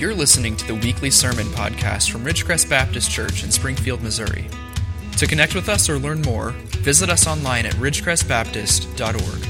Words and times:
You're 0.00 0.14
listening 0.14 0.56
to 0.56 0.66
the 0.66 0.76
weekly 0.76 1.10
sermon 1.10 1.46
podcast 1.48 2.10
from 2.10 2.24
Ridgecrest 2.24 2.70
Baptist 2.70 3.10
Church 3.10 3.44
in 3.44 3.50
Springfield, 3.50 4.00
Missouri. 4.00 4.46
To 5.18 5.26
connect 5.26 5.54
with 5.54 5.68
us 5.68 5.90
or 5.90 5.98
learn 5.98 6.22
more, 6.22 6.52
visit 6.78 7.10
us 7.10 7.26
online 7.26 7.66
at 7.66 7.74
ridgecrestbaptist.org. 7.74 9.46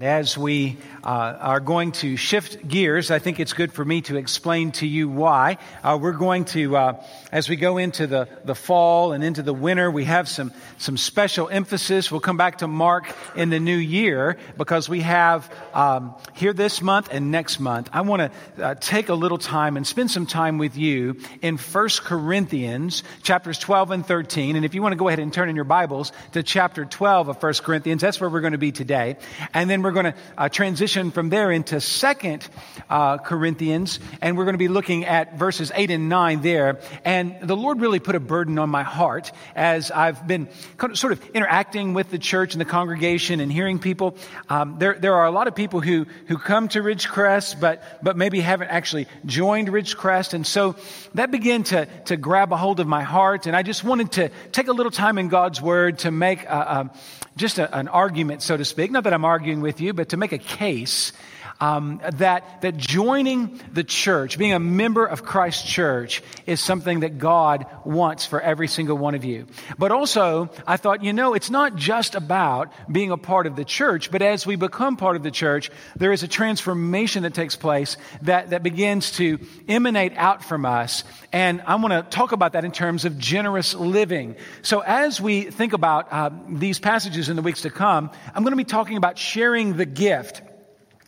As 0.00 0.38
we 0.38 0.78
uh, 1.04 1.36
are 1.40 1.60
going 1.60 1.92
to 1.92 2.16
shift 2.16 2.66
gears, 2.66 3.10
I 3.10 3.18
think 3.18 3.40
it's 3.40 3.52
good 3.52 3.72
for 3.72 3.84
me 3.84 4.00
to 4.02 4.16
explain 4.16 4.72
to 4.72 4.86
you 4.86 5.08
why. 5.08 5.58
Uh, 5.82 5.98
we're 6.00 6.12
going 6.12 6.44
to, 6.46 6.76
uh, 6.76 7.04
as 7.32 7.48
we 7.48 7.56
go 7.56 7.78
into 7.78 8.06
the, 8.06 8.28
the 8.44 8.54
fall 8.54 9.12
and 9.12 9.22
into 9.22 9.42
the 9.42 9.54
winter, 9.54 9.90
we 9.90 10.04
have 10.04 10.28
some, 10.28 10.52
some 10.78 10.96
special 10.96 11.48
emphasis. 11.48 12.10
We'll 12.10 12.20
come 12.20 12.36
back 12.36 12.58
to 12.58 12.68
Mark 12.68 13.14
in 13.36 13.50
the 13.50 13.60
new 13.60 13.76
year 13.76 14.36
because 14.56 14.88
we 14.88 15.00
have 15.00 15.52
um, 15.74 16.14
here 16.34 16.52
this 16.52 16.82
month 16.82 17.08
and 17.12 17.30
next 17.30 17.60
month. 17.60 17.88
I 17.92 18.00
want 18.02 18.32
to 18.56 18.64
uh, 18.64 18.74
take 18.74 19.08
a 19.08 19.14
little 19.14 19.38
time 19.38 19.76
and 19.76 19.86
spend 19.86 20.10
some 20.10 20.26
time 20.26 20.58
with 20.58 20.76
you 20.76 21.16
in 21.42 21.58
1 21.58 21.88
Corinthians 22.02 23.02
chapters 23.22 23.58
12 23.58 23.90
and 23.90 24.06
13. 24.06 24.56
And 24.56 24.64
if 24.64 24.74
you 24.74 24.82
want 24.82 24.92
to 24.92 24.96
go 24.96 25.08
ahead 25.08 25.20
and 25.20 25.32
turn 25.32 25.48
in 25.48 25.56
your 25.56 25.64
Bibles 25.64 26.12
to 26.32 26.42
chapter 26.42 26.84
12 26.84 27.28
of 27.28 27.42
1 27.42 27.54
Corinthians, 27.54 28.02
that's 28.02 28.20
where 28.20 28.30
we're 28.30 28.40
going 28.40 28.52
to 28.52 28.58
be 28.58 28.72
today. 28.72 29.16
And 29.54 29.68
then 29.68 29.82
we're 29.82 29.92
going 29.92 30.06
to 30.06 30.14
uh, 30.36 30.48
transition 30.88 31.10
from 31.10 31.28
there 31.28 31.50
into 31.50 31.80
Second 31.82 32.48
uh, 32.88 33.18
Corinthians, 33.18 34.00
and 34.22 34.38
we're 34.38 34.44
going 34.44 34.54
to 34.54 34.58
be 34.58 34.68
looking 34.68 35.04
at 35.04 35.36
verses 35.38 35.70
8 35.74 35.90
and 35.90 36.08
9 36.08 36.40
there. 36.40 36.80
And 37.04 37.36
the 37.42 37.56
Lord 37.56 37.82
really 37.82 37.98
put 37.98 38.14
a 38.14 38.20
burden 38.20 38.58
on 38.58 38.70
my 38.70 38.84
heart 38.84 39.30
as 39.54 39.90
I've 39.90 40.26
been 40.26 40.48
sort 40.94 41.12
of 41.12 41.22
interacting 41.34 41.92
with 41.92 42.10
the 42.10 42.18
church 42.18 42.54
and 42.54 42.60
the 42.60 42.64
congregation 42.64 43.40
and 43.40 43.52
hearing 43.52 43.78
people. 43.78 44.16
Um, 44.48 44.76
there, 44.78 44.94
there 44.94 45.14
are 45.16 45.26
a 45.26 45.30
lot 45.30 45.46
of 45.46 45.54
people 45.54 45.82
who, 45.82 46.06
who 46.26 46.38
come 46.38 46.68
to 46.68 46.80
Ridgecrest, 46.80 47.60
but, 47.60 47.82
but 48.02 48.16
maybe 48.16 48.40
haven't 48.40 48.68
actually 48.68 49.08
joined 49.26 49.68
Ridgecrest. 49.68 50.32
And 50.32 50.46
so 50.46 50.76
that 51.12 51.30
began 51.30 51.64
to, 51.64 51.84
to 52.06 52.16
grab 52.16 52.50
a 52.50 52.56
hold 52.56 52.80
of 52.80 52.86
my 52.86 53.02
heart. 53.02 53.46
And 53.46 53.54
I 53.54 53.62
just 53.62 53.84
wanted 53.84 54.12
to 54.12 54.30
take 54.52 54.68
a 54.68 54.72
little 54.72 54.92
time 54.92 55.18
in 55.18 55.28
God's 55.28 55.60
Word 55.60 55.98
to 56.00 56.10
make 56.10 56.44
a, 56.44 56.48
a, 56.48 56.90
just 57.38 57.58
a, 57.58 57.74
an 57.76 57.88
argument, 57.88 58.42
so 58.42 58.56
to 58.56 58.64
speak. 58.64 58.90
Not 58.90 59.04
that 59.04 59.14
I'm 59.14 59.24
arguing 59.24 59.60
with 59.60 59.80
you, 59.80 59.94
but 59.94 60.10
to 60.10 60.16
make 60.16 60.32
a 60.32 60.38
case 60.38 61.12
um, 61.60 62.00
that, 62.14 62.62
that 62.62 62.76
joining 62.76 63.60
the 63.72 63.84
church, 63.84 64.38
being 64.38 64.52
a 64.52 64.60
member 64.60 65.04
of 65.04 65.24
Christ's 65.24 65.68
church, 65.68 66.22
is 66.46 66.60
something 66.60 67.00
that 67.00 67.18
God 67.18 67.66
wants 67.84 68.26
for 68.26 68.40
every 68.40 68.68
single 68.68 68.96
one 68.96 69.14
of 69.14 69.24
you. 69.24 69.46
But 69.78 69.90
also, 69.90 70.50
I 70.66 70.76
thought, 70.76 71.02
you 71.02 71.12
know, 71.12 71.34
it's 71.34 71.50
not 71.50 71.76
just 71.76 72.14
about 72.14 72.72
being 72.90 73.10
a 73.10 73.16
part 73.16 73.46
of 73.46 73.56
the 73.56 73.64
church, 73.64 74.10
but 74.10 74.22
as 74.22 74.46
we 74.46 74.56
become 74.56 74.96
part 74.96 75.16
of 75.16 75.22
the 75.22 75.30
church, 75.30 75.70
there 75.96 76.12
is 76.12 76.22
a 76.22 76.28
transformation 76.28 77.24
that 77.24 77.34
takes 77.34 77.56
place 77.56 77.96
that, 78.22 78.50
that 78.50 78.62
begins 78.62 79.12
to 79.12 79.38
emanate 79.68 80.16
out 80.16 80.44
from 80.44 80.64
us. 80.64 81.04
And 81.32 81.62
I 81.66 81.74
want 81.76 81.92
to 81.92 82.02
talk 82.16 82.32
about 82.32 82.52
that 82.52 82.64
in 82.64 82.72
terms 82.72 83.04
of 83.04 83.18
generous 83.18 83.74
living. 83.74 84.36
So 84.62 84.80
as 84.80 85.20
we 85.20 85.42
think 85.42 85.72
about 85.72 86.12
uh, 86.12 86.30
these 86.48 86.78
passages 86.78 87.28
in 87.28 87.36
the 87.36 87.42
weeks 87.42 87.62
to 87.62 87.70
come, 87.70 88.10
I'm 88.34 88.42
going 88.42 88.52
to 88.52 88.56
be 88.56 88.64
talking 88.64 88.96
about 88.96 89.18
sharing 89.18 89.76
the 89.76 89.86
gift. 89.86 90.42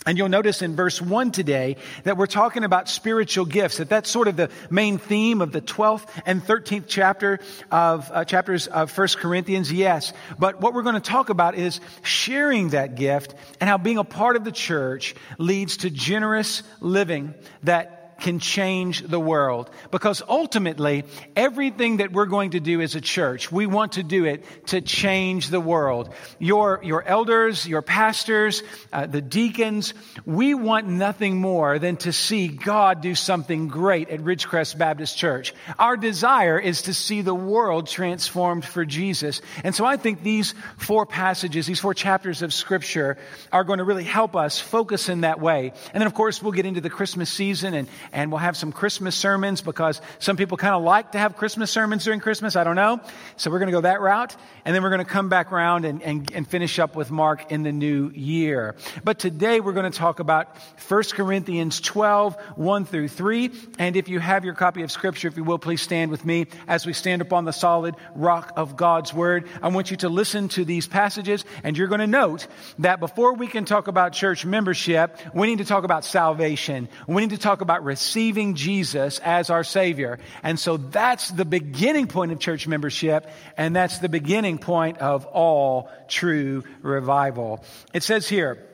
And 0.07 0.17
you'll 0.17 0.31
notice 0.31 0.63
in 0.63 0.77
verse 0.77 1.01
1 1.01 1.31
today 1.31 1.77
that 2.05 2.17
we're 2.17 2.27
talking 2.27 2.65
about 2.65 2.89
spiritual 2.89 3.45
gifts, 3.45 3.77
that 3.77 3.91
that's 3.91 4.09
sort 4.09 4.29
of 4.29 4.37
the 4.37 4.49
main 4.71 4.97
theme 4.97 5.43
of 5.43 5.53
the 5.53 5.61
12th 5.61 6.09
and 6.25 6.43
13th 6.43 6.85
chapter 6.89 7.39
of 7.71 8.11
uh, 8.11 8.25
chapters 8.25 8.67
of 8.67 8.97
1 8.97 9.09
Corinthians. 9.19 9.71
Yes. 9.71 10.15
But 10.39 10.63
what 10.63 10.73
we're 10.73 10.85
going 10.85 10.95
to 10.95 11.01
talk 11.01 11.29
about 11.29 11.55
is 11.55 11.81
sharing 12.03 12.71
that 12.71 12.95
gift 12.95 13.35
and 13.61 13.69
how 13.69 13.77
being 13.77 13.99
a 13.99 14.05
part 14.05 14.37
of 14.37 14.45
the 14.45 14.53
church 14.53 15.15
leads 15.37 15.77
to 15.79 15.91
generous 15.91 16.63
living 16.81 17.35
that 17.65 18.00
can 18.21 18.39
change 18.39 19.03
the 19.03 19.21
world. 19.21 19.71
Because 19.91 20.23
ultimately, 20.29 21.05
everything 21.35 21.99
that 21.99 22.13
we're 22.13 22.27
going 22.27 22.51
to 22.51 22.61
do 22.61 22.81
as 22.81 22.95
a 22.95 23.01
church, 23.01 23.51
we 23.51 23.67
want 23.67 23.93
to 23.93 24.03
do 24.03 24.25
it 24.25 24.45
to 24.69 24.81
change 24.81 25.49
the 25.49 25.61
world. 25.61 26.13
Your, 26.39 26.81
your 26.83 27.03
elders, 27.03 27.67
your 27.67 27.83
pastors, 27.83 28.63
uh, 28.93 29.07
the 29.07 29.21
deacons, 29.21 29.95
we 30.25 30.55
want 30.55 30.87
nothing 30.87 31.37
more 31.41 31.79
than 31.79 31.97
to 31.99 32.13
see 32.13 32.49
God 32.49 33.01
do 33.01 33.15
something 33.15 33.69
great 33.69 34.09
at 34.11 34.21
Ridgecrest 34.21 34.79
Baptist 34.79 35.17
Church. 35.17 35.55
Our 35.79 35.97
desire 35.97 36.59
is 36.59 36.83
to 36.83 36.95
see 36.95 37.23
the 37.23 37.35
world 37.35 37.87
transformed 37.87 38.65
for 38.65 38.85
Jesus. 38.85 39.41
And 39.65 39.75
so 39.75 39.85
I 39.85 39.97
think 39.97 40.23
these 40.23 40.55
four 40.77 41.07
passages, 41.07 41.67
these 41.67 41.81
four 41.81 41.95
chapters 41.95 42.43
of 42.43 42.53
scripture 42.53 43.19
are 43.53 43.65
going 43.65 43.79
to 43.79 43.85
really 43.85 44.05
help 44.05 44.37
us 44.37 44.61
focus 44.61 45.09
in 45.09 45.23
that 45.23 45.41
way. 45.41 45.73
And 45.93 46.01
then 46.01 46.07
of 46.07 46.15
course 46.15 46.43
we'll 46.43 46.53
get 46.53 46.67
into 46.67 46.81
the 46.81 46.91
Christmas 46.91 47.31
season 47.31 47.75
and 47.75 47.89
and 48.13 48.31
we'll 48.31 48.39
have 48.39 48.57
some 48.57 48.73
Christmas 48.73 49.15
sermons 49.15 49.61
because 49.61 50.01
some 50.19 50.37
people 50.37 50.57
kind 50.57 50.75
of 50.75 50.83
like 50.83 51.13
to 51.13 51.19
have 51.19 51.37
Christmas 51.37 51.71
sermons 51.71 52.05
during 52.05 52.21
Christmas. 52.21 52.57
I 52.57 52.65
don't 52.65 52.77
know. 52.77 53.01
So 53.37 53.51
we're 53.51 53.59
going 53.59 53.69
to 53.69 53.73
go 53.73 53.83
that 53.83 54.01
route. 54.01 54.37
And 54.65 54.75
then 54.75 54.83
we're 54.83 54.91
going 54.91 55.05
to 55.05 55.11
come 55.11 55.29
back 55.29 55.53
around 55.53 55.85
and, 55.85 56.03
and, 56.03 56.31
and 56.33 56.47
finish 56.47 56.79
up 56.79 56.97
with 56.97 57.11
Mark 57.11 57.51
in 57.51 57.63
the 57.63 57.73
new 57.73 58.11
year. 58.11 58.77
But 59.05 59.19
today 59.19 59.61
we're 59.61 59.73
going 59.73 59.91
to 59.91 59.99
talk 59.99 60.21
about 60.21 60.57
1 60.89 61.03
Corinthians 61.13 61.81
12, 61.81 62.37
1 62.57 62.85
through 62.85 63.09
3. 63.09 63.51
And 63.79 63.97
if 63.97 64.09
you 64.09 64.21
have 64.21 64.45
your 64.45 64.55
copy 64.55 64.83
of 64.83 64.91
Scripture, 64.91 65.29
if 65.29 65.37
you 65.37 65.45
will, 65.45 65.59
please 65.59 65.83
stand 65.83 66.11
with 66.11 66.25
me 66.25 66.47
as 66.69 66.87
we 66.87 66.93
stand 66.93 67.23
upon 67.23 67.45
the 67.45 67.53
solid 67.53 67.95
rock 68.15 68.53
of 68.57 68.77
God's 68.77 69.15
Word. 69.15 69.49
I 69.63 69.69
want 69.69 69.91
you 69.91 69.97
to 69.99 70.09
listen 70.09 70.49
to 70.51 70.65
these 70.65 70.87
passages, 70.87 71.45
and 71.65 71.77
you're 71.77 71.89
going 71.89 72.01
to 72.01 72.07
note 72.07 72.47
that 72.81 73.01
before 73.01 73.35
we 73.35 73.47
can 73.47 73.65
talk 73.65 73.89
about 73.89 74.13
church 74.13 74.45
membership, 74.45 75.19
we 75.35 75.47
need 75.47 75.59
to 75.59 75.65
talk 75.65 75.85
about 75.85 76.05
salvation. 76.05 76.89
We 77.07 77.23
need 77.23 77.31
to 77.31 77.39
talk 77.39 77.61
about 77.61 77.85
receiving 78.01 78.55
Jesus 78.55 79.19
as 79.19 79.51
our 79.51 79.63
Savior. 79.63 80.19
And 80.43 80.59
so 80.59 80.79
that's 80.79 81.29
the 81.29 81.45
beginning 81.45 82.07
point 82.07 82.33
of 82.33 82.39
church 82.39 82.67
membership, 82.67 83.29
and 83.59 83.77
that's 83.77 83.99
the 83.99 84.09
beginning 84.09 84.57
point 84.57 84.97
of 84.99 85.27
all 85.27 85.91
true 86.09 86.65
revival. 86.81 87.63
It 87.93 88.03
says 88.03 88.27
here, 88.27 88.67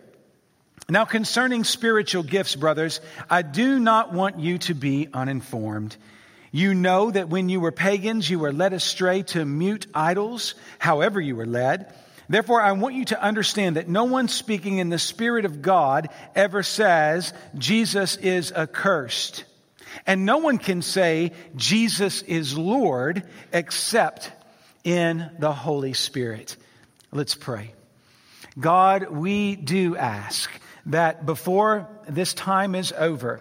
now, 0.88 1.04
concerning 1.04 1.64
spiritual 1.64 2.22
gifts, 2.22 2.54
brothers, 2.54 3.00
I 3.28 3.42
do 3.42 3.80
not 3.80 4.12
want 4.12 4.38
you 4.38 4.58
to 4.58 4.74
be 4.74 5.08
uninformed. 5.12 5.96
You 6.52 6.74
know 6.74 7.10
that 7.10 7.28
when 7.28 7.48
you 7.48 7.58
were 7.58 7.72
pagans, 7.72 8.30
you 8.30 8.38
were 8.38 8.52
led 8.52 8.72
astray 8.72 9.24
to 9.34 9.44
mute 9.44 9.88
idols, 9.92 10.54
however 10.78 11.20
you 11.20 11.34
were 11.34 11.46
led. 11.46 11.92
Therefore, 12.28 12.60
I 12.60 12.72
want 12.72 12.94
you 12.94 13.04
to 13.06 13.22
understand 13.22 13.76
that 13.76 13.88
no 13.88 14.04
one 14.04 14.28
speaking 14.28 14.78
in 14.78 14.88
the 14.88 14.98
Spirit 14.98 15.44
of 15.44 15.62
God 15.62 16.08
ever 16.34 16.62
says 16.62 17.32
Jesus 17.56 18.16
is 18.16 18.52
accursed. 18.52 19.44
And 20.06 20.26
no 20.26 20.38
one 20.38 20.58
can 20.58 20.82
say 20.82 21.32
Jesus 21.54 22.22
is 22.22 22.58
Lord 22.58 23.22
except 23.52 24.32
in 24.84 25.30
the 25.38 25.52
Holy 25.52 25.92
Spirit. 25.92 26.56
Let's 27.12 27.34
pray. 27.34 27.72
God, 28.58 29.10
we 29.10 29.56
do 29.56 29.96
ask 29.96 30.50
that 30.86 31.26
before 31.26 31.88
this 32.08 32.34
time 32.34 32.74
is 32.74 32.92
over, 32.92 33.40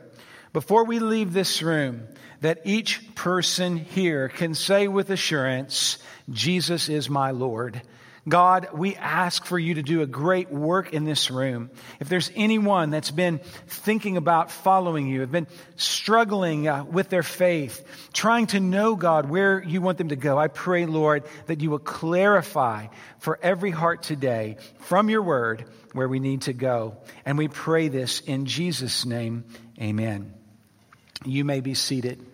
before 0.53 0.85
we 0.85 0.99
leave 0.99 1.33
this 1.33 1.61
room, 1.61 2.07
that 2.41 2.61
each 2.65 3.15
person 3.15 3.77
here 3.77 4.29
can 4.29 4.53
say 4.53 4.87
with 4.87 5.09
assurance, 5.09 5.97
Jesus 6.29 6.89
is 6.89 7.09
my 7.09 7.31
Lord. 7.31 7.81
God, 8.27 8.69
we 8.73 8.95
ask 8.95 9.45
for 9.45 9.59
you 9.59 9.75
to 9.75 9.83
do 9.83 10.01
a 10.01 10.07
great 10.07 10.51
work 10.51 10.93
in 10.93 11.05
this 11.05 11.29
room. 11.29 11.69
If 11.99 12.09
there's 12.09 12.31
anyone 12.35 12.89
that's 12.89 13.11
been 13.11 13.37
thinking 13.67 14.17
about 14.17 14.49
following 14.49 15.07
you, 15.07 15.21
have 15.21 15.31
been 15.31 15.47
struggling 15.75 16.67
uh, 16.67 16.85
with 16.85 17.09
their 17.09 17.21
faith, 17.21 17.85
trying 18.13 18.47
to 18.47 18.59
know, 18.59 18.95
God, 18.95 19.29
where 19.29 19.63
you 19.63 19.79
want 19.79 19.99
them 19.99 20.09
to 20.09 20.15
go, 20.15 20.39
I 20.39 20.47
pray, 20.47 20.87
Lord, 20.87 21.23
that 21.45 21.61
you 21.61 21.69
will 21.69 21.77
clarify 21.77 22.87
for 23.19 23.37
every 23.43 23.71
heart 23.71 24.01
today 24.01 24.57
from 24.79 25.09
your 25.09 25.21
word 25.21 25.65
where 25.93 26.07
we 26.07 26.19
need 26.19 26.43
to 26.43 26.53
go. 26.53 26.97
And 27.25 27.37
we 27.37 27.47
pray 27.47 27.89
this 27.89 28.21
in 28.21 28.47
Jesus' 28.47 29.05
name. 29.05 29.45
Amen. 29.79 30.33
You 31.25 31.45
may 31.45 31.61
be 31.61 31.75
seated. 31.75 32.25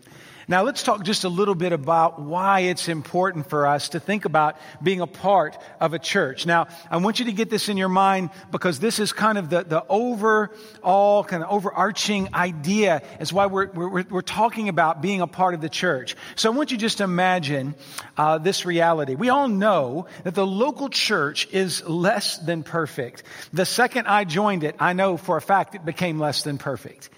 Now 0.51 0.63
let's 0.63 0.83
talk 0.83 1.03
just 1.03 1.24
a 1.24 1.30
little 1.30 1.56
bit 1.56 1.71
about 1.71 2.21
why 2.21 2.59
it's 2.59 2.89
important 2.89 3.50
for 3.50 3.65
us 3.65 3.88
to 3.89 4.01
think 4.01 4.25
about 4.25 4.57
being 4.83 5.00
a 5.00 5.07
part 5.07 5.57
of 5.80 5.94
a 5.94 6.00
church. 6.00 6.45
Now, 6.45 6.68
I 6.89 6.98
want 6.98 7.19
you 7.19 7.25
to 7.27 7.31
get 7.31 7.50
this 7.50 7.69
in 7.69 7.77
your 7.77 7.88
mind 7.88 8.31
because 8.51 8.77
this 8.77 9.00
is 9.00 9.13
kind 9.13 9.38
of 9.38 9.50
the, 9.50 9.63
the 9.63 9.86
overall, 9.88 11.24
kind 11.24 11.42
of 11.42 11.50
overarching 11.50 12.36
idea 12.36 13.01
is 13.21 13.31
why 13.31 13.45
we're, 13.45 13.71
we're, 13.71 14.03
we're 14.09 14.21
talking 14.21 14.68
about 14.68 15.01
being 15.01 15.21
a 15.21 15.25
part 15.25 15.53
of 15.53 15.62
the 15.62 15.69
church. 15.69 16.18
So 16.36 16.51
I 16.51 16.53
want 16.53 16.69
you 16.69 16.77
just 16.77 16.98
to 16.98 17.06
imagine 17.06 17.74
uh, 18.18 18.38
this 18.38 18.65
reality. 18.65 19.15
We 19.15 19.30
all 19.30 19.48
know 19.48 20.07
that 20.25 20.36
the 20.36 20.45
local 20.45 20.89
church 20.89 21.48
is 21.53 21.81
less 21.88 22.39
than 22.39 22.63
perfect. 22.63 23.24
The 23.53 23.65
second 23.65 24.07
I 24.07 24.25
joined 24.25 24.65
it, 24.65 24.75
I 24.80 24.92
know 24.92 25.15
for 25.15 25.38
a 25.38 25.42
fact 25.42 25.75
it 25.75 25.86
became 25.86 26.19
less 26.19 26.44
than 26.44 26.57
perfect. 26.57 27.09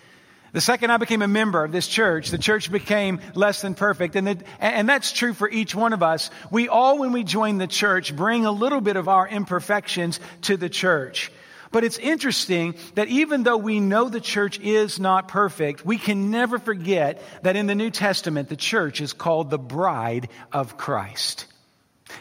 The 0.54 0.62
second 0.62 0.92
I 0.92 0.98
became 0.98 1.24
a 1.24 1.28
member 1.28 1.64
of 1.64 1.72
this 1.72 1.88
church, 1.88 2.30
the 2.30 2.38
church 2.38 2.72
became 2.72 3.20
less 3.34 3.64
than 3.64 3.74
perfect. 3.74 4.16
And, 4.16 4.28
the, 4.28 4.38
and 4.60 4.88
that's 4.88 5.12
true 5.12 5.34
for 5.34 5.50
each 5.50 5.74
one 5.74 5.94
of 5.94 6.04
us. 6.04 6.30
We 6.52 6.70
all, 6.70 7.00
when 7.00 7.12
we 7.12 7.24
join 7.24 7.58
the 7.58 7.68
church, 7.68 8.16
bring 8.16 8.46
a 8.46 8.52
little 8.52 8.80
bit 8.80 8.96
of 8.96 9.08
our 9.08 9.28
imperfections 9.28 10.20
to 10.44 10.56
the 10.56 10.70
church. 10.70 11.32
But 11.72 11.84
it's 11.84 11.98
interesting 11.98 12.76
that 12.94 13.08
even 13.08 13.42
though 13.42 13.58
we 13.58 13.80
know 13.80 14.10
the 14.10 14.22
church 14.22 14.60
is 14.60 15.00
not 15.00 15.28
perfect, 15.28 15.84
we 15.84 15.98
can 15.98 16.30
never 16.30 16.60
forget 16.60 17.24
that 17.42 17.56
in 17.56 17.66
the 17.66 17.74
New 17.74 17.90
Testament, 17.90 18.48
the 18.48 18.56
church 18.56 19.02
is 19.02 19.12
called 19.12 19.50
the 19.50 19.58
bride 19.58 20.30
of 20.52 20.78
Christ. 20.78 21.48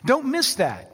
Don't 0.07 0.29
miss 0.29 0.55
that. 0.55 0.92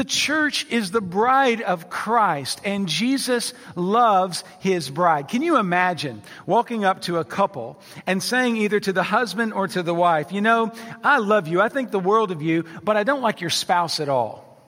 The 0.00 0.04
church 0.04 0.66
is 0.70 0.92
the 0.92 1.02
bride 1.02 1.60
of 1.60 1.90
Christ, 1.90 2.62
and 2.64 2.88
Jesus 2.88 3.52
loves 3.76 4.44
his 4.60 4.88
bride. 4.88 5.28
Can 5.28 5.42
you 5.42 5.58
imagine 5.58 6.22
walking 6.46 6.86
up 6.86 7.02
to 7.02 7.18
a 7.18 7.24
couple 7.24 7.78
and 8.06 8.22
saying 8.22 8.56
either 8.56 8.80
to 8.80 8.94
the 8.94 9.02
husband 9.02 9.52
or 9.52 9.68
to 9.68 9.82
the 9.82 9.92
wife, 9.92 10.32
You 10.32 10.40
know, 10.40 10.72
I 11.04 11.18
love 11.18 11.48
you, 11.48 11.60
I 11.60 11.68
think 11.68 11.90
the 11.90 11.98
world 12.00 12.30
of 12.30 12.40
you, 12.40 12.64
but 12.82 12.96
I 12.96 13.02
don't 13.02 13.20
like 13.20 13.42
your 13.42 13.50
spouse 13.50 14.00
at 14.00 14.08
all? 14.08 14.58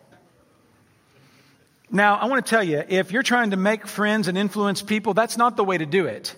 Now, 1.90 2.16
I 2.16 2.26
want 2.26 2.44
to 2.44 2.50
tell 2.50 2.62
you, 2.62 2.84
if 2.86 3.10
you're 3.10 3.22
trying 3.22 3.52
to 3.52 3.56
make 3.56 3.86
friends 3.86 4.28
and 4.28 4.36
influence 4.36 4.82
people, 4.82 5.14
that's 5.14 5.38
not 5.38 5.56
the 5.56 5.64
way 5.64 5.78
to 5.78 5.86
do 5.86 6.04
it. 6.04 6.36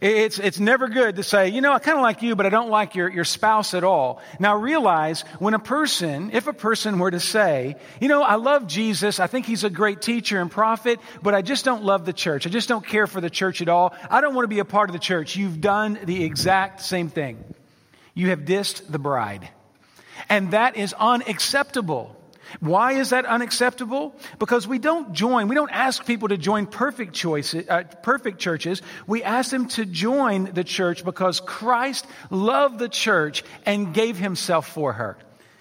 It's, 0.00 0.38
it's 0.38 0.60
never 0.60 0.88
good 0.88 1.16
to 1.16 1.22
say, 1.22 1.48
you 1.48 1.60
know, 1.60 1.72
I 1.72 1.78
kind 1.78 1.96
of 1.96 2.02
like 2.02 2.22
you, 2.22 2.36
but 2.36 2.44
I 2.44 2.50
don't 2.50 2.68
like 2.68 2.94
your, 2.94 3.08
your 3.08 3.24
spouse 3.24 3.72
at 3.72 3.82
all. 3.82 4.20
Now 4.38 4.56
realize 4.56 5.22
when 5.38 5.54
a 5.54 5.58
person, 5.58 6.30
if 6.32 6.46
a 6.46 6.52
person 6.52 6.98
were 6.98 7.10
to 7.10 7.20
say, 7.20 7.76
you 8.00 8.08
know, 8.08 8.22
I 8.22 8.34
love 8.34 8.66
Jesus, 8.66 9.20
I 9.20 9.26
think 9.26 9.46
he's 9.46 9.64
a 9.64 9.70
great 9.70 10.02
teacher 10.02 10.40
and 10.40 10.50
prophet, 10.50 11.00
but 11.22 11.34
I 11.34 11.40
just 11.40 11.64
don't 11.64 11.82
love 11.82 12.04
the 12.04 12.12
church. 12.12 12.46
I 12.46 12.50
just 12.50 12.68
don't 12.68 12.86
care 12.86 13.06
for 13.06 13.20
the 13.20 13.30
church 13.30 13.62
at 13.62 13.68
all. 13.68 13.94
I 14.10 14.20
don't 14.20 14.34
want 14.34 14.44
to 14.44 14.54
be 14.54 14.58
a 14.58 14.64
part 14.66 14.90
of 14.90 14.92
the 14.92 15.00
church. 15.00 15.36
You've 15.36 15.60
done 15.60 15.98
the 16.04 16.24
exact 16.24 16.82
same 16.82 17.08
thing. 17.08 17.42
You 18.12 18.28
have 18.30 18.40
dissed 18.40 18.90
the 18.90 18.98
bride. 18.98 19.48
And 20.28 20.50
that 20.50 20.76
is 20.76 20.94
unacceptable. 20.98 22.16
Why 22.60 22.92
is 22.92 23.10
that 23.10 23.26
unacceptable? 23.26 24.14
Because 24.38 24.66
we 24.66 24.78
don't 24.78 25.12
join, 25.12 25.48
we 25.48 25.54
don't 25.54 25.70
ask 25.70 26.04
people 26.06 26.28
to 26.28 26.36
join 26.36 26.66
perfect 26.66 27.14
choices, 27.14 27.68
uh, 27.68 27.84
perfect 28.02 28.38
churches. 28.38 28.82
We 29.06 29.22
ask 29.22 29.50
them 29.50 29.68
to 29.68 29.84
join 29.84 30.52
the 30.52 30.64
church 30.64 31.04
because 31.04 31.40
Christ 31.40 32.06
loved 32.30 32.78
the 32.78 32.88
church 32.88 33.44
and 33.64 33.92
gave 33.92 34.16
himself 34.18 34.68
for 34.68 34.92
her. 34.92 35.18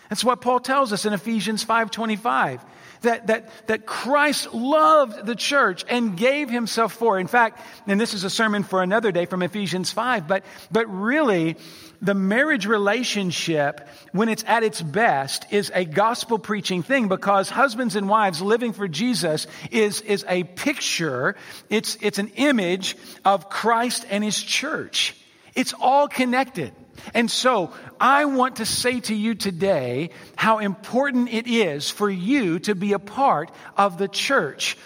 That's 0.10 0.24
what 0.24 0.42
Paul 0.42 0.60
tells 0.60 0.94
us 0.94 1.06
in 1.06 1.14
Ephesians 1.14 1.64
5:25. 1.64 2.62
That, 3.06 3.28
that, 3.28 3.50
that 3.68 3.86
Christ 3.86 4.54
loved 4.54 5.26
the 5.26 5.36
church 5.36 5.86
and 5.88 6.18
gave 6.18 6.50
himself 6.50 6.94
for. 6.94 7.20
In 7.20 7.28
fact, 7.28 7.62
and 7.88 8.00
this 8.00 8.14
is 8.14 8.24
a 8.24 8.30
sermon 8.30 8.64
for 8.64 8.84
another 8.84 9.12
day 9.12 9.26
from 9.26 9.42
Ephesians 9.42 9.92
5, 9.92 10.28
but, 10.28 10.44
but 10.72 10.86
really, 10.88 11.56
the 12.02 12.14
marriage 12.14 12.66
relationship, 12.66 13.88
when 14.12 14.30
it's 14.30 14.44
at 14.46 14.64
its 14.64 14.82
best, 14.82 15.46
is 15.52 15.72
a 15.74 15.86
gospel 15.86 16.40
preaching 16.40 16.84
thing 16.84 17.08
because 17.08 17.50
husbands 17.50 17.96
and 17.96 18.10
wives 18.10 18.42
living 18.42 18.74
for 18.74 18.88
Jesus 18.88 19.48
is, 19.72 20.02
is 20.02 20.26
a 20.28 20.44
picture, 20.44 21.36
it's, 21.70 21.98
it's 22.02 22.20
an 22.20 22.30
image 22.36 22.98
of 23.24 23.50
Christ 23.50 24.06
and 24.10 24.24
his 24.24 24.42
church. 24.42 25.16
It's 25.56 25.74
all 25.80 26.08
connected. 26.08 26.74
And 27.14 27.30
so 27.30 27.74
I 28.00 28.26
want 28.26 28.58
to 28.58 28.66
say 28.66 29.00
to 29.02 29.16
you 29.16 29.36
today 29.36 30.12
how 30.36 30.60
important 30.60 31.34
it 31.34 31.48
is 31.48 31.90
for 31.90 32.10
you 32.10 32.60
to 32.60 32.76
be 32.76 32.94
a 32.94 33.00
part 33.00 33.52
of 33.78 33.98
the 33.98 34.08
church 34.08 34.78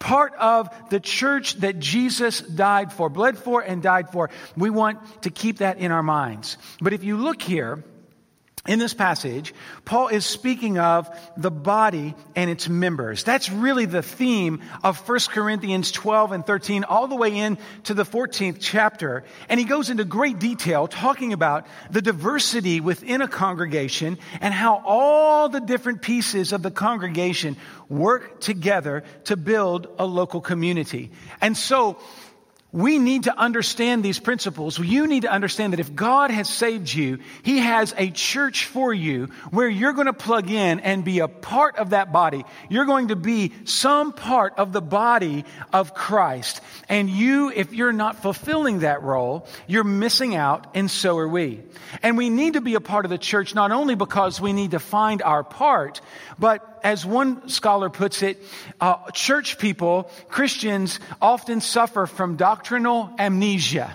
part 0.00 0.32
of 0.36 0.70
the 0.88 0.98
church 0.98 1.54
that 1.56 1.78
Jesus 1.78 2.40
died 2.40 2.90
for, 2.92 3.08
bled 3.08 3.38
for, 3.38 3.60
and 3.60 3.82
died 3.82 4.10
for. 4.10 4.30
We 4.56 4.70
want 4.70 5.22
to 5.22 5.30
keep 5.30 5.58
that 5.58 5.78
in 5.78 5.92
our 5.92 6.02
minds. 6.02 6.56
But 6.80 6.94
if 6.94 7.04
you 7.04 7.18
look 7.18 7.40
here, 7.40 7.84
in 8.68 8.78
this 8.78 8.92
passage, 8.92 9.54
Paul 9.86 10.08
is 10.08 10.26
speaking 10.26 10.78
of 10.78 11.08
the 11.34 11.50
body 11.50 12.14
and 12.36 12.50
its 12.50 12.68
members. 12.68 13.24
That's 13.24 13.50
really 13.50 13.86
the 13.86 14.02
theme 14.02 14.60
of 14.84 15.08
1 15.08 15.18
Corinthians 15.30 15.90
12 15.90 16.32
and 16.32 16.46
13, 16.46 16.84
all 16.84 17.08
the 17.08 17.16
way 17.16 17.38
in 17.38 17.56
to 17.84 17.94
the 17.94 18.04
14th 18.04 18.58
chapter. 18.60 19.24
And 19.48 19.58
he 19.58 19.64
goes 19.64 19.88
into 19.88 20.04
great 20.04 20.38
detail 20.38 20.88
talking 20.88 21.32
about 21.32 21.66
the 21.90 22.02
diversity 22.02 22.80
within 22.80 23.22
a 23.22 23.28
congregation 23.28 24.18
and 24.42 24.52
how 24.52 24.82
all 24.84 25.48
the 25.48 25.60
different 25.60 26.02
pieces 26.02 26.52
of 26.52 26.62
the 26.62 26.70
congregation 26.70 27.56
work 27.88 28.40
together 28.40 29.04
to 29.24 29.38
build 29.38 29.86
a 29.98 30.04
local 30.04 30.42
community. 30.42 31.10
And 31.40 31.56
so, 31.56 31.98
we 32.72 32.98
need 32.98 33.24
to 33.24 33.36
understand 33.36 34.04
these 34.04 34.20
principles. 34.20 34.78
You 34.78 35.06
need 35.06 35.22
to 35.22 35.30
understand 35.30 35.72
that 35.72 35.80
if 35.80 35.94
God 35.94 36.30
has 36.30 36.48
saved 36.48 36.92
you, 36.92 37.18
He 37.42 37.58
has 37.58 37.94
a 37.96 38.10
church 38.10 38.66
for 38.66 38.94
you 38.94 39.26
where 39.50 39.68
you're 39.68 39.92
going 39.92 40.06
to 40.06 40.12
plug 40.12 40.50
in 40.50 40.80
and 40.80 41.04
be 41.04 41.18
a 41.18 41.28
part 41.28 41.76
of 41.76 41.90
that 41.90 42.12
body. 42.12 42.44
You're 42.68 42.84
going 42.84 43.08
to 43.08 43.16
be 43.16 43.52
some 43.64 44.12
part 44.12 44.54
of 44.58 44.72
the 44.72 44.80
body 44.80 45.44
of 45.72 45.94
Christ. 45.94 46.60
And 46.88 47.10
you, 47.10 47.50
if 47.50 47.72
you're 47.72 47.92
not 47.92 48.22
fulfilling 48.22 48.80
that 48.80 49.02
role, 49.02 49.46
you're 49.66 49.84
missing 49.84 50.36
out, 50.36 50.68
and 50.74 50.90
so 50.90 51.18
are 51.18 51.28
we. 51.28 51.62
And 52.02 52.16
we 52.16 52.30
need 52.30 52.54
to 52.54 52.60
be 52.60 52.74
a 52.76 52.80
part 52.80 53.04
of 53.04 53.10
the 53.10 53.18
church 53.18 53.54
not 53.54 53.72
only 53.72 53.96
because 53.96 54.40
we 54.40 54.52
need 54.52 54.72
to 54.72 54.78
find 54.78 55.22
our 55.22 55.42
part, 55.42 56.00
but 56.38 56.79
as 56.82 57.04
one 57.04 57.48
scholar 57.48 57.90
puts 57.90 58.22
it, 58.22 58.42
uh, 58.80 59.10
church 59.12 59.58
people, 59.58 60.10
Christians, 60.28 61.00
often 61.20 61.60
suffer 61.60 62.06
from 62.06 62.36
doctrinal 62.36 63.10
amnesia. 63.18 63.94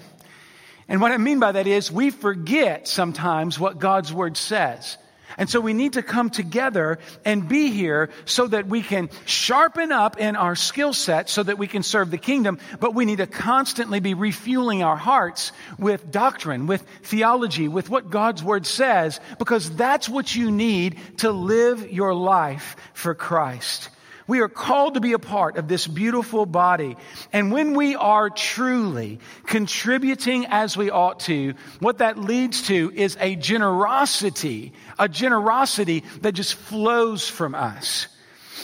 And 0.88 1.02
what 1.02 1.12
I 1.12 1.18
mean 1.18 1.40
by 1.40 1.54
that 1.54 1.68
is 1.68 1.92
we 1.92 2.12
forget 2.12 2.88
sometimes 2.88 3.60
what 3.60 3.80
God's 3.80 4.14
word 4.14 4.38
says. 4.38 4.98
And 5.38 5.50
so 5.50 5.60
we 5.60 5.74
need 5.74 5.94
to 5.94 6.04
come 6.04 6.30
together 6.30 7.00
and 7.24 7.48
be 7.48 7.72
here 7.72 8.10
so 8.26 8.48
that 8.48 8.68
we 8.68 8.82
can 8.82 9.10
sharpen 9.26 9.92
up 9.92 10.18
in 10.18 10.36
our 10.36 10.56
skill 10.56 10.94
set 10.94 11.30
so 11.30 11.44
that 11.44 11.58
we 11.58 11.68
can 11.68 11.84
serve 11.84 12.12
the 12.12 12.18
kingdom. 12.18 12.60
But 12.80 12.96
we 12.96 13.06
need 13.06 13.18
to 13.18 13.28
constantly 13.28 14.00
be 14.00 14.14
refueling 14.14 14.84
our 14.84 14.98
hearts 14.98 15.52
with 15.78 16.12
doctrine, 16.12 16.68
with 16.68 16.84
theology, 17.04 17.68
with 17.68 17.90
what 17.90 18.10
God's 18.10 18.44
word 18.44 18.66
says, 18.66 19.20
because 19.40 19.76
that's 19.76 20.08
what 20.08 20.36
you 20.36 20.52
need 20.52 21.00
to 21.18 21.32
live 21.32 21.92
your 21.92 22.14
life 22.14 22.76
for 22.94 23.14
Christ. 23.14 23.90
We 24.28 24.40
are 24.40 24.50
called 24.50 24.96
to 24.96 25.02
be 25.02 25.14
a 25.14 25.20
part 25.20 25.58
of 25.58 25.68
this 25.68 25.86
beautiful 25.86 26.48
body. 26.48 26.98
And 27.32 27.52
when 27.52 27.76
we 27.76 27.96
are 27.96 28.32
truly 28.32 29.20
contributing 29.46 30.48
as 30.48 30.76
we 30.76 30.90
ought 30.90 31.20
to, 31.22 31.54
what 31.80 32.00
that 32.00 32.18
leads 32.18 32.64
to 32.68 32.92
is 32.96 33.18
a 33.20 33.36
generosity, 33.36 34.74
a 34.98 35.08
generosity 35.08 36.04
that 36.22 36.34
just 36.34 36.56
flows 36.56 37.30
from 37.30 37.54
us. 37.54 38.08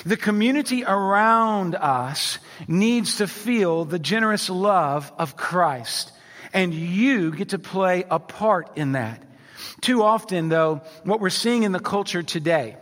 The 0.03 0.17
community 0.17 0.83
around 0.83 1.75
us 1.75 2.39
needs 2.67 3.17
to 3.17 3.27
feel 3.27 3.85
the 3.85 3.99
generous 3.99 4.49
love 4.49 5.11
of 5.19 5.35
Christ. 5.35 6.11
And 6.53 6.73
you 6.73 7.31
get 7.31 7.49
to 7.49 7.59
play 7.59 8.03
a 8.09 8.17
part 8.17 8.77
in 8.77 8.93
that. 8.93 9.21
Too 9.81 10.01
often, 10.01 10.49
though, 10.49 10.81
what 11.03 11.19
we're 11.19 11.29
seeing 11.29 11.63
in 11.63 11.71
the 11.71 11.79
culture 11.79 12.23
today, 12.23 12.77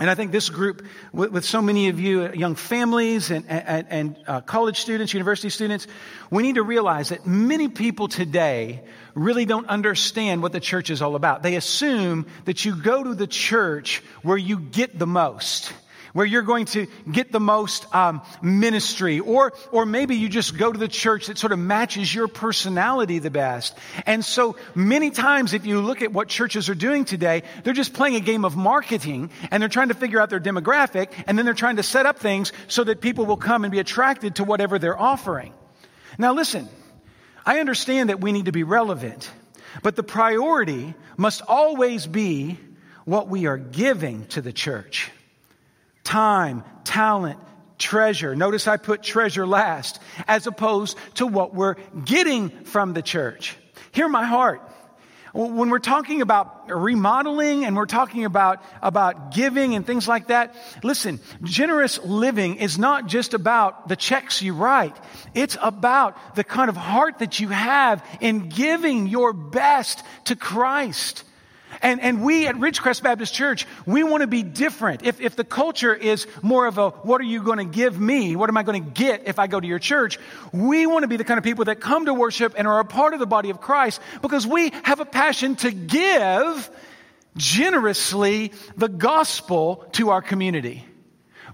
and 0.00 0.08
I 0.08 0.14
think 0.14 0.30
this 0.30 0.48
group, 0.48 0.86
with, 1.12 1.32
with, 1.32 1.44
so 1.44 1.60
many 1.60 1.88
of 1.88 1.98
you, 1.98 2.26
uh, 2.26 2.32
young 2.32 2.54
families 2.54 3.30
and, 3.30 3.44
and, 3.48 3.86
and 3.90 4.16
uh, 4.26 4.40
college 4.42 4.80
students, 4.80 5.12
university 5.12 5.50
students, 5.50 5.86
we 6.30 6.42
need 6.42 6.54
to 6.54 6.62
realize 6.62 7.08
that 7.08 7.26
many 7.26 7.68
people 7.68 8.06
today 8.06 8.82
really 9.14 9.44
don't 9.44 9.66
understand 9.66 10.42
what 10.42 10.52
the 10.52 10.60
church 10.60 10.90
is 10.90 11.02
all 11.02 11.16
about. 11.16 11.42
They 11.42 11.56
assume 11.56 12.26
that 12.44 12.64
you 12.64 12.76
go 12.76 13.02
to 13.02 13.14
the 13.14 13.26
church 13.26 14.02
where 14.22 14.36
you 14.36 14.60
get 14.60 14.98
the 14.98 15.06
most 15.06 15.72
where 16.12 16.26
you're 16.26 16.42
going 16.42 16.66
to 16.66 16.86
get 17.10 17.32
the 17.32 17.40
most 17.40 17.92
um, 17.94 18.22
ministry, 18.42 19.20
or 19.20 19.52
or 19.72 19.86
maybe 19.86 20.16
you 20.16 20.28
just 20.28 20.56
go 20.56 20.72
to 20.72 20.78
the 20.78 20.88
church 20.88 21.26
that 21.26 21.38
sort 21.38 21.52
of 21.52 21.58
matches 21.58 22.14
your 22.14 22.28
personality 22.28 23.18
the 23.18 23.30
best. 23.30 23.76
And 24.06 24.24
so 24.24 24.56
many 24.74 25.10
times, 25.10 25.54
if 25.54 25.66
you 25.66 25.80
look 25.80 26.02
at 26.02 26.12
what 26.12 26.28
churches 26.28 26.68
are 26.68 26.74
doing 26.74 27.04
today, 27.04 27.42
they're 27.64 27.72
just 27.72 27.92
playing 27.92 28.16
a 28.16 28.20
game 28.20 28.44
of 28.44 28.56
marketing, 28.56 29.30
and 29.50 29.62
they're 29.62 29.68
trying 29.68 29.88
to 29.88 29.94
figure 29.94 30.20
out 30.20 30.30
their 30.30 30.40
demographic, 30.40 31.12
and 31.26 31.38
then 31.38 31.44
they're 31.44 31.54
trying 31.54 31.76
to 31.76 31.82
set 31.82 32.06
up 32.06 32.18
things 32.18 32.52
so 32.68 32.84
that 32.84 33.00
people 33.00 33.26
will 33.26 33.36
come 33.36 33.64
and 33.64 33.72
be 33.72 33.78
attracted 33.78 34.36
to 34.36 34.44
whatever 34.44 34.78
they're 34.78 34.98
offering. 34.98 35.52
Now, 36.18 36.32
listen, 36.34 36.68
I 37.44 37.60
understand 37.60 38.08
that 38.08 38.20
we 38.20 38.32
need 38.32 38.46
to 38.46 38.52
be 38.52 38.64
relevant, 38.64 39.30
but 39.82 39.96
the 39.96 40.02
priority 40.02 40.94
must 41.16 41.42
always 41.46 42.06
be 42.06 42.58
what 43.04 43.28
we 43.28 43.46
are 43.46 43.56
giving 43.56 44.26
to 44.26 44.42
the 44.42 44.52
church 44.52 45.10
time, 46.08 46.64
talent, 46.84 47.38
treasure. 47.76 48.34
Notice 48.34 48.66
I 48.66 48.78
put 48.78 49.02
treasure 49.02 49.46
last 49.46 50.00
as 50.26 50.46
opposed 50.46 50.96
to 51.16 51.26
what 51.26 51.54
we're 51.54 51.74
getting 52.02 52.48
from 52.64 52.94
the 52.94 53.02
church. 53.02 53.58
Hear 53.92 54.08
my 54.08 54.24
heart. 54.24 54.62
When 55.34 55.68
we're 55.68 55.78
talking 55.80 56.22
about 56.22 56.70
remodeling 56.70 57.66
and 57.66 57.76
we're 57.76 57.84
talking 57.84 58.24
about, 58.24 58.62
about 58.80 59.34
giving 59.34 59.74
and 59.74 59.86
things 59.86 60.08
like 60.08 60.28
that, 60.28 60.54
listen, 60.82 61.20
generous 61.42 62.02
living 62.02 62.56
is 62.56 62.78
not 62.78 63.06
just 63.06 63.34
about 63.34 63.88
the 63.88 63.94
checks 63.94 64.40
you 64.40 64.54
write. 64.54 64.96
It's 65.34 65.58
about 65.60 66.34
the 66.34 66.42
kind 66.42 66.70
of 66.70 66.76
heart 66.76 67.18
that 67.18 67.38
you 67.38 67.48
have 67.48 68.02
in 68.22 68.48
giving 68.48 69.08
your 69.08 69.34
best 69.34 70.02
to 70.24 70.36
Christ. 70.36 71.22
And, 71.82 72.00
and 72.00 72.22
we 72.22 72.46
at 72.46 72.56
Ridgecrest 72.56 73.02
Baptist 73.02 73.34
Church, 73.34 73.66
we 73.86 74.02
want 74.02 74.22
to 74.22 74.26
be 74.26 74.42
different. 74.42 75.04
If, 75.04 75.20
if 75.20 75.36
the 75.36 75.44
culture 75.44 75.94
is 75.94 76.26
more 76.42 76.66
of 76.66 76.78
a, 76.78 76.90
what 76.90 77.20
are 77.20 77.24
you 77.24 77.42
going 77.42 77.58
to 77.58 77.64
give 77.64 77.98
me? 77.98 78.36
What 78.36 78.48
am 78.48 78.56
I 78.56 78.62
going 78.62 78.84
to 78.84 78.90
get 78.90 79.26
if 79.26 79.38
I 79.38 79.46
go 79.46 79.60
to 79.60 79.66
your 79.66 79.78
church? 79.78 80.18
We 80.52 80.86
want 80.86 81.02
to 81.02 81.08
be 81.08 81.16
the 81.16 81.24
kind 81.24 81.38
of 81.38 81.44
people 81.44 81.66
that 81.66 81.80
come 81.80 82.06
to 82.06 82.14
worship 82.14 82.54
and 82.56 82.66
are 82.66 82.80
a 82.80 82.84
part 82.84 83.14
of 83.14 83.20
the 83.20 83.26
body 83.26 83.50
of 83.50 83.60
Christ 83.60 84.00
because 84.22 84.46
we 84.46 84.72
have 84.82 85.00
a 85.00 85.04
passion 85.04 85.56
to 85.56 85.70
give 85.70 86.70
generously 87.36 88.52
the 88.76 88.88
gospel 88.88 89.86
to 89.92 90.10
our 90.10 90.22
community. 90.22 90.84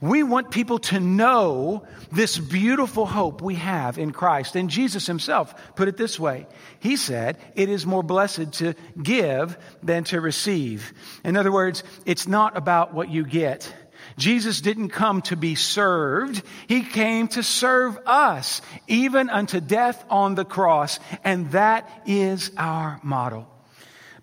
We 0.05 0.23
want 0.23 0.51
people 0.51 0.81
to 0.81 1.01
know 1.01 1.87
this 2.13 2.37
beautiful 2.37 3.07
hope 3.07 3.41
we 3.41 3.55
have 3.55 3.97
in 3.97 4.13
Christ. 4.13 4.55
And 4.55 4.69
Jesus 4.69 5.07
himself 5.07 5.55
put 5.77 5.89
it 5.89 5.97
this 5.97 6.21
way. 6.21 6.47
He 6.79 6.99
said, 6.99 7.39
it 7.55 7.71
is 7.71 7.87
more 7.87 8.03
blessed 8.03 8.53
to 8.55 8.75
give 9.03 9.57
than 9.83 10.05
to 10.05 10.21
receive. 10.21 10.93
In 11.25 11.39
other 11.39 11.51
words, 11.51 11.85
it's 12.05 12.29
not 12.29 12.55
about 12.55 12.93
what 12.93 13.09
you 13.09 13.25
get. 13.25 13.75
Jesus 14.19 14.61
didn't 14.61 14.91
come 14.91 15.23
to 15.23 15.37
be 15.37 15.55
served. 15.55 16.43
He 16.69 16.83
came 16.83 17.29
to 17.29 17.43
serve 17.43 17.99
us, 18.05 18.61
even 18.87 19.31
unto 19.31 19.59
death 19.59 20.05
on 20.11 20.35
the 20.35 20.45
cross. 20.45 21.01
And 21.25 21.51
that 21.53 21.89
is 22.05 22.51
our 22.59 23.01
model. 23.03 23.49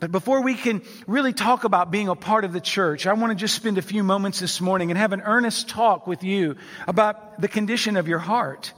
But 0.01 0.11
before 0.11 0.41
we 0.41 0.55
can 0.55 0.81
really 1.05 1.31
talk 1.31 1.63
about 1.63 1.91
being 1.91 2.07
a 2.07 2.15
part 2.15 2.43
of 2.43 2.53
the 2.53 2.59
church, 2.59 3.05
I 3.05 3.13
want 3.13 3.29
to 3.29 3.35
just 3.35 3.53
spend 3.53 3.77
a 3.77 3.83
few 3.83 4.01
moments 4.03 4.39
this 4.39 4.59
morning 4.59 4.89
and 4.89 4.97
have 4.97 5.13
an 5.13 5.21
earnest 5.21 5.69
talk 5.69 6.07
with 6.07 6.23
you 6.23 6.55
about 6.87 7.39
the 7.39 7.47
condition 7.47 7.95
of 7.95 8.07
your 8.07 8.17
heart. 8.17 8.73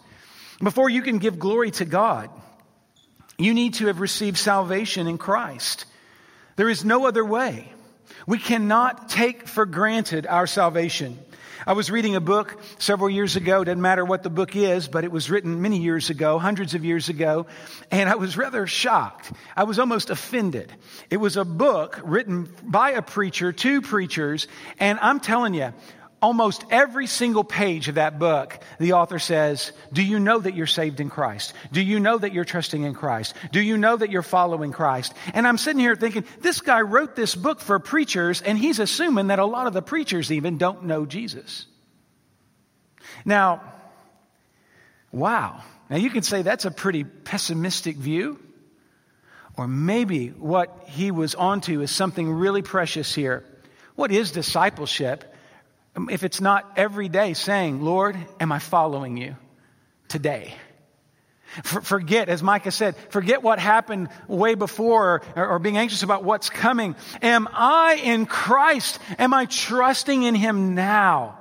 Before 0.61 0.89
you 0.89 1.01
can 1.01 1.19
give 1.19 1.39
glory 1.39 1.71
to 1.71 1.85
God, 1.85 2.29
you 3.37 3.53
need 3.53 3.75
to 3.75 3.87
have 3.87 4.01
received 4.01 4.37
salvation 4.37 5.07
in 5.07 5.17
Christ. 5.17 5.85
There 6.57 6.69
is 6.69 6.83
no 6.83 7.07
other 7.07 7.23
way. 7.23 7.71
We 8.27 8.37
cannot 8.37 9.07
take 9.07 9.47
for 9.47 9.65
granted 9.65 10.27
our 10.27 10.45
salvation. 10.45 11.17
I 11.65 11.73
was 11.73 11.89
reading 11.89 12.15
a 12.15 12.21
book 12.21 12.59
several 12.77 13.09
years 13.09 13.35
ago. 13.37 13.63
Doesn't 13.63 13.81
matter 13.81 14.03
what 14.03 14.23
the 14.23 14.29
book 14.29 14.55
is, 14.55 14.87
but 14.87 15.03
it 15.05 15.11
was 15.11 15.29
written 15.29 15.61
many 15.61 15.79
years 15.79 16.09
ago, 16.09 16.37
hundreds 16.37 16.73
of 16.73 16.83
years 16.83 17.07
ago. 17.07 17.45
And 17.89 18.09
I 18.09 18.15
was 18.15 18.35
rather 18.35 18.67
shocked. 18.67 19.31
I 19.55 19.63
was 19.63 19.79
almost 19.79 20.09
offended. 20.09 20.73
It 21.09 21.17
was 21.17 21.37
a 21.37 21.45
book 21.45 22.01
written 22.03 22.49
by 22.63 22.91
a 22.91 23.01
preacher, 23.01 23.53
two 23.53 23.81
preachers. 23.81 24.47
And 24.77 24.99
I'm 25.01 25.21
telling 25.21 25.53
you, 25.53 25.73
almost 26.23 26.63
every 26.71 27.05
single 27.05 27.43
page 27.43 27.89
of 27.89 27.95
that 27.95 28.17
book, 28.17 28.57
the 28.79 28.93
author 28.93 29.19
says, 29.19 29.73
Do 29.91 30.01
you 30.01 30.19
know 30.19 30.39
that 30.39 30.55
you're 30.55 30.65
saved 30.65 31.01
in 31.01 31.09
Christ? 31.09 31.53
Do 31.73 31.81
you 31.81 31.99
know 31.99 32.17
that 32.17 32.31
you're 32.31 32.45
trusting 32.45 32.81
in 32.81 32.93
Christ? 32.93 33.35
Do 33.51 33.61
you 33.61 33.77
know 33.77 33.97
that 33.97 34.09
you're 34.09 34.21
following 34.21 34.71
Christ? 34.71 35.13
And 35.33 35.45
I'm 35.45 35.57
sitting 35.57 35.81
here 35.81 35.97
thinking, 35.97 36.23
this 36.39 36.61
guy 36.61 36.79
wrote 36.79 37.17
this 37.17 37.35
book 37.35 37.59
for 37.59 37.77
preachers, 37.77 38.41
and 38.41 38.57
he's 38.57 38.79
assuming 38.79 39.27
that 39.27 39.39
a 39.39 39.45
lot 39.45 39.67
of 39.67 39.73
the 39.73 39.81
preachers 39.81 40.31
even 40.31 40.57
don't 40.57 40.85
know 40.85 41.05
Jesus. 41.05 41.65
Now, 43.25 43.61
wow. 45.11 45.61
Now 45.89 45.97
you 45.97 46.09
can 46.09 46.23
say 46.23 46.41
that's 46.41 46.63
a 46.63 46.71
pretty 46.71 47.03
pessimistic 47.03 47.97
view. 47.97 48.39
Or 49.57 49.67
maybe 49.67 50.29
what 50.29 50.85
he 50.87 51.11
was 51.11 51.35
onto 51.35 51.81
is 51.81 51.91
something 51.91 52.31
really 52.31 52.61
precious 52.61 53.13
here. 53.13 53.43
What 53.95 54.11
is 54.11 54.31
discipleship 54.31 55.32
Um, 55.95 56.09
if 56.09 56.23
it's 56.23 56.41
not 56.41 56.71
every 56.75 57.09
day 57.09 57.33
saying, 57.33 57.81
Lord, 57.81 58.17
am 58.39 58.51
I 58.51 58.59
following 58.59 59.17
you 59.17 59.35
today? 60.07 60.53
forget, 61.63 62.29
as 62.29 62.41
Micah 62.41 62.71
said, 62.71 62.95
forget 63.09 63.43
what 63.43 63.59
happened 63.59 64.09
way 64.27 64.55
before 64.55 65.21
or, 65.35 65.47
or 65.47 65.59
being 65.59 65.77
anxious 65.77 66.01
about 66.03 66.23
what's 66.23 66.49
coming. 66.49 66.95
Am 67.21 67.47
I 67.51 67.99
in 68.03 68.25
Christ? 68.25 68.99
Am 69.19 69.33
I 69.33 69.45
trusting 69.45 70.23
in 70.23 70.35
Him 70.35 70.75
now? 70.75 71.37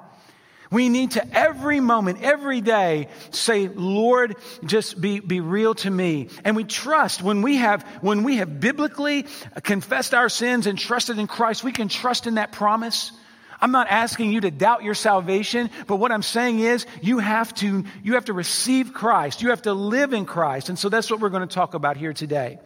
We 0.71 0.89
need 0.89 1.13
to 1.13 1.37
every 1.37 1.81
moment, 1.81 2.23
every 2.23 2.63
day 2.63 3.09
say, 3.31 3.69
Lord, 3.69 4.37
just 4.65 4.99
be, 4.99 5.21
be 5.21 5.41
real 5.41 5.75
to 5.77 5.91
me. 5.91 6.29
And 6.45 6.57
we 6.57 6.65
trust 6.65 7.23
when 7.23 7.43
we 7.43 7.57
have, 7.57 7.83
when 8.01 8.23
we 8.23 8.37
have 8.37 8.59
biblically 8.59 9.27
confessed 9.63 10.15
our 10.15 10.31
sins 10.31 10.67
and 10.67 10.79
trusted 10.79 11.19
in 11.19 11.27
Christ, 11.27 11.63
we 11.63 11.73
can 11.73 11.89
trust 11.89 12.27
in 12.27 12.37
that 12.37 12.53
promise. 12.53 13.13
I'm 13.63 13.71
not 13.71 13.87
asking 13.89 14.33
you 14.33 14.41
to 14.41 14.51
doubt 14.51 14.83
your 14.83 14.95
salvation, 14.95 15.71
but 15.87 15.97
what 15.97 16.11
I'm 16.11 16.23
saying 16.23 16.59
is 16.59 16.85
you 17.01 17.21
have 17.21 17.55
to, 17.55 17.85
you 18.03 18.15
have 18.15 18.25
to 18.25 18.33
receive 18.33 18.93
Christ. 18.93 19.41
You 19.41 19.51
have 19.51 19.63
to 19.63 19.73
live 19.73 20.13
in 20.13 20.27
Christ. 20.27 20.69
And 20.69 20.77
so 20.77 20.89
that's 20.89 21.09
what 21.09 21.21
we're 21.21 21.29
going 21.29 21.47
to 21.49 21.55
talk 21.55 21.75
about 21.75 21.97
here 21.97 22.13
today. 22.13 22.59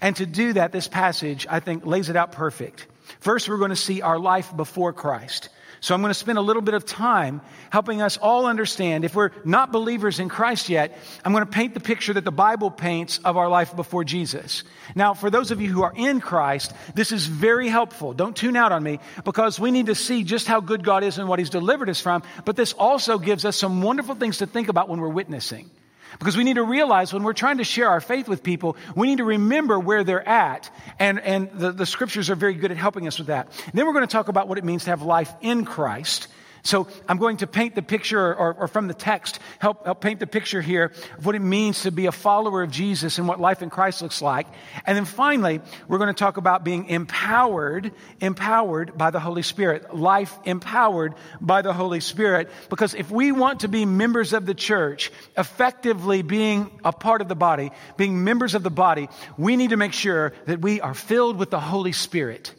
And 0.00 0.14
to 0.16 0.26
do 0.26 0.52
that, 0.52 0.70
this 0.70 0.86
passage, 0.86 1.48
I 1.50 1.58
think, 1.58 1.84
lays 1.84 2.08
it 2.08 2.14
out 2.14 2.30
perfect. 2.30 2.86
First, 3.18 3.48
we're 3.48 3.58
going 3.58 3.70
to 3.70 3.76
see 3.76 4.00
our 4.00 4.18
life 4.18 4.56
before 4.56 4.92
Christ. 4.92 5.48
So 5.80 5.94
I'm 5.94 6.00
going 6.00 6.10
to 6.10 6.14
spend 6.14 6.38
a 6.38 6.42
little 6.42 6.62
bit 6.62 6.74
of 6.74 6.84
time 6.84 7.40
helping 7.70 8.02
us 8.02 8.16
all 8.16 8.46
understand 8.46 9.04
if 9.04 9.14
we're 9.14 9.30
not 9.44 9.70
believers 9.70 10.18
in 10.18 10.28
Christ 10.28 10.68
yet, 10.68 10.98
I'm 11.24 11.32
going 11.32 11.44
to 11.44 11.50
paint 11.50 11.74
the 11.74 11.80
picture 11.80 12.12
that 12.12 12.24
the 12.24 12.32
Bible 12.32 12.70
paints 12.70 13.18
of 13.18 13.36
our 13.36 13.48
life 13.48 13.76
before 13.76 14.04
Jesus. 14.04 14.64
Now, 14.94 15.14
for 15.14 15.30
those 15.30 15.50
of 15.50 15.60
you 15.60 15.70
who 15.72 15.82
are 15.82 15.92
in 15.94 16.20
Christ, 16.20 16.72
this 16.94 17.12
is 17.12 17.26
very 17.26 17.68
helpful. 17.68 18.12
Don't 18.12 18.36
tune 18.36 18.56
out 18.56 18.72
on 18.72 18.82
me 18.82 18.98
because 19.24 19.60
we 19.60 19.70
need 19.70 19.86
to 19.86 19.94
see 19.94 20.24
just 20.24 20.46
how 20.46 20.60
good 20.60 20.82
God 20.82 21.04
is 21.04 21.18
and 21.18 21.28
what 21.28 21.38
He's 21.38 21.50
delivered 21.50 21.88
us 21.88 22.00
from. 22.00 22.22
But 22.44 22.56
this 22.56 22.72
also 22.72 23.18
gives 23.18 23.44
us 23.44 23.56
some 23.56 23.82
wonderful 23.82 24.14
things 24.14 24.38
to 24.38 24.46
think 24.46 24.68
about 24.68 24.88
when 24.88 25.00
we're 25.00 25.08
witnessing. 25.08 25.70
Because 26.18 26.36
we 26.36 26.44
need 26.44 26.54
to 26.54 26.64
realize 26.64 27.12
when 27.12 27.22
we're 27.22 27.32
trying 27.32 27.58
to 27.58 27.64
share 27.64 27.88
our 27.88 28.00
faith 28.00 28.28
with 28.28 28.42
people, 28.42 28.76
we 28.94 29.06
need 29.08 29.18
to 29.18 29.24
remember 29.24 29.78
where 29.78 30.04
they're 30.04 30.26
at. 30.26 30.70
And, 30.98 31.20
and 31.20 31.50
the, 31.52 31.72
the 31.72 31.86
scriptures 31.86 32.30
are 32.30 32.34
very 32.34 32.54
good 32.54 32.70
at 32.70 32.76
helping 32.76 33.06
us 33.06 33.18
with 33.18 33.28
that. 33.28 33.46
And 33.66 33.74
then 33.74 33.86
we're 33.86 33.92
going 33.92 34.06
to 34.06 34.12
talk 34.12 34.28
about 34.28 34.48
what 34.48 34.58
it 34.58 34.64
means 34.64 34.84
to 34.84 34.90
have 34.90 35.02
life 35.02 35.32
in 35.40 35.64
Christ. 35.64 36.28
So 36.68 36.86
I'm 37.08 37.16
going 37.16 37.38
to 37.38 37.46
paint 37.46 37.74
the 37.74 37.80
picture, 37.80 38.20
or, 38.20 38.52
or, 38.52 38.68
from 38.68 38.88
the 38.88 38.94
text, 38.94 39.40
help, 39.58 39.86
help 39.86 40.02
paint 40.02 40.20
the 40.20 40.26
picture 40.26 40.60
here 40.60 40.92
of 41.16 41.24
what 41.24 41.34
it 41.34 41.40
means 41.40 41.84
to 41.84 41.90
be 41.90 42.04
a 42.04 42.12
follower 42.12 42.62
of 42.62 42.70
Jesus 42.70 43.16
and 43.16 43.26
what 43.26 43.40
life 43.40 43.62
in 43.62 43.70
Christ 43.70 44.02
looks 44.02 44.20
like. 44.20 44.46
And 44.84 44.94
then 44.94 45.06
finally, 45.06 45.62
we're 45.88 45.96
going 45.96 46.14
to 46.14 46.18
talk 46.18 46.36
about 46.36 46.64
being 46.64 46.84
empowered, 46.90 47.92
empowered 48.20 48.98
by 48.98 49.10
the 49.10 49.18
Holy 49.18 49.40
Spirit. 49.40 49.96
Life 49.96 50.38
empowered 50.44 51.14
by 51.40 51.62
the 51.62 51.72
Holy 51.72 52.00
Spirit. 52.00 52.50
Because 52.68 52.92
if 52.92 53.10
we 53.10 53.32
want 53.32 53.60
to 53.60 53.68
be 53.68 53.86
members 53.86 54.34
of 54.34 54.44
the 54.44 54.52
church, 54.52 55.10
effectively 55.38 56.20
being 56.20 56.70
a 56.84 56.92
part 56.92 57.22
of 57.22 57.28
the 57.28 57.34
body, 57.34 57.70
being 57.96 58.24
members 58.24 58.54
of 58.54 58.62
the 58.62 58.70
body, 58.70 59.08
we 59.38 59.56
need 59.56 59.70
to 59.70 59.78
make 59.78 59.94
sure 59.94 60.34
that 60.44 60.60
we 60.60 60.82
are 60.82 60.92
filled 60.92 61.38
with 61.38 61.48
the 61.48 61.60
Holy 61.60 61.92
Spirit 61.92 62.54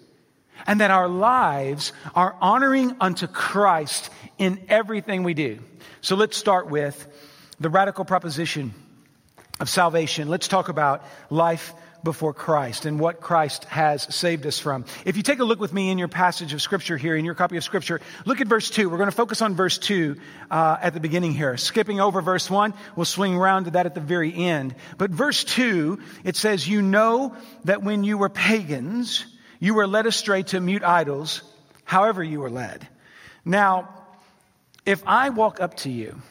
and 0.67 0.81
that 0.81 0.91
our 0.91 1.07
lives 1.07 1.93
are 2.15 2.35
honoring 2.41 2.95
unto 2.99 3.27
Christ 3.27 4.09
in 4.37 4.59
everything 4.69 5.23
we 5.23 5.33
do. 5.33 5.59
So 6.01 6.15
let's 6.15 6.37
start 6.37 6.69
with 6.69 7.07
the 7.59 7.69
radical 7.69 8.05
proposition 8.05 8.73
of 9.59 9.69
salvation. 9.69 10.29
Let's 10.29 10.47
talk 10.47 10.69
about 10.69 11.03
life 11.29 11.73
before 12.03 12.33
Christ 12.33 12.85
and 12.85 12.99
what 12.99 13.19
Christ 13.19 13.65
has 13.65 14.03
saved 14.15 14.45
us 14.45 14.59
from. 14.59 14.85
If 15.05 15.17
you 15.17 15.23
take 15.23 15.39
a 15.39 15.43
look 15.43 15.59
with 15.59 15.73
me 15.73 15.89
in 15.89 15.97
your 15.97 16.07
passage 16.07 16.53
of 16.53 16.61
Scripture 16.61 16.97
here, 16.97 17.15
in 17.15 17.25
your 17.25 17.35
copy 17.35 17.57
of 17.57 17.63
Scripture, 17.63 17.99
look 18.25 18.41
at 18.41 18.47
verse 18.47 18.69
2. 18.69 18.89
We're 18.89 18.97
going 18.97 19.09
to 19.09 19.15
focus 19.15 19.41
on 19.41 19.55
verse 19.55 19.77
2 19.77 20.15
uh, 20.49 20.77
at 20.81 20.93
the 20.93 20.99
beginning 20.99 21.33
here. 21.33 21.57
Skipping 21.57 21.99
over 21.99 22.21
verse 22.21 22.49
1, 22.49 22.73
we'll 22.95 23.05
swing 23.05 23.35
around 23.35 23.65
to 23.65 23.71
that 23.71 23.85
at 23.85 23.95
the 23.95 24.01
very 24.01 24.33
end. 24.33 24.75
But 24.97 25.11
verse 25.11 25.43
2, 25.43 25.99
it 26.23 26.35
says, 26.35 26.67
You 26.67 26.81
know 26.81 27.35
that 27.65 27.83
when 27.83 28.03
you 28.03 28.17
were 28.17 28.29
pagans, 28.29 29.25
you 29.59 29.73
were 29.73 29.87
led 29.87 30.05
astray 30.05 30.43
to 30.43 30.59
mute 30.59 30.83
idols, 30.83 31.43
however 31.83 32.23
you 32.23 32.39
were 32.39 32.49
led. 32.49 32.87
Now, 33.43 33.89
if 34.85 35.03
I 35.05 35.29
walk 35.29 35.59
up 35.59 35.75
to 35.77 35.89
you 35.89 36.21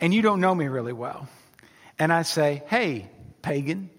and 0.00 0.12
you 0.12 0.22
don't 0.22 0.40
know 0.40 0.54
me 0.54 0.66
really 0.66 0.92
well, 0.92 1.28
and 1.98 2.12
I 2.12 2.22
say, 2.22 2.62
hey, 2.66 3.08
pagan, 3.42 3.90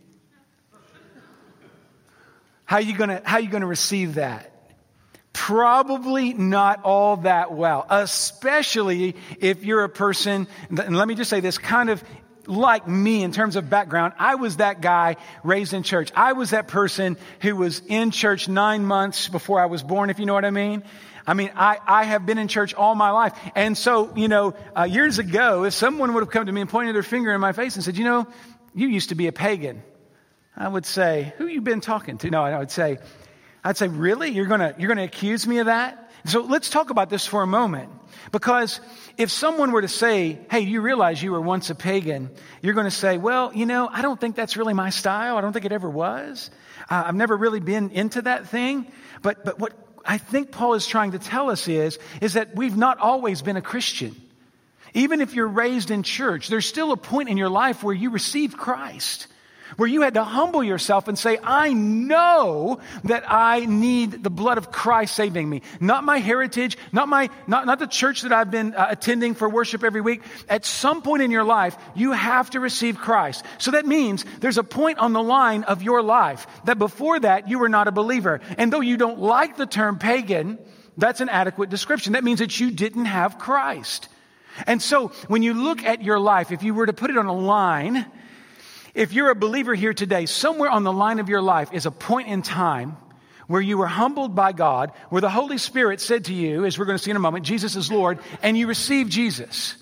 how 2.66 2.78
you 2.78 2.96
gonna, 2.96 3.22
how 3.24 3.40
you 3.40 3.50
gonna 3.50 3.66
receive 3.66 4.16
that? 4.16 4.54
Probably 5.34 6.34
not 6.34 6.84
all 6.84 7.18
that 7.18 7.54
well, 7.54 7.86
especially 7.90 9.16
if 9.40 9.64
you're 9.64 9.84
a 9.84 9.90
person, 9.90 10.48
and 10.70 10.98
let 10.98 11.08
me 11.08 11.16
just 11.16 11.30
say 11.30 11.40
this, 11.40 11.58
kind 11.58 11.90
of 11.90 12.04
like 12.48 12.88
me 12.88 13.24
in 13.24 13.32
terms 13.32 13.56
of 13.56 13.70
background. 13.70 14.14
I 14.18 14.36
was 14.36 14.58
that 14.58 14.82
guy 14.82 15.18
raised 15.44 15.74
in 15.74 15.84
church. 15.84 16.12
I 16.16 16.34
was 16.34 16.52
that 16.52 16.68
person 16.68 17.18
who 17.42 17.56
was 17.56 17.82
in 17.88 18.12
church 18.12 18.48
nine 18.48 18.86
months 18.86 19.28
before 19.28 19.60
I 19.60 19.66
was 19.66 19.84
born, 19.84 20.10
if 20.10 20.20
you 20.20 20.26
know 20.26 20.34
what 20.34 20.46
I 20.46 20.52
mean. 20.52 20.84
I 21.26 21.34
mean, 21.34 21.52
I, 21.56 21.78
I 21.86 22.04
have 22.06 22.26
been 22.26 22.38
in 22.38 22.48
church 22.48 22.74
all 22.74 22.96
my 22.96 23.12
life. 23.12 23.34
And 23.54 23.78
so, 23.78 24.16
you 24.16 24.30
know, 24.30 24.56
uh, 24.76 24.84
years 24.84 25.20
ago, 25.20 25.66
if 25.66 25.74
someone 25.74 26.14
would 26.14 26.22
have 26.22 26.32
come 26.32 26.46
to 26.46 26.52
me 26.52 26.62
and 26.62 26.70
pointed 26.70 26.96
their 26.96 27.04
finger 27.04 27.34
in 27.34 27.42
my 27.42 27.52
face 27.52 27.76
and 27.76 27.84
said, 27.84 27.98
you 27.98 28.06
know, 28.06 28.28
you 28.74 28.88
used 28.88 29.10
to 29.10 29.16
be 29.16 29.28
a 29.28 29.34
pagan, 29.34 29.84
I 30.56 30.70
would 30.70 30.86
say, 30.86 31.34
who 31.38 31.48
you 31.48 31.60
been 31.62 31.82
talking 31.82 32.18
to? 32.20 32.30
No, 32.30 32.44
I 32.44 32.58
would 32.58 32.72
say, 32.72 33.00
I'd 33.62 33.76
say, 33.76 33.90
really? 33.90 34.30
You're 34.30 34.46
gonna, 34.46 34.74
you're 34.78 34.88
gonna 34.88 35.04
accuse 35.04 35.46
me 35.46 35.58
of 35.58 35.66
that? 35.66 36.07
So 36.26 36.42
let's 36.42 36.70
talk 36.70 36.90
about 36.90 37.10
this 37.10 37.26
for 37.26 37.42
a 37.42 37.48
moment. 37.48 37.92
Because 38.32 38.82
if 39.18 39.32
someone 39.32 39.72
were 39.72 39.82
to 39.82 39.88
say, 39.88 40.40
hey, 40.52 40.62
you 40.62 40.82
realize 40.82 41.22
you 41.22 41.32
were 41.32 41.42
once 41.42 41.70
a 41.70 41.76
pagan, 41.76 42.30
you're 42.62 42.74
going 42.74 42.86
to 42.86 42.92
say, 42.92 43.18
well, 43.18 43.54
you 43.54 43.66
know, 43.66 43.88
I 43.92 44.02
don't 44.02 44.20
think 44.20 44.36
that's 44.36 44.58
really 44.58 44.74
my 44.74 44.90
style. 44.90 45.38
I 45.38 45.42
don't 45.42 45.54
think 45.54 45.66
it 45.66 45.72
ever 45.72 45.90
was. 45.90 46.50
Uh, 46.90 47.04
I've 47.08 47.16
never 47.16 47.38
really 47.38 47.60
been 47.60 47.92
into 47.92 48.22
that 48.24 48.48
thing. 48.48 48.88
But, 49.22 49.46
but 49.46 49.60
what 49.60 49.74
I 50.06 50.18
think 50.18 50.52
Paul 50.52 50.74
is 50.74 50.86
trying 50.88 51.12
to 51.12 51.20
tell 51.20 51.50
us 51.50 51.68
is, 51.68 52.00
is 52.22 52.34
that 52.34 52.56
we've 52.56 52.78
not 52.78 53.00
always 53.00 53.42
been 53.42 53.58
a 53.58 53.62
Christian. 53.62 54.16
Even 54.94 55.22
if 55.22 55.34
you're 55.34 55.48
raised 55.48 55.92
in 55.92 56.04
church, 56.04 56.48
there's 56.48 56.66
still 56.66 56.92
a 56.92 56.98
point 56.98 57.30
in 57.30 57.38
your 57.38 57.50
life 57.50 57.84
where 57.84 57.96
you 57.96 58.10
receive 58.10 58.58
Christ 58.58 59.28
where 59.76 59.90
you 59.90 60.02
had 60.02 60.14
to 60.14 60.24
humble 60.24 60.64
yourself 60.64 61.08
and 61.08 61.20
say, 61.20 61.38
I 61.44 61.74
know 61.74 62.80
that 63.04 63.26
I 63.28 63.66
need 63.66 64.24
the 64.24 64.30
blood 64.30 64.58
of 64.58 64.72
Christ 64.72 65.16
saving 65.16 65.50
me. 65.50 65.62
Not 65.80 66.04
my 66.04 66.20
heritage, 66.20 66.78
not 66.92 67.10
my, 67.10 67.30
not, 67.46 67.66
not 67.66 67.80
the 67.80 67.88
church 67.88 68.22
that 68.22 68.32
I've 68.32 68.50
been 68.50 68.74
uh, 68.74 68.88
attending 68.90 69.36
for 69.36 69.50
worship 69.50 69.84
every 69.84 70.02
week. 70.02 70.22
At 70.48 70.66
some 70.66 71.02
point 71.02 71.22
in 71.22 71.32
your 71.32 71.44
life, 71.44 71.78
you 71.96 72.14
have 72.14 72.50
to 72.52 72.60
receive 72.60 72.98
Christ. 72.98 73.44
So 73.58 73.72
that 73.72 73.86
means 73.86 74.26
there's 74.40 74.58
a 74.58 74.64
point 74.64 75.00
on 75.00 75.14
the 75.14 75.24
line 75.24 75.64
of 75.64 75.84
your 75.84 76.02
life 76.02 76.48
that 76.66 76.80
before 76.80 77.20
that 77.20 77.50
you 77.50 77.60
were 77.60 77.70
not 77.70 77.88
a 77.88 77.92
believer. 77.92 78.42
And 78.58 78.72
though 78.72 78.82
you 78.82 78.98
don't 78.98 79.20
like 79.20 79.58
the 79.58 79.66
term 79.66 80.00
pagan, 80.00 80.58
that's 80.98 81.22
an 81.22 81.30
adequate 81.30 81.70
description. 81.70 82.14
That 82.14 82.24
means 82.24 82.40
that 82.40 82.60
you 82.60 82.72
didn't 82.72 83.06
have 83.06 83.38
Christ. 83.38 84.10
And 84.66 84.82
so 84.82 85.10
when 85.28 85.44
you 85.44 85.54
look 85.54 85.84
at 85.84 86.02
your 86.02 86.20
life, 86.20 86.52
if 86.52 86.64
you 86.64 86.74
were 86.74 86.88
to 86.88 86.94
put 86.94 87.12
it 87.12 87.18
on 87.18 87.28
a 87.28 87.36
line, 87.36 88.06
if 88.98 89.14
you're 89.14 89.30
a 89.30 89.36
believer 89.36 89.76
here 89.76 89.94
today, 89.94 90.26
somewhere 90.26 90.72
on 90.72 90.84
the 90.84 90.92
line 90.92 91.20
of 91.20 91.30
your 91.30 91.42
life 91.42 91.72
is 91.72 91.86
a 91.86 91.92
point 91.92 92.30
in 92.30 92.42
time 92.42 92.98
where 93.46 93.62
you 93.62 93.78
were 93.78 93.88
humbled 93.88 94.34
by 94.34 94.52
God, 94.52 94.92
where 95.10 95.22
the 95.22 95.30
Holy 95.30 95.60
Spirit 95.60 96.02
said 96.02 96.26
to 96.26 96.34
you, 96.34 96.66
as 96.66 96.80
we're 96.80 96.86
going 96.86 96.98
to 96.98 97.04
see 97.04 97.12
in 97.12 97.16
a 97.16 97.20
moment, 97.20 97.46
Jesus 97.46 97.76
is 97.76 97.92
Lord, 97.92 98.18
and 98.42 98.58
you 98.58 98.66
received 98.66 99.12
Jesus. 99.12 99.76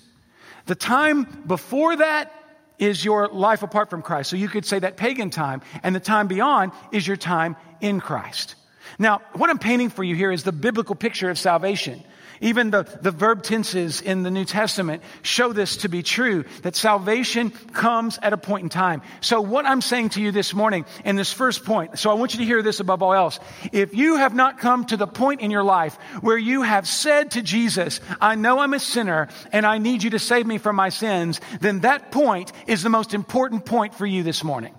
The 0.66 0.74
time 0.74 1.24
before 1.46 1.96
that 1.96 2.30
is 2.78 3.02
your 3.02 3.28
life 3.28 3.62
apart 3.62 3.88
from 3.88 4.02
Christ. 4.02 4.28
So 4.28 4.36
you 4.36 4.48
could 4.48 4.66
say 4.66 4.80
that 4.80 4.98
pagan 4.98 5.30
time, 5.30 5.62
and 5.82 5.96
the 5.96 6.00
time 6.00 6.28
beyond 6.28 6.72
is 6.92 7.06
your 7.06 7.16
time 7.16 7.56
in 7.80 8.00
Christ. 8.00 8.54
Now, 8.98 9.22
what 9.32 9.48
I'm 9.48 9.58
painting 9.58 9.88
for 9.88 10.04
you 10.04 10.14
here 10.14 10.30
is 10.30 10.42
the 10.42 10.52
biblical 10.52 10.94
picture 10.94 11.30
of 11.30 11.38
salvation. 11.38 12.04
Even 12.40 12.70
the, 12.70 12.82
the 13.00 13.10
verb 13.10 13.42
tenses 13.42 14.00
in 14.00 14.22
the 14.22 14.30
New 14.30 14.44
Testament 14.44 15.02
show 15.22 15.52
this 15.52 15.78
to 15.78 15.88
be 15.88 16.02
true, 16.02 16.44
that 16.62 16.76
salvation 16.76 17.50
comes 17.50 18.18
at 18.22 18.32
a 18.32 18.36
point 18.36 18.64
in 18.64 18.68
time. 18.68 19.02
So 19.20 19.40
what 19.40 19.66
I'm 19.66 19.80
saying 19.80 20.10
to 20.10 20.20
you 20.20 20.32
this 20.32 20.54
morning 20.54 20.84
in 21.04 21.16
this 21.16 21.32
first 21.32 21.64
point, 21.64 21.98
so 21.98 22.10
I 22.10 22.14
want 22.14 22.34
you 22.34 22.40
to 22.40 22.44
hear 22.44 22.62
this 22.62 22.80
above 22.80 23.02
all 23.02 23.14
else. 23.14 23.40
If 23.72 23.94
you 23.94 24.16
have 24.16 24.34
not 24.34 24.58
come 24.58 24.84
to 24.86 24.96
the 24.96 25.06
point 25.06 25.40
in 25.40 25.50
your 25.50 25.64
life 25.64 25.96
where 26.20 26.38
you 26.38 26.62
have 26.62 26.86
said 26.86 27.32
to 27.32 27.42
Jesus, 27.42 28.00
I 28.20 28.34
know 28.34 28.58
I'm 28.58 28.74
a 28.74 28.80
sinner 28.80 29.28
and 29.52 29.66
I 29.66 29.78
need 29.78 30.02
you 30.02 30.10
to 30.10 30.18
save 30.18 30.46
me 30.46 30.58
from 30.58 30.76
my 30.76 30.90
sins, 30.90 31.40
then 31.60 31.80
that 31.80 32.10
point 32.12 32.52
is 32.66 32.82
the 32.82 32.90
most 32.90 33.14
important 33.14 33.64
point 33.64 33.94
for 33.94 34.06
you 34.06 34.22
this 34.22 34.44
morning. 34.44 34.74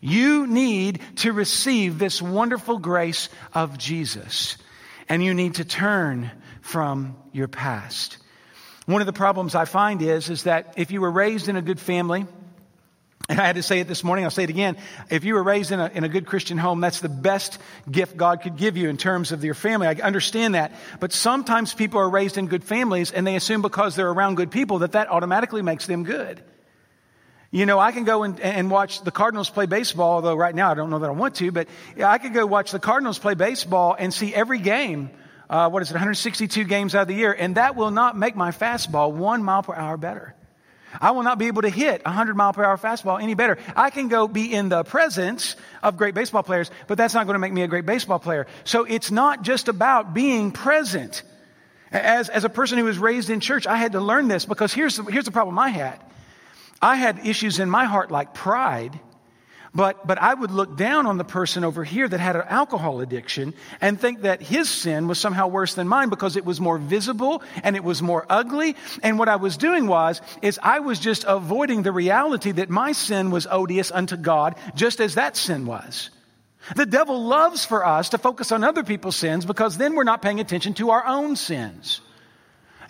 You 0.00 0.46
need 0.46 1.00
to 1.16 1.32
receive 1.32 1.98
this 1.98 2.20
wonderful 2.20 2.78
grace 2.78 3.30
of 3.54 3.78
Jesus. 3.78 4.58
And 5.08 5.24
you 5.24 5.32
need 5.34 5.56
to 5.56 5.64
turn 5.64 6.30
from 6.64 7.14
your 7.30 7.46
past. 7.46 8.16
One 8.86 9.02
of 9.02 9.06
the 9.06 9.12
problems 9.12 9.54
I 9.54 9.66
find 9.66 10.00
is, 10.00 10.30
is 10.30 10.44
that 10.44 10.74
if 10.78 10.90
you 10.90 11.02
were 11.02 11.10
raised 11.10 11.50
in 11.50 11.56
a 11.56 11.62
good 11.62 11.78
family, 11.78 12.26
and 13.28 13.38
I 13.38 13.46
had 13.46 13.56
to 13.56 13.62
say 13.62 13.80
it 13.80 13.86
this 13.86 14.02
morning, 14.02 14.24
I'll 14.24 14.30
say 14.30 14.44
it 14.44 14.50
again. 14.50 14.78
If 15.10 15.24
you 15.24 15.34
were 15.34 15.42
raised 15.42 15.72
in 15.72 15.80
a, 15.80 15.90
in 15.92 16.04
a 16.04 16.08
good 16.08 16.24
Christian 16.24 16.56
home, 16.56 16.80
that's 16.80 17.00
the 17.00 17.10
best 17.10 17.58
gift 17.90 18.16
God 18.16 18.40
could 18.40 18.56
give 18.56 18.78
you 18.78 18.88
in 18.88 18.96
terms 18.96 19.30
of 19.30 19.44
your 19.44 19.52
family. 19.52 19.86
I 19.86 19.92
understand 19.92 20.54
that. 20.54 20.72
But 21.00 21.12
sometimes 21.12 21.74
people 21.74 22.00
are 22.00 22.08
raised 22.08 22.38
in 22.38 22.46
good 22.46 22.64
families 22.64 23.12
and 23.12 23.26
they 23.26 23.36
assume 23.36 23.60
because 23.60 23.94
they're 23.94 24.10
around 24.10 24.36
good 24.36 24.50
people 24.50 24.78
that 24.78 24.92
that 24.92 25.10
automatically 25.10 25.60
makes 25.60 25.86
them 25.86 26.02
good. 26.02 26.42
You 27.50 27.66
know, 27.66 27.78
I 27.78 27.92
can 27.92 28.04
go 28.04 28.22
and, 28.22 28.40
and 28.40 28.70
watch 28.70 29.02
the 29.02 29.10
Cardinals 29.10 29.50
play 29.50 29.66
baseball, 29.66 30.14
although 30.14 30.34
right 30.34 30.54
now 30.54 30.70
I 30.70 30.74
don't 30.74 30.88
know 30.88 30.98
that 31.00 31.10
I 31.10 31.12
want 31.12 31.34
to, 31.36 31.52
but 31.52 31.68
I 32.02 32.16
could 32.16 32.32
go 32.32 32.46
watch 32.46 32.72
the 32.72 32.80
Cardinals 32.80 33.18
play 33.18 33.34
baseball 33.34 33.94
and 33.98 34.12
see 34.12 34.34
every 34.34 34.58
game 34.58 35.10
uh, 35.48 35.68
what 35.68 35.82
is 35.82 35.90
it, 35.90 35.94
162 35.94 36.64
games 36.64 36.94
out 36.94 37.02
of 37.02 37.08
the 37.08 37.14
year, 37.14 37.32
and 37.32 37.56
that 37.56 37.76
will 37.76 37.90
not 37.90 38.16
make 38.16 38.36
my 38.36 38.50
fastball 38.50 39.12
one 39.12 39.42
mile 39.42 39.62
per 39.62 39.74
hour 39.74 39.96
better. 39.96 40.34
I 41.00 41.10
will 41.10 41.22
not 41.22 41.38
be 41.38 41.46
able 41.46 41.62
to 41.62 41.68
hit 41.68 42.02
a 42.02 42.08
100 42.08 42.36
mile 42.36 42.52
per 42.52 42.64
hour 42.64 42.76
fastball 42.76 43.20
any 43.20 43.34
better. 43.34 43.58
I 43.74 43.90
can 43.90 44.08
go 44.08 44.28
be 44.28 44.52
in 44.52 44.68
the 44.68 44.84
presence 44.84 45.56
of 45.82 45.96
great 45.96 46.14
baseball 46.14 46.42
players, 46.42 46.70
but 46.86 46.98
that's 46.98 47.14
not 47.14 47.26
going 47.26 47.34
to 47.34 47.40
make 47.40 47.52
me 47.52 47.62
a 47.62 47.68
great 47.68 47.86
baseball 47.86 48.18
player. 48.18 48.46
So 48.64 48.84
it's 48.84 49.10
not 49.10 49.42
just 49.42 49.68
about 49.68 50.14
being 50.14 50.52
present. 50.52 51.22
As, 51.90 52.28
as 52.28 52.44
a 52.44 52.48
person 52.48 52.78
who 52.78 52.84
was 52.84 52.98
raised 52.98 53.30
in 53.30 53.40
church, 53.40 53.66
I 53.66 53.76
had 53.76 53.92
to 53.92 54.00
learn 54.00 54.28
this 54.28 54.44
because 54.44 54.72
here's 54.72 54.96
here's 55.08 55.24
the 55.24 55.30
problem 55.30 55.58
I 55.58 55.68
had. 55.68 56.00
I 56.82 56.96
had 56.96 57.26
issues 57.26 57.60
in 57.60 57.70
my 57.70 57.84
heart 57.84 58.10
like 58.10 58.34
pride 58.34 58.98
but, 59.74 60.06
but 60.06 60.18
I 60.18 60.32
would 60.32 60.52
look 60.52 60.76
down 60.76 61.06
on 61.06 61.18
the 61.18 61.24
person 61.24 61.64
over 61.64 61.82
here 61.82 62.08
that 62.08 62.20
had 62.20 62.36
an 62.36 62.44
alcohol 62.48 63.00
addiction 63.00 63.54
and 63.80 64.00
think 64.00 64.22
that 64.22 64.40
his 64.40 64.68
sin 64.68 65.08
was 65.08 65.18
somehow 65.18 65.48
worse 65.48 65.74
than 65.74 65.88
mine 65.88 66.10
because 66.10 66.36
it 66.36 66.44
was 66.44 66.60
more 66.60 66.78
visible 66.78 67.42
and 67.62 67.74
it 67.74 67.82
was 67.82 68.00
more 68.00 68.24
ugly. 68.30 68.76
And 69.02 69.18
what 69.18 69.28
I 69.28 69.36
was 69.36 69.56
doing 69.56 69.88
was, 69.88 70.20
is 70.42 70.60
I 70.62 70.78
was 70.78 71.00
just 71.00 71.24
avoiding 71.26 71.82
the 71.82 71.92
reality 71.92 72.52
that 72.52 72.70
my 72.70 72.92
sin 72.92 73.32
was 73.32 73.48
odious 73.50 73.90
unto 73.90 74.16
God, 74.16 74.54
just 74.76 75.00
as 75.00 75.16
that 75.16 75.36
sin 75.36 75.66
was. 75.66 76.10
The 76.76 76.86
devil 76.86 77.24
loves 77.24 77.64
for 77.64 77.84
us 77.84 78.10
to 78.10 78.18
focus 78.18 78.52
on 78.52 78.64
other 78.64 78.84
people's 78.84 79.16
sins 79.16 79.44
because 79.44 79.76
then 79.76 79.96
we're 79.96 80.04
not 80.04 80.22
paying 80.22 80.40
attention 80.40 80.74
to 80.74 80.90
our 80.90 81.04
own 81.04 81.36
sins. 81.36 82.00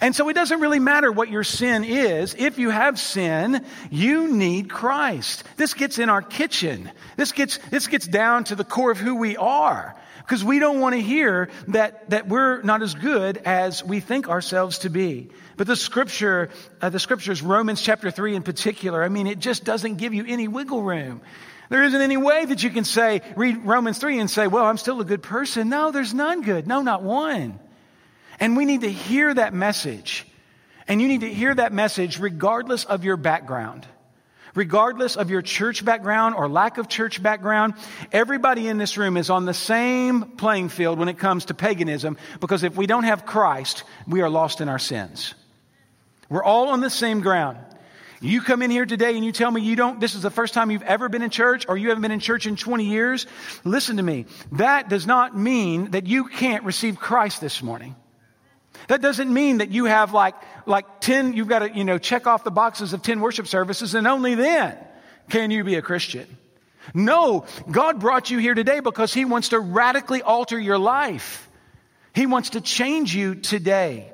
And 0.04 0.14
so 0.14 0.28
it 0.28 0.34
doesn't 0.34 0.60
really 0.60 0.80
matter 0.80 1.10
what 1.10 1.30
your 1.30 1.44
sin 1.44 1.82
is. 1.82 2.34
If 2.38 2.58
you 2.58 2.68
have 2.68 3.00
sin, 3.00 3.64
you 3.90 4.30
need 4.30 4.68
Christ. 4.68 5.44
This 5.56 5.72
gets 5.72 5.98
in 5.98 6.10
our 6.10 6.20
kitchen. 6.20 6.90
This 7.16 7.32
gets, 7.32 7.56
this 7.70 7.86
gets 7.86 8.06
down 8.06 8.44
to 8.44 8.54
the 8.54 8.64
core 8.64 8.90
of 8.90 8.98
who 8.98 9.14
we 9.14 9.38
are. 9.38 9.96
Because 10.18 10.44
we 10.44 10.58
don't 10.58 10.78
want 10.80 10.94
to 10.94 11.00
hear 11.00 11.48
that, 11.68 12.10
that 12.10 12.28
we're 12.28 12.60
not 12.60 12.82
as 12.82 12.92
good 12.92 13.38
as 13.46 13.82
we 13.82 14.00
think 14.00 14.28
ourselves 14.28 14.80
to 14.80 14.90
be. 14.90 15.30
But 15.56 15.68
the 15.68 15.74
scripture, 15.74 16.50
uh, 16.82 16.90
the 16.90 17.00
scriptures, 17.00 17.40
Romans 17.40 17.80
chapter 17.80 18.10
3 18.10 18.36
in 18.36 18.42
particular, 18.42 19.02
I 19.02 19.08
mean, 19.08 19.26
it 19.26 19.38
just 19.38 19.64
doesn't 19.64 19.94
give 19.94 20.12
you 20.12 20.26
any 20.28 20.48
wiggle 20.48 20.82
room. 20.82 21.22
There 21.70 21.82
isn't 21.82 22.02
any 22.02 22.18
way 22.18 22.44
that 22.44 22.62
you 22.62 22.68
can 22.68 22.84
say, 22.84 23.22
read 23.36 23.64
Romans 23.64 23.96
3 23.96 24.18
and 24.18 24.30
say, 24.30 24.48
well, 24.48 24.66
I'm 24.66 24.76
still 24.76 25.00
a 25.00 25.04
good 25.06 25.22
person. 25.22 25.70
No, 25.70 25.92
there's 25.92 26.12
none 26.12 26.42
good. 26.42 26.66
No, 26.66 26.82
not 26.82 27.02
one. 27.02 27.58
And 28.40 28.56
we 28.56 28.64
need 28.64 28.82
to 28.82 28.90
hear 28.90 29.32
that 29.32 29.54
message. 29.54 30.26
And 30.86 31.00
you 31.00 31.08
need 31.08 31.20
to 31.20 31.32
hear 31.32 31.54
that 31.54 31.72
message 31.72 32.18
regardless 32.18 32.84
of 32.84 33.04
your 33.04 33.16
background. 33.16 33.86
Regardless 34.54 35.16
of 35.16 35.30
your 35.30 35.42
church 35.42 35.84
background 35.84 36.36
or 36.36 36.48
lack 36.48 36.78
of 36.78 36.88
church 36.88 37.20
background, 37.20 37.74
everybody 38.12 38.68
in 38.68 38.78
this 38.78 38.96
room 38.96 39.16
is 39.16 39.28
on 39.28 39.46
the 39.46 39.54
same 39.54 40.22
playing 40.36 40.68
field 40.68 40.98
when 40.98 41.08
it 41.08 41.18
comes 41.18 41.46
to 41.46 41.54
paganism 41.54 42.16
because 42.40 42.62
if 42.62 42.76
we 42.76 42.86
don't 42.86 43.02
have 43.02 43.26
Christ, 43.26 43.82
we 44.06 44.20
are 44.20 44.30
lost 44.30 44.60
in 44.60 44.68
our 44.68 44.78
sins. 44.78 45.34
We're 46.28 46.44
all 46.44 46.68
on 46.68 46.80
the 46.80 46.90
same 46.90 47.20
ground. 47.20 47.58
You 48.20 48.40
come 48.40 48.62
in 48.62 48.70
here 48.70 48.86
today 48.86 49.16
and 49.16 49.24
you 49.24 49.32
tell 49.32 49.50
me 49.50 49.60
you 49.60 49.74
don't, 49.74 50.00
this 50.00 50.14
is 50.14 50.22
the 50.22 50.30
first 50.30 50.54
time 50.54 50.70
you've 50.70 50.82
ever 50.82 51.08
been 51.08 51.22
in 51.22 51.30
church 51.30 51.66
or 51.68 51.76
you 51.76 51.88
haven't 51.88 52.02
been 52.02 52.12
in 52.12 52.20
church 52.20 52.46
in 52.46 52.54
20 52.54 52.84
years. 52.84 53.26
Listen 53.64 53.96
to 53.96 54.02
me. 54.02 54.26
That 54.52 54.88
does 54.88 55.06
not 55.06 55.36
mean 55.36 55.90
that 55.90 56.06
you 56.06 56.26
can't 56.26 56.64
receive 56.64 56.96
Christ 56.96 57.40
this 57.40 57.60
morning. 57.60 57.96
That 58.88 59.00
doesn't 59.00 59.32
mean 59.32 59.58
that 59.58 59.70
you 59.70 59.86
have 59.86 60.12
like, 60.12 60.34
like 60.66 61.00
10, 61.00 61.32
you've 61.32 61.48
got 61.48 61.60
to, 61.60 61.70
you 61.70 61.84
know, 61.84 61.98
check 61.98 62.26
off 62.26 62.44
the 62.44 62.50
boxes 62.50 62.92
of 62.92 63.02
10 63.02 63.20
worship 63.20 63.46
services 63.46 63.94
and 63.94 64.06
only 64.06 64.34
then 64.34 64.76
can 65.30 65.50
you 65.50 65.64
be 65.64 65.76
a 65.76 65.82
Christian. 65.82 66.26
No, 66.92 67.46
God 67.70 68.00
brought 68.00 68.30
you 68.30 68.38
here 68.38 68.54
today 68.54 68.80
because 68.80 69.14
He 69.14 69.24
wants 69.24 69.50
to 69.50 69.60
radically 69.60 70.20
alter 70.20 70.58
your 70.58 70.78
life. 70.78 71.48
He 72.14 72.26
wants 72.26 72.50
to 72.50 72.60
change 72.60 73.14
you 73.14 73.34
today. 73.34 74.12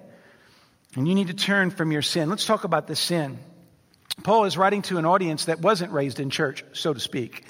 And 0.96 1.08
you 1.08 1.14
need 1.14 1.28
to 1.28 1.34
turn 1.34 1.70
from 1.70 1.92
your 1.92 2.02
sin. 2.02 2.30
Let's 2.30 2.46
talk 2.46 2.64
about 2.64 2.86
the 2.86 2.96
sin. 2.96 3.38
Paul 4.22 4.44
is 4.44 4.56
writing 4.56 4.82
to 4.82 4.98
an 4.98 5.06
audience 5.06 5.46
that 5.46 5.60
wasn't 5.60 5.92
raised 5.92 6.20
in 6.20 6.30
church, 6.30 6.64
so 6.72 6.92
to 6.92 7.00
speak. 7.00 7.44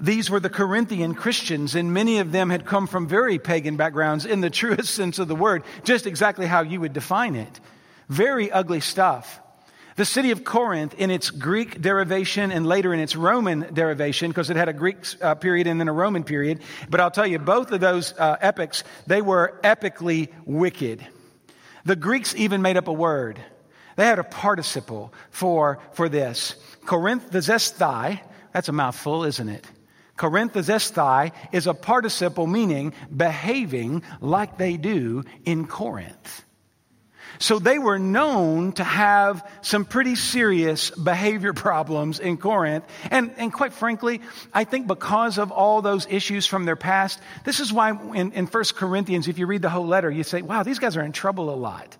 These 0.00 0.30
were 0.30 0.40
the 0.40 0.50
Corinthian 0.50 1.14
Christians, 1.14 1.74
and 1.74 1.92
many 1.92 2.18
of 2.18 2.32
them 2.32 2.50
had 2.50 2.64
come 2.64 2.86
from 2.86 3.06
very 3.06 3.38
pagan 3.38 3.76
backgrounds 3.76 4.26
in 4.26 4.40
the 4.40 4.50
truest 4.60 4.94
sense 4.94 5.18
of 5.18 5.28
the 5.28 5.36
word, 5.36 5.62
just 5.84 6.06
exactly 6.06 6.46
how 6.46 6.62
you 6.62 6.80
would 6.80 6.92
define 6.92 7.36
it. 7.36 7.60
Very 8.08 8.50
ugly 8.50 8.80
stuff. 8.80 9.40
The 9.96 10.04
city 10.06 10.30
of 10.30 10.42
Corinth, 10.42 10.94
in 10.94 11.10
its 11.10 11.28
Greek 11.28 11.80
derivation 11.80 12.50
and 12.50 12.66
later 12.66 12.94
in 12.94 13.00
its 13.00 13.14
Roman 13.14 13.74
derivation, 13.74 14.30
because 14.30 14.48
it 14.48 14.56
had 14.56 14.70
a 14.70 14.72
Greek 14.72 14.96
uh, 15.20 15.34
period 15.34 15.66
and 15.66 15.78
then 15.78 15.88
a 15.88 15.92
Roman 15.92 16.24
period, 16.24 16.60
but 16.88 16.98
I'll 16.98 17.10
tell 17.10 17.26
you, 17.26 17.38
both 17.38 17.72
of 17.72 17.80
those 17.80 18.14
uh, 18.18 18.36
epics, 18.40 18.84
they 19.06 19.20
were 19.20 19.60
epically 19.62 20.28
wicked. 20.46 21.06
The 21.84 21.96
Greeks 21.96 22.34
even 22.34 22.62
made 22.62 22.78
up 22.78 22.88
a 22.88 22.92
word. 22.92 23.38
They 23.96 24.06
had 24.06 24.18
a 24.18 24.24
participle 24.24 25.12
for, 25.30 25.78
for 25.92 26.08
this. 26.08 26.56
Corinth, 26.86 27.30
the 27.30 27.40
zesthai, 27.40 28.20
that's 28.52 28.68
a 28.68 28.72
mouthful, 28.72 29.24
isn't 29.24 29.48
it? 29.48 29.66
Corinthesestai 30.22 31.32
is 31.50 31.66
a 31.66 31.74
participle 31.74 32.46
meaning 32.46 32.94
behaving 33.14 34.04
like 34.20 34.56
they 34.56 34.76
do 34.76 35.24
in 35.44 35.66
Corinth. 35.66 36.44
So 37.40 37.58
they 37.58 37.80
were 37.80 37.98
known 37.98 38.70
to 38.74 38.84
have 38.84 39.44
some 39.62 39.84
pretty 39.84 40.14
serious 40.14 40.90
behavior 40.90 41.52
problems 41.68 42.20
in 42.20 42.36
Corinth. 42.36 42.84
And, 43.10 43.34
and 43.36 43.52
quite 43.52 43.72
frankly, 43.72 44.20
I 44.54 44.62
think 44.62 44.86
because 44.86 45.38
of 45.38 45.50
all 45.50 45.82
those 45.82 46.06
issues 46.08 46.46
from 46.46 46.66
their 46.66 46.76
past, 46.76 47.18
this 47.44 47.58
is 47.58 47.72
why 47.72 47.90
in, 48.14 48.30
in 48.30 48.46
1 48.46 48.64
Corinthians, 48.76 49.26
if 49.26 49.38
you 49.38 49.46
read 49.46 49.62
the 49.62 49.70
whole 49.70 49.88
letter, 49.88 50.08
you 50.08 50.22
say, 50.22 50.40
wow, 50.40 50.62
these 50.62 50.78
guys 50.78 50.96
are 50.96 51.02
in 51.02 51.10
trouble 51.10 51.52
a 51.52 51.56
lot. 51.56 51.96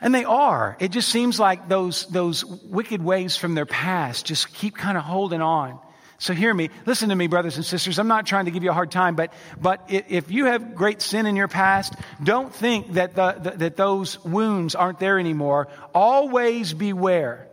And 0.00 0.12
they 0.12 0.24
are. 0.24 0.76
It 0.80 0.90
just 0.90 1.08
seems 1.08 1.38
like 1.38 1.68
those, 1.68 2.06
those 2.06 2.44
wicked 2.44 3.00
ways 3.00 3.36
from 3.36 3.54
their 3.54 3.66
past 3.66 4.26
just 4.26 4.52
keep 4.52 4.74
kind 4.76 4.98
of 4.98 5.04
holding 5.04 5.40
on. 5.40 5.78
So 6.20 6.34
hear 6.34 6.52
me. 6.52 6.68
Listen 6.84 7.08
to 7.08 7.16
me, 7.16 7.28
brothers 7.28 7.56
and 7.56 7.64
sisters. 7.64 7.98
I'm 7.98 8.06
not 8.06 8.26
trying 8.26 8.44
to 8.44 8.50
give 8.50 8.62
you 8.62 8.68
a 8.68 8.74
hard 8.74 8.90
time, 8.90 9.16
but, 9.16 9.32
but 9.58 9.86
if 9.88 10.30
you 10.30 10.44
have 10.44 10.74
great 10.74 11.00
sin 11.00 11.24
in 11.24 11.34
your 11.34 11.48
past, 11.48 11.94
don't 12.22 12.54
think 12.54 12.92
that, 12.92 13.14
the, 13.14 13.32
the, 13.32 13.50
that 13.52 13.76
those 13.76 14.22
wounds 14.22 14.74
aren't 14.74 14.98
there 14.98 15.18
anymore. 15.18 15.68
Always 15.94 16.74
beware 16.74 17.48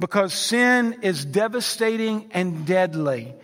because 0.00 0.34
sin 0.34 0.98
is 1.02 1.24
devastating 1.24 2.32
and 2.32 2.66
deadly. 2.66 3.36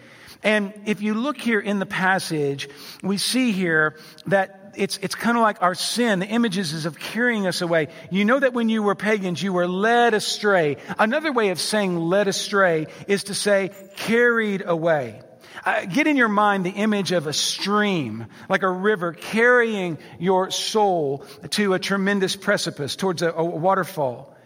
And 0.44 0.74
if 0.84 1.00
you 1.00 1.14
look 1.14 1.38
here 1.38 1.58
in 1.58 1.78
the 1.78 1.86
passage, 1.86 2.68
we 3.02 3.16
see 3.16 3.50
here 3.52 3.96
that 4.26 4.74
it's, 4.76 4.98
it's 4.98 5.14
kind 5.14 5.36
of 5.36 5.42
like 5.42 5.62
our 5.62 5.74
sin. 5.74 6.18
The 6.18 6.26
images 6.26 6.72
is 6.72 6.84
of 6.84 6.98
carrying 6.98 7.46
us 7.46 7.62
away. 7.62 7.88
You 8.10 8.24
know 8.24 8.38
that 8.38 8.52
when 8.52 8.68
you 8.68 8.82
were 8.82 8.94
pagans, 8.94 9.42
you 9.42 9.52
were 9.52 9.66
led 9.66 10.12
astray. 10.14 10.76
Another 10.98 11.32
way 11.32 11.48
of 11.48 11.60
saying 11.60 11.96
led 11.96 12.28
astray 12.28 12.88
is 13.08 13.24
to 13.24 13.34
say 13.34 13.70
carried 13.96 14.62
away. 14.66 15.22
Uh, 15.64 15.86
get 15.86 16.06
in 16.06 16.16
your 16.16 16.28
mind 16.28 16.66
the 16.66 16.70
image 16.70 17.12
of 17.12 17.26
a 17.26 17.32
stream, 17.32 18.26
like 18.48 18.62
a 18.62 18.70
river 18.70 19.14
carrying 19.14 19.96
your 20.18 20.50
soul 20.50 21.24
to 21.50 21.72
a 21.72 21.78
tremendous 21.78 22.36
precipice, 22.36 22.96
towards 22.96 23.22
a, 23.22 23.30
a 23.30 23.44
waterfall. 23.44 24.36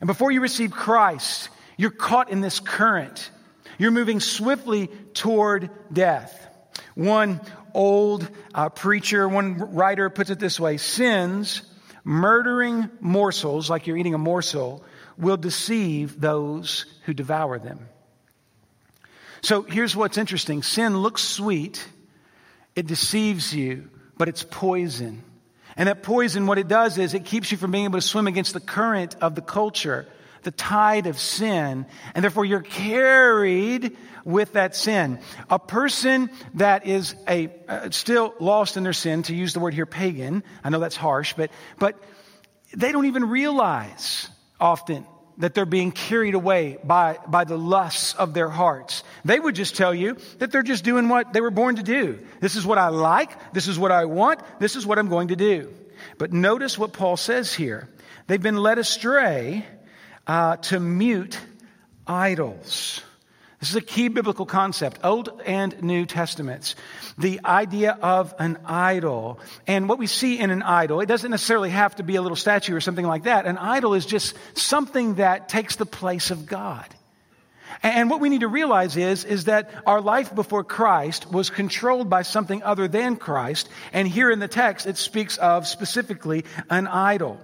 And 0.00 0.06
before 0.06 0.30
you 0.30 0.40
receive 0.40 0.70
Christ, 0.70 1.50
you're 1.76 1.90
caught 1.90 2.30
in 2.30 2.40
this 2.40 2.58
current. 2.58 3.30
You're 3.78 3.90
moving 3.90 4.20
swiftly 4.20 4.88
toward 5.14 5.70
death. 5.92 6.38
One 6.94 7.40
old 7.74 8.28
uh, 8.54 8.68
preacher, 8.68 9.28
one 9.28 9.74
writer 9.74 10.10
puts 10.10 10.30
it 10.30 10.38
this 10.38 10.60
way 10.60 10.76
sins, 10.76 11.62
murdering 12.04 12.90
morsels, 13.00 13.70
like 13.70 13.86
you're 13.86 13.96
eating 13.96 14.14
a 14.14 14.18
morsel, 14.18 14.84
will 15.16 15.36
deceive 15.36 16.20
those 16.20 16.86
who 17.04 17.14
devour 17.14 17.58
them. 17.58 17.88
So 19.42 19.62
here's 19.62 19.96
what's 19.96 20.18
interesting 20.18 20.62
sin 20.62 20.98
looks 20.98 21.22
sweet, 21.22 21.84
it 22.76 22.86
deceives 22.86 23.54
you, 23.54 23.90
but 24.16 24.28
it's 24.28 24.44
poison. 24.44 25.24
And 25.76 25.88
that 25.88 26.02
poison, 26.02 26.46
what 26.46 26.58
it 26.58 26.68
does 26.68 26.98
is 26.98 27.14
it 27.14 27.24
keeps 27.24 27.50
you 27.50 27.58
from 27.58 27.70
being 27.70 27.84
able 27.84 27.98
to 27.98 28.06
swim 28.06 28.26
against 28.26 28.52
the 28.52 28.60
current 28.60 29.16
of 29.20 29.34
the 29.34 29.40
culture, 29.40 30.06
the 30.42 30.50
tide 30.50 31.06
of 31.06 31.18
sin, 31.18 31.86
and 32.14 32.22
therefore 32.22 32.44
you're 32.44 32.60
carried 32.60 33.96
with 34.24 34.52
that 34.52 34.76
sin. 34.76 35.18
A 35.50 35.58
person 35.58 36.30
that 36.54 36.86
is 36.86 37.14
a 37.28 37.50
uh, 37.68 37.90
still 37.90 38.34
lost 38.38 38.76
in 38.76 38.82
their 38.82 38.92
sin, 38.92 39.22
to 39.24 39.34
use 39.34 39.52
the 39.52 39.60
word 39.60 39.74
here 39.74 39.86
pagan, 39.86 40.44
I 40.62 40.70
know 40.70 40.78
that's 40.78 40.96
harsh, 40.96 41.34
but 41.34 41.50
but 41.78 42.02
they 42.74 42.92
don't 42.92 43.06
even 43.06 43.28
realize 43.28 44.28
often 44.60 45.06
that 45.38 45.54
they're 45.54 45.64
being 45.64 45.92
carried 45.92 46.34
away 46.34 46.78
by, 46.84 47.18
by 47.26 47.44
the 47.44 47.56
lusts 47.56 48.14
of 48.14 48.34
their 48.34 48.48
hearts. 48.48 49.02
They 49.24 49.40
would 49.40 49.54
just 49.54 49.76
tell 49.76 49.94
you 49.94 50.16
that 50.38 50.52
they're 50.52 50.62
just 50.62 50.84
doing 50.84 51.08
what 51.08 51.32
they 51.32 51.40
were 51.40 51.50
born 51.50 51.76
to 51.76 51.82
do. 51.82 52.20
This 52.40 52.56
is 52.56 52.66
what 52.66 52.78
I 52.78 52.88
like. 52.88 53.52
This 53.52 53.66
is 53.66 53.78
what 53.78 53.92
I 53.92 54.04
want. 54.04 54.40
This 54.60 54.76
is 54.76 54.86
what 54.86 54.98
I'm 54.98 55.08
going 55.08 55.28
to 55.28 55.36
do. 55.36 55.72
But 56.18 56.32
notice 56.32 56.78
what 56.78 56.92
Paul 56.92 57.16
says 57.16 57.54
here. 57.54 57.88
They've 58.26 58.42
been 58.42 58.56
led 58.56 58.78
astray 58.78 59.66
uh, 60.26 60.56
to 60.56 60.80
mute 60.80 61.38
idols. 62.06 63.02
This 63.60 63.70
is 63.70 63.76
a 63.76 63.80
key 63.80 64.08
biblical 64.08 64.44
concept, 64.44 64.98
Old 65.04 65.40
and 65.46 65.80
New 65.84 66.04
Testaments. 66.04 66.74
The 67.16 67.40
idea 67.44 67.96
of 68.02 68.34
an 68.40 68.58
idol. 68.64 69.38
And 69.68 69.88
what 69.88 70.00
we 70.00 70.08
see 70.08 70.40
in 70.40 70.50
an 70.50 70.62
idol, 70.62 71.00
it 71.00 71.06
doesn't 71.06 71.30
necessarily 71.30 71.70
have 71.70 71.94
to 71.96 72.02
be 72.02 72.16
a 72.16 72.22
little 72.22 72.34
statue 72.34 72.74
or 72.74 72.80
something 72.80 73.06
like 73.06 73.22
that. 73.22 73.46
An 73.46 73.58
idol 73.58 73.94
is 73.94 74.04
just 74.04 74.34
something 74.58 75.14
that 75.14 75.48
takes 75.48 75.76
the 75.76 75.86
place 75.86 76.32
of 76.32 76.44
God. 76.46 76.86
And 77.84 78.10
what 78.10 78.20
we 78.20 78.30
need 78.30 78.40
to 78.40 78.48
realize 78.48 78.96
is, 78.96 79.24
is 79.24 79.44
that 79.44 79.70
our 79.86 80.00
life 80.00 80.34
before 80.34 80.64
Christ 80.64 81.30
was 81.30 81.48
controlled 81.48 82.10
by 82.10 82.22
something 82.22 82.64
other 82.64 82.88
than 82.88 83.14
Christ. 83.14 83.68
And 83.92 84.08
here 84.08 84.32
in 84.32 84.40
the 84.40 84.48
text, 84.48 84.88
it 84.88 84.96
speaks 84.96 85.36
of 85.36 85.68
specifically 85.68 86.44
an 86.68 86.88
idol. 86.88 87.40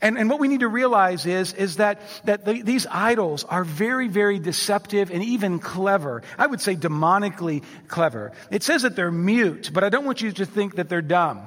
And, 0.00 0.16
and 0.16 0.30
what 0.30 0.38
we 0.38 0.48
need 0.48 0.60
to 0.60 0.68
realize 0.68 1.26
is, 1.26 1.52
is 1.54 1.76
that, 1.76 2.00
that 2.24 2.44
the, 2.44 2.62
these 2.62 2.86
idols 2.86 3.44
are 3.44 3.64
very, 3.64 4.08
very 4.08 4.38
deceptive 4.38 5.10
and 5.10 5.22
even 5.22 5.58
clever. 5.58 6.22
I 6.38 6.46
would 6.46 6.60
say 6.60 6.76
demonically 6.76 7.64
clever. 7.88 8.32
It 8.50 8.62
says 8.62 8.82
that 8.82 8.94
they're 8.94 9.10
mute, 9.10 9.70
but 9.72 9.84
I 9.84 9.88
don't 9.88 10.04
want 10.04 10.22
you 10.22 10.32
to 10.32 10.46
think 10.46 10.76
that 10.76 10.88
they're 10.88 11.02
dumb. 11.02 11.42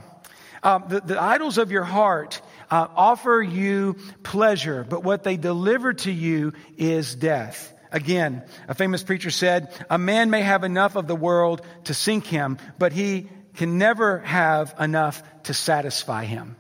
Uh, 0.64 0.80
the, 0.80 1.02
the 1.02 1.22
idols 1.22 1.58
of 1.58 1.72
your 1.72 1.84
heart 1.84 2.42
uh, 2.70 2.88
offer 2.96 3.42
you 3.42 3.96
pleasure, 4.24 4.86
but 4.88 5.04
what 5.04 5.24
they 5.24 5.38
deliver 5.38 5.94
to 5.94 6.12
you 6.12 6.54
is 6.78 7.16
death. 7.16 7.74
Again, 7.92 8.44
a 8.68 8.74
famous 8.74 9.04
preacher 9.04 9.32
said, 9.32 9.74
A 9.90 9.98
man 9.98 10.30
may 10.30 10.42
have 10.42 10.64
enough 10.64 10.96
of 10.96 11.08
the 11.08 11.16
world 11.16 11.62
to 11.86 11.94
sink 11.94 12.26
him, 12.26 12.58
but 12.78 12.94
he 12.94 13.30
can 13.56 13.78
never 13.78 14.20
have 14.20 14.76
enough 14.80 15.22
to 15.44 15.54
satisfy 15.54 16.26
him. 16.26 16.56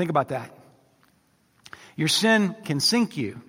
Think 0.00 0.08
about 0.08 0.28
that. 0.28 0.50
Your 1.94 2.08
sin 2.08 2.56
can 2.64 2.80
sink 2.80 3.18
you, 3.18 3.42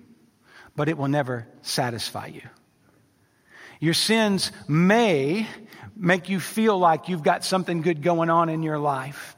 but 0.76 0.90
it 0.90 0.98
will 0.98 1.08
never 1.08 1.48
satisfy 1.62 2.26
you. 2.26 2.42
Your 3.80 3.94
sins 3.94 4.52
may 4.68 5.46
make 5.96 6.28
you 6.28 6.40
feel 6.40 6.78
like 6.78 7.08
you've 7.08 7.22
got 7.22 7.42
something 7.42 7.80
good 7.80 8.02
going 8.02 8.28
on 8.28 8.50
in 8.50 8.62
your 8.62 8.78
life. 8.78 9.34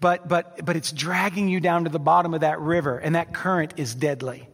But, 0.00 0.28
but, 0.28 0.64
but 0.64 0.76
it's 0.76 0.92
dragging 0.92 1.50
you 1.50 1.60
down 1.60 1.84
to 1.84 1.90
the 1.90 1.98
bottom 1.98 2.32
of 2.32 2.40
that 2.40 2.58
river, 2.58 2.96
and 2.96 3.16
that 3.16 3.34
current 3.34 3.74
is 3.76 3.94
deadly. 3.94 4.48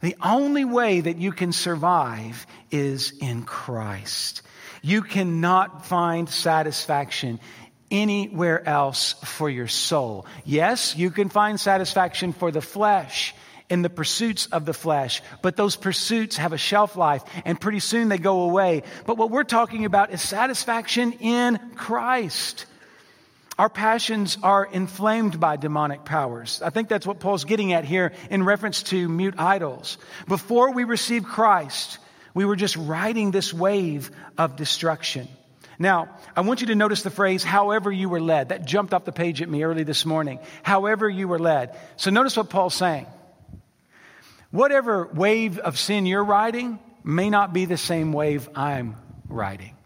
The 0.00 0.14
only 0.22 0.64
way 0.64 1.00
that 1.00 1.18
you 1.18 1.32
can 1.32 1.50
survive 1.50 2.46
is 2.70 3.12
in 3.20 3.42
Christ. 3.42 4.42
You 4.82 5.02
cannot 5.02 5.84
find 5.84 6.28
satisfaction 6.28 7.40
anywhere 7.90 8.66
else 8.66 9.14
for 9.24 9.48
your 9.48 9.68
soul. 9.68 10.26
Yes, 10.44 10.96
you 10.96 11.10
can 11.10 11.28
find 11.28 11.58
satisfaction 11.58 12.32
for 12.32 12.50
the 12.50 12.60
flesh 12.60 13.34
in 13.70 13.82
the 13.82 13.90
pursuits 13.90 14.46
of 14.46 14.64
the 14.64 14.72
flesh, 14.72 15.22
but 15.42 15.56
those 15.56 15.76
pursuits 15.76 16.36
have 16.36 16.52
a 16.52 16.58
shelf 16.58 16.96
life 16.96 17.22
and 17.44 17.60
pretty 17.60 17.80
soon 17.80 18.08
they 18.08 18.18
go 18.18 18.42
away. 18.42 18.82
But 19.06 19.18
what 19.18 19.30
we're 19.30 19.44
talking 19.44 19.84
about 19.84 20.12
is 20.12 20.22
satisfaction 20.22 21.12
in 21.12 21.58
Christ. 21.74 22.66
Our 23.58 23.68
passions 23.68 24.38
are 24.42 24.64
inflamed 24.64 25.40
by 25.40 25.56
demonic 25.56 26.04
powers. 26.04 26.62
I 26.62 26.70
think 26.70 26.88
that's 26.88 27.06
what 27.06 27.18
Paul's 27.18 27.44
getting 27.44 27.72
at 27.72 27.84
here 27.84 28.12
in 28.30 28.44
reference 28.44 28.84
to 28.84 29.08
mute 29.08 29.34
idols. 29.36 29.98
Before 30.28 30.72
we 30.72 30.84
received 30.84 31.26
Christ, 31.26 31.98
we 32.34 32.44
were 32.44 32.54
just 32.54 32.76
riding 32.76 33.32
this 33.32 33.52
wave 33.52 34.12
of 34.38 34.54
destruction. 34.54 35.26
Now, 35.78 36.08
I 36.34 36.40
want 36.40 36.60
you 36.60 36.68
to 36.68 36.74
notice 36.74 37.02
the 37.02 37.10
phrase, 37.10 37.44
however 37.44 37.92
you 37.92 38.08
were 38.08 38.20
led. 38.20 38.48
That 38.48 38.64
jumped 38.64 38.92
off 38.92 39.04
the 39.04 39.12
page 39.12 39.40
at 39.42 39.48
me 39.48 39.62
early 39.62 39.84
this 39.84 40.04
morning. 40.04 40.40
However 40.62 41.08
you 41.08 41.28
were 41.28 41.38
led. 41.38 41.78
So 41.96 42.10
notice 42.10 42.36
what 42.36 42.50
Paul's 42.50 42.74
saying. 42.74 43.06
Whatever 44.50 45.08
wave 45.14 45.58
of 45.58 45.78
sin 45.78 46.06
you're 46.06 46.24
riding 46.24 46.78
may 47.04 47.30
not 47.30 47.52
be 47.52 47.64
the 47.64 47.76
same 47.76 48.12
wave 48.12 48.48
I'm 48.54 48.96
riding. 49.28 49.76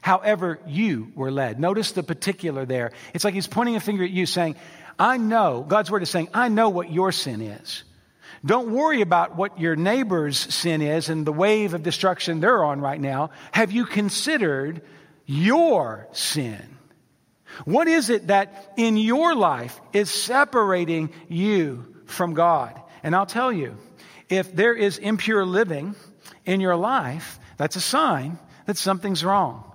However 0.00 0.58
you 0.66 1.12
were 1.14 1.30
led. 1.30 1.60
Notice 1.60 1.92
the 1.92 2.02
particular 2.02 2.64
there. 2.64 2.92
It's 3.12 3.24
like 3.24 3.34
he's 3.34 3.46
pointing 3.46 3.76
a 3.76 3.80
finger 3.80 4.04
at 4.04 4.10
you 4.10 4.26
saying, 4.26 4.56
I 4.98 5.16
know, 5.16 5.64
God's 5.66 5.90
word 5.90 6.02
is 6.02 6.10
saying, 6.10 6.28
I 6.32 6.48
know 6.48 6.70
what 6.70 6.90
your 6.90 7.10
sin 7.12 7.40
is. 7.40 7.84
Don't 8.44 8.72
worry 8.72 9.00
about 9.00 9.36
what 9.36 9.58
your 9.58 9.76
neighbor's 9.76 10.38
sin 10.38 10.82
is 10.82 11.08
and 11.08 11.26
the 11.26 11.32
wave 11.32 11.74
of 11.74 11.82
destruction 11.82 12.40
they're 12.40 12.64
on 12.64 12.80
right 12.80 13.00
now. 13.00 13.30
Have 13.52 13.72
you 13.72 13.86
considered 13.86 14.82
your 15.26 16.08
sin? 16.12 16.78
What 17.64 17.88
is 17.88 18.10
it 18.10 18.26
that 18.28 18.72
in 18.76 18.96
your 18.96 19.34
life 19.34 19.80
is 19.92 20.10
separating 20.10 21.10
you 21.28 21.94
from 22.06 22.34
God? 22.34 22.80
And 23.02 23.14
I'll 23.14 23.26
tell 23.26 23.52
you, 23.52 23.76
if 24.28 24.54
there 24.54 24.74
is 24.74 24.98
impure 24.98 25.44
living 25.44 25.94
in 26.44 26.60
your 26.60 26.76
life, 26.76 27.38
that's 27.56 27.76
a 27.76 27.80
sign 27.80 28.38
that 28.66 28.76
something's 28.76 29.24
wrong. 29.24 29.70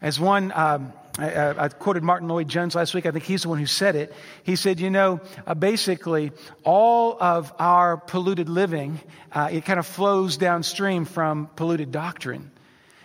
As 0.00 0.18
one 0.18 0.52
um, 0.54 0.92
I, 1.18 1.64
I, 1.64 1.68
quoted 1.68 2.02
Martyn 2.02 2.28
Lloyd-Jones 2.28 2.74
last 2.74 2.94
week. 2.94 3.04
I 3.04 3.10
think 3.10 3.24
he's 3.24 3.42
the 3.42 3.50
one 3.50 3.58
who 3.58 3.66
said 3.66 3.96
it. 3.96 4.14
He 4.44 4.56
said, 4.56 4.80
you 4.80 4.88
know, 4.88 5.20
uh, 5.46 5.54
basically, 5.54 6.32
all 6.64 7.18
of 7.20 7.52
our 7.58 7.98
polluted 7.98 8.48
living, 8.48 8.98
uh, 9.30 9.50
it 9.52 9.66
kind 9.66 9.78
of 9.78 9.86
flows 9.86 10.38
downstream 10.38 11.04
from 11.04 11.48
polluted 11.54 11.92
doctrine. 11.92 12.50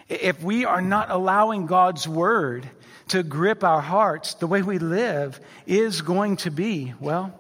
if 0.08 0.42
we 0.42 0.64
are 0.64 0.82
not 0.82 1.10
allowing 1.10 1.66
God's 1.66 2.08
word 2.08 2.70
to 3.10 3.24
grip 3.24 3.64
our 3.64 3.82
hearts, 3.82 4.36
the 4.36 4.48
way 4.48 4.62
we 4.62 4.80
live 4.80 5.40
is 5.66 6.02
going 6.02 6.38
to 6.38 6.52
be, 6.52 6.94
well, 7.02 7.38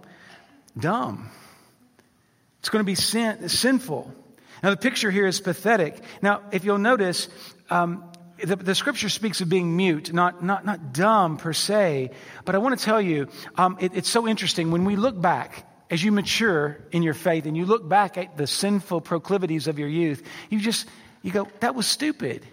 dumb. 0.78 1.30
It's 2.60 2.70
going 2.70 2.84
to 2.84 2.86
be 2.86 2.96
sin, 2.96 3.48
sinful. 3.48 4.14
Now, 4.62 4.72
the 4.72 4.78
picture 4.78 5.12
here 5.12 5.28
is 5.28 5.40
pathetic. 5.40 6.02
Now, 6.22 6.42
if 6.52 6.66
you'll 6.66 6.78
notice, 6.78 7.30
um, 7.70 8.04
the, 8.44 8.56
the, 8.56 8.76
scripture 8.76 9.10
speaks 9.10 9.42
of 9.42 9.50
being 9.50 9.76
mute, 9.76 10.14
not, 10.14 10.44
not, 10.44 10.66
not 10.66 10.94
dumb 10.94 11.38
per 11.38 11.54
se. 11.54 12.12
But 12.46 12.56
I 12.56 12.58
want 12.60 12.78
to 12.78 12.86
tell 12.86 13.02
you, 13.02 13.28
um, 13.56 13.78
it, 13.80 13.94
it's 13.96 14.10
so 14.10 14.28
interesting. 14.28 14.72
When 14.72 14.86
we 14.86 14.96
look 14.96 15.20
back, 15.20 15.66
as 15.90 16.04
you 16.04 16.12
mature 16.12 16.78
in 16.92 17.04
your 17.04 17.14
faith 17.14 17.46
and 17.46 17.56
you 17.56 17.66
look 17.66 17.88
back 17.88 18.18
at 18.18 18.38
the 18.38 18.48
sinful 18.48 19.02
proclivities 19.02 19.68
of 19.68 19.80
your 19.80 19.88
youth, 19.88 20.22
you 20.50 20.60
just, 20.60 20.88
you 21.22 21.32
go, 21.32 21.48
that 21.62 21.76
was 21.76 21.88
stupid. 21.88 22.46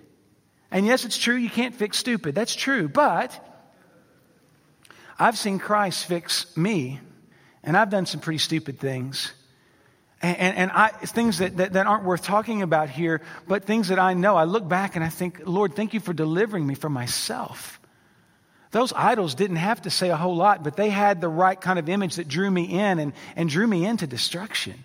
And 0.70 0.87
yes, 0.87 1.05
it's 1.05 1.18
true, 1.18 1.37
you 1.37 1.51
can't 1.51 1.75
fix 1.75 1.99
stupid. 1.99 2.35
That's 2.35 2.55
true. 2.55 2.88
But 2.88 3.38
I've 5.18 5.38
seen 5.38 5.59
Christ 5.59 6.07
fix 6.07 6.57
me, 6.57 7.01
and 7.62 7.77
I've 7.77 7.90
done 7.90 8.07
some 8.07 8.20
pretty 8.20 8.38
stupid 8.38 8.79
things. 8.79 9.33
And, 10.22 10.57
and, 10.57 10.70
I, 10.70 10.88
things 10.88 11.38
that, 11.38 11.59
that, 11.59 11.74
that, 11.74 11.87
aren't 11.87 12.05
worth 12.05 12.22
talking 12.22 12.62
about 12.62 12.88
here, 12.88 13.20
but 13.46 13.64
things 13.64 13.88
that 13.88 13.98
I 13.98 14.14
know. 14.14 14.37
I 14.37 14.44
look 14.44 14.66
back 14.66 14.96
and 14.96 15.05
I 15.05 15.11
think, 15.11 15.42
Lord, 15.44 15.77
thank 15.77 15.92
you 15.92 16.00
for 16.00 16.14
delivering 16.14 16.66
me 16.66 16.74
from 16.74 16.94
myself. 16.94 17.79
Those 18.70 18.92
idols 18.92 19.35
didn't 19.35 19.57
have 19.57 19.83
to 19.83 19.90
say 19.90 20.09
a 20.09 20.16
whole 20.16 20.35
lot, 20.35 20.64
but 20.64 20.77
they 20.77 20.88
had 20.88 21.20
the 21.20 21.29
right 21.29 21.61
kind 21.61 21.79
of 21.79 21.88
image 21.88 22.16
that 22.16 22.27
drew 22.27 22.50
me 22.50 22.64
in 22.64 22.98
and, 22.98 23.12
and 23.37 23.50
drew 23.50 23.66
me 23.66 23.85
into 23.85 24.07
destruction. 24.07 24.83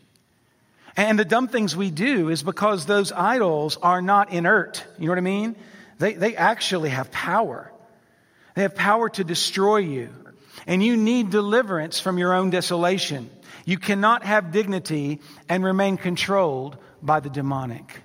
And 0.97 1.17
the 1.17 1.25
dumb 1.25 1.47
things 1.47 1.75
we 1.75 1.89
do 1.89 2.29
is 2.29 2.43
because 2.43 2.85
those 2.85 3.11
idols 3.11 3.77
are 3.77 4.01
not 4.01 4.33
inert. 4.33 4.85
You 4.97 5.05
know 5.05 5.11
what 5.11 5.17
I 5.17 5.21
mean? 5.21 5.55
They, 5.97 6.13
they 6.13 6.35
actually 6.35 6.89
have 6.89 7.11
power. 7.11 7.71
They 8.55 8.63
have 8.63 8.75
power 8.75 9.09
to 9.09 9.23
destroy 9.23 9.77
you. 9.77 10.09
And 10.67 10.83
you 10.83 10.97
need 10.97 11.29
deliverance 11.29 11.99
from 11.99 12.17
your 12.17 12.33
own 12.33 12.49
desolation. 12.49 13.29
You 13.69 13.77
cannot 13.77 14.23
have 14.23 14.51
dignity 14.51 15.19
and 15.47 15.63
remain 15.63 15.97
controlled 15.97 16.75
by 17.03 17.19
the 17.19 17.29
demonic. 17.29 18.01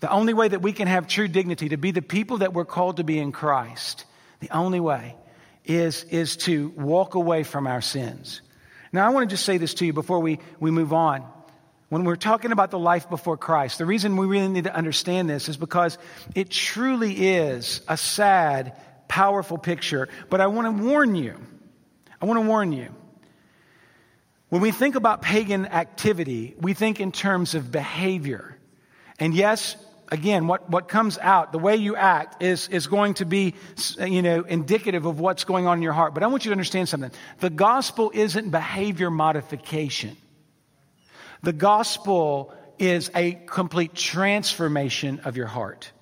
The 0.00 0.10
only 0.10 0.32
way 0.32 0.48
that 0.48 0.62
we 0.62 0.72
can 0.72 0.88
have 0.88 1.06
true 1.06 1.28
dignity, 1.28 1.68
to 1.68 1.76
be 1.76 1.90
the 1.90 2.00
people 2.00 2.38
that 2.38 2.54
we're 2.54 2.64
called 2.64 2.96
to 2.96 3.04
be 3.04 3.18
in 3.18 3.30
Christ, 3.30 4.06
the 4.40 4.48
only 4.48 4.80
way 4.80 5.16
is, 5.66 6.04
is 6.04 6.38
to 6.38 6.70
walk 6.78 7.14
away 7.14 7.42
from 7.42 7.66
our 7.66 7.82
sins. 7.82 8.40
Now, 8.90 9.06
I 9.06 9.10
want 9.10 9.28
to 9.28 9.34
just 9.34 9.44
say 9.44 9.58
this 9.58 9.74
to 9.74 9.84
you 9.84 9.92
before 9.92 10.20
we, 10.20 10.38
we 10.58 10.70
move 10.70 10.94
on. 10.94 11.26
When 11.90 12.04
we're 12.04 12.16
talking 12.16 12.50
about 12.50 12.70
the 12.70 12.78
life 12.78 13.10
before 13.10 13.36
Christ, 13.36 13.76
the 13.76 13.84
reason 13.84 14.16
we 14.16 14.26
really 14.26 14.48
need 14.48 14.64
to 14.64 14.74
understand 14.74 15.28
this 15.28 15.50
is 15.50 15.58
because 15.58 15.98
it 16.34 16.48
truly 16.48 17.12
is 17.12 17.82
a 17.86 17.98
sad, 17.98 18.72
powerful 19.08 19.58
picture. 19.58 20.08
But 20.30 20.40
I 20.40 20.46
want 20.46 20.74
to 20.74 20.84
warn 20.84 21.16
you. 21.16 21.36
I 22.18 22.24
want 22.24 22.40
to 22.40 22.48
warn 22.48 22.72
you. 22.72 22.94
When 24.48 24.62
we 24.62 24.70
think 24.70 24.94
about 24.94 25.20
pagan 25.22 25.66
activity, 25.66 26.54
we 26.58 26.72
think 26.74 27.00
in 27.00 27.12
terms 27.12 27.54
of 27.54 27.70
behavior. 27.70 28.56
And 29.18 29.34
yes, 29.34 29.76
again, 30.10 30.46
what, 30.46 30.70
what 30.70 30.88
comes 30.88 31.18
out, 31.18 31.52
the 31.52 31.58
way 31.58 31.76
you 31.76 31.96
act 31.96 32.42
is, 32.42 32.68
is 32.68 32.86
going 32.86 33.14
to 33.14 33.26
be, 33.26 33.54
you 34.00 34.22
know, 34.22 34.42
indicative 34.42 35.04
of 35.04 35.20
what's 35.20 35.44
going 35.44 35.66
on 35.66 35.78
in 35.78 35.82
your 35.82 35.92
heart. 35.92 36.14
But 36.14 36.22
I 36.22 36.28
want 36.28 36.44
you 36.44 36.50
to 36.50 36.54
understand 36.54 36.88
something. 36.88 37.10
The 37.40 37.50
gospel 37.50 38.10
isn't 38.14 38.50
behavior 38.50 39.10
modification. 39.10 40.16
The 41.42 41.52
gospel 41.52 42.54
is 42.78 43.10
a 43.14 43.32
complete 43.32 43.94
transformation 43.94 45.20
of 45.24 45.36
your 45.36 45.46
heart. 45.46 45.92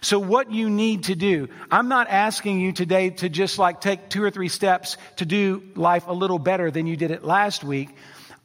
So 0.00 0.18
what 0.18 0.50
you 0.50 0.70
need 0.70 1.04
to 1.04 1.14
do, 1.14 1.48
I'm 1.70 1.88
not 1.88 2.08
asking 2.08 2.60
you 2.60 2.72
today 2.72 3.10
to 3.10 3.28
just 3.28 3.58
like 3.58 3.80
take 3.80 4.08
two 4.08 4.22
or 4.22 4.30
three 4.30 4.48
steps 4.48 4.96
to 5.16 5.24
do 5.24 5.62
life 5.74 6.06
a 6.06 6.12
little 6.12 6.38
better 6.38 6.70
than 6.70 6.86
you 6.86 6.96
did 6.96 7.10
it 7.10 7.24
last 7.24 7.64
week. 7.64 7.90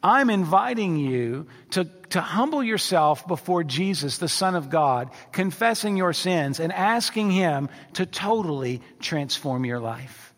I'm 0.03 0.29
inviting 0.29 0.97
you 0.97 1.47
to, 1.71 1.85
to 2.09 2.21
humble 2.21 2.63
yourself 2.63 3.27
before 3.27 3.63
Jesus, 3.63 4.19
the 4.19 4.27
Son 4.27 4.53
of 4.53 4.69
God, 4.69 5.09
confessing 5.31 5.97
your 5.97 6.13
sins 6.13 6.59
and 6.59 6.71
asking 6.71 7.31
Him 7.31 7.69
to 7.93 8.05
totally 8.05 8.81
transform 8.99 9.65
your 9.65 9.79
life. 9.79 10.33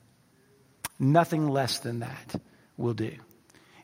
Nothing 1.00 1.50
less 1.50 1.80
than 1.80 2.00
that 2.00 2.40
will 2.78 2.94
do. 2.94 3.12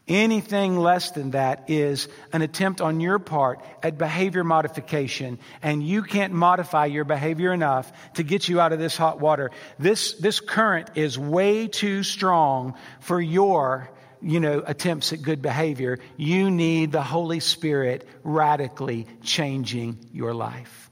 Anything 0.05 0.77
less 0.77 1.11
than 1.11 1.31
that 1.31 1.69
is 1.69 2.09
an 2.33 2.41
attempt 2.41 2.81
on 2.81 2.99
your 2.99 3.19
part 3.19 3.61
at 3.81 3.97
behavior 3.97 4.43
modification, 4.43 5.39
and 5.61 5.81
you 5.81 6.03
can't 6.03 6.33
modify 6.33 6.87
your 6.87 7.05
behavior 7.05 7.53
enough 7.53 7.89
to 8.15 8.23
get 8.23 8.49
you 8.49 8.59
out 8.59 8.73
of 8.73 8.79
this 8.79 8.97
hot 8.97 9.21
water. 9.21 9.51
This, 9.79 10.13
this 10.13 10.41
current 10.41 10.89
is 10.95 11.17
way 11.17 11.69
too 11.69 12.03
strong 12.03 12.73
for 12.99 13.21
your, 13.21 13.89
you 14.21 14.41
know, 14.41 14.61
attempts 14.65 15.13
at 15.13 15.21
good 15.21 15.41
behavior. 15.41 15.99
You 16.17 16.51
need 16.51 16.91
the 16.91 17.01
Holy 17.01 17.39
Spirit 17.39 18.05
radically 18.23 19.07
changing 19.21 20.09
your 20.11 20.33
life. 20.33 20.91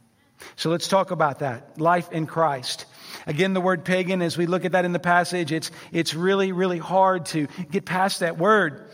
So 0.56 0.70
let's 0.70 0.88
talk 0.88 1.12
about 1.12 1.40
that. 1.40 1.82
Life 1.82 2.14
in 2.14 2.28
Christ. 2.28 2.86
Again, 3.28 3.54
the 3.54 3.62
word 3.62 3.86
pagan, 3.86 4.22
as 4.22 4.38
we 4.38 4.46
look 4.46 4.66
at 4.66 4.74
that 4.74 4.86
in 4.86 4.94
the 4.94 5.00
passage, 5.00 5.52
it's, 5.52 5.72
it's 5.92 6.14
really, 6.14 6.52
really 6.52 6.80
hard 6.80 7.26
to 7.28 7.48
get 7.70 7.86
past 7.86 8.22
that 8.22 8.38
word. 8.38 8.90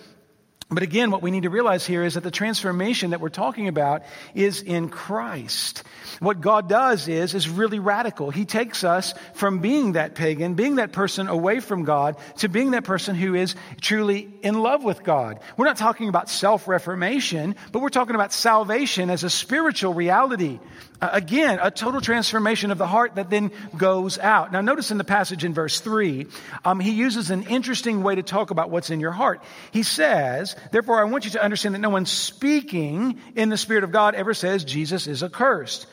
But 0.70 0.84
again, 0.84 1.12
what 1.12 1.22
we 1.22 1.32
need 1.32 1.44
to 1.44 1.50
realize 1.50 1.88
here 1.88 2.04
is 2.04 2.16
that 2.16 2.24
the 2.24 2.32
transformation 2.32 3.12
that 3.12 3.22
we're 3.22 3.30
talking 3.30 3.70
about 3.70 4.04
is 4.36 4.62
in 4.62 4.90
Christ. 4.90 5.84
What 6.20 6.42
God 6.42 6.68
does 6.68 7.08
is, 7.08 7.34
is 7.34 7.48
really 7.48 7.80
radical. 7.80 8.32
He 8.32 8.44
takes 8.44 8.84
us 8.84 9.14
from 9.34 9.60
being 9.60 9.94
that 9.94 10.14
pagan, 10.16 10.56
being 10.56 10.76
that 10.76 10.92
person 10.92 11.30
away 11.30 11.62
from 11.62 11.86
God, 11.86 12.18
to 12.40 12.50
being 12.50 12.72
that 12.72 12.84
person 12.84 13.16
who 13.16 13.34
is 13.34 13.56
truly 13.80 14.30
in 14.42 14.60
love 14.60 14.84
with 14.84 15.04
God. 15.04 15.40
We're 15.56 15.68
not 15.68 15.78
talking 15.78 16.10
about 16.10 16.30
self-reformation, 16.30 17.56
but 17.72 17.82
we're 17.82 17.88
talking 17.88 18.16
about 18.16 18.34
salvation 18.34 19.10
as 19.10 19.24
a 19.24 19.30
spiritual 19.30 19.94
reality. 19.94 20.60
Again, 21.00 21.60
a 21.62 21.70
total 21.70 22.02
transformation 22.02 22.72
of 22.72 22.80
the 22.80 22.88
heart 22.88 23.16
that 23.16 23.30
then 23.30 23.52
goes 23.76 24.18
out. 24.18 24.52
Now, 24.52 24.62
notice 24.62 24.90
in 24.90 24.98
the 24.98 25.04
passage 25.04 25.46
in 25.46 25.54
verse 25.54 25.80
3, 25.80 26.26
um, 26.66 26.80
he 26.80 26.92
uses 26.92 27.30
an 27.30 27.44
interesting 27.44 28.02
way 28.02 28.16
to 28.16 28.24
talk 28.24 28.50
about 28.50 28.72
what's 28.72 28.90
in 28.90 29.00
your 29.00 29.12
heart. 29.12 29.44
He 29.72 29.84
says, 29.84 30.56
Therefore, 30.72 31.00
I 31.00 31.04
want 31.04 31.26
you 31.26 31.32
to 31.32 31.44
understand 31.44 31.76
that 31.76 31.80
no 31.80 31.92
one 31.92 32.08
speaking 32.08 33.20
in 33.36 33.50
the 33.50 33.58
Spirit 33.58 33.84
of 33.84 33.92
God 33.92 34.16
ever 34.16 34.34
says 34.34 34.64
Jesus 34.64 35.06
is 35.06 35.22
accursed. 35.22 35.86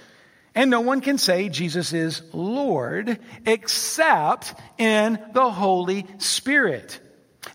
And 0.54 0.70
no 0.70 0.80
one 0.80 1.00
can 1.00 1.18
say 1.18 1.48
Jesus 1.50 1.92
is 1.92 2.22
Lord 2.32 3.18
except 3.44 4.54
in 4.78 5.18
the 5.32 5.50
Holy 5.50 6.06
Spirit. 6.18 7.00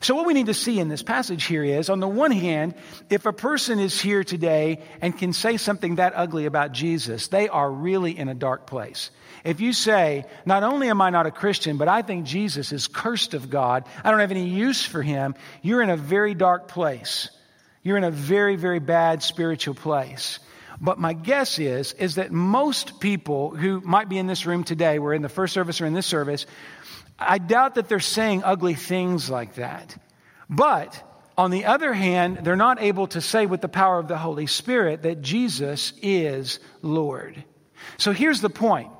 So 0.02 0.16
what 0.16 0.26
we 0.26 0.34
need 0.34 0.46
to 0.46 0.54
see 0.54 0.80
in 0.80 0.88
this 0.88 1.02
passage 1.02 1.46
here 1.46 1.64
is, 1.64 1.90
on 1.90 2.00
the 2.00 2.08
one 2.08 2.32
hand, 2.32 2.76
if 3.10 3.26
a 3.26 3.34
person 3.34 3.80
is 3.80 4.00
here 4.00 4.24
today 4.24 4.82
and 5.02 5.18
can 5.18 5.34
say 5.34 5.58
something 5.58 5.96
that 5.96 6.14
ugly 6.16 6.46
about 6.46 6.72
Jesus, 6.72 7.28
they 7.28 7.50
are 7.50 7.70
really 7.70 8.18
in 8.18 8.30
a 8.30 8.36
dark 8.36 8.68
place. 8.68 9.10
If 9.44 9.62
you 9.62 9.74
say, 9.74 10.26
not 10.46 10.64
only 10.64 10.90
am 10.90 11.02
I 11.02 11.10
not 11.10 11.26
a 11.26 11.32
Christian, 11.32 11.78
but 11.78 11.88
I 11.88 12.02
think 12.02 12.26
Jesus 12.26 12.72
is 12.72 12.88
cursed 12.88 13.34
of 13.34 13.50
God, 13.50 13.86
I 14.04 14.12
don't 14.12 14.20
have 14.20 14.32
any 14.32 14.48
use 14.48 14.86
for 14.86 15.02
him, 15.02 15.36
you're 15.62 15.82
in 15.82 15.90
a 15.90 15.98
very 15.98 16.34
dark 16.34 16.68
place. 16.68 17.30
You're 17.82 17.98
in 17.98 18.04
a 18.04 18.12
very, 18.12 18.56
very 18.58 18.80
bad 18.80 19.24
spiritual 19.24 19.74
place. 19.74 20.40
But 20.82 20.98
my 20.98 21.14
guess 21.14 21.60
is, 21.60 21.94
is 21.94 22.16
that 22.16 22.32
most 22.32 23.00
people 23.00 23.50
who 23.50 23.82
might 23.82 24.08
be 24.08 24.18
in 24.18 24.28
this 24.28 24.46
room 24.46 24.64
today, 24.64 25.00
we're 25.00 25.14
in 25.14 25.22
the 25.22 25.30
first 25.30 25.54
service 25.54 25.82
or 25.82 25.86
in 25.86 25.94
this 25.94 26.06
service, 26.06 26.46
I 27.20 27.38
doubt 27.38 27.76
that 27.76 27.90
they're 27.90 28.00
saying 28.00 28.44
ugly 28.44 28.76
things 28.76 29.30
like 29.30 29.56
that. 29.56 29.98
But 30.50 31.04
on 31.38 31.52
the 31.52 31.66
other 31.66 31.94
hand, 31.94 32.40
they're 32.44 32.56
not 32.56 32.82
able 32.82 33.08
to 33.08 33.22
say 33.22 33.46
with 33.46 33.62
the 33.62 33.70
power 33.70 34.00
of 34.00 34.08
the 34.08 34.18
Holy 34.18 34.48
Spirit 34.48 35.04
that 35.04 35.22
Jesus 35.22 35.94
is 36.02 36.60
Lord. 36.82 37.44
So 37.98 38.12
here's 38.12 38.42
the 38.42 38.50
point. 38.50 38.92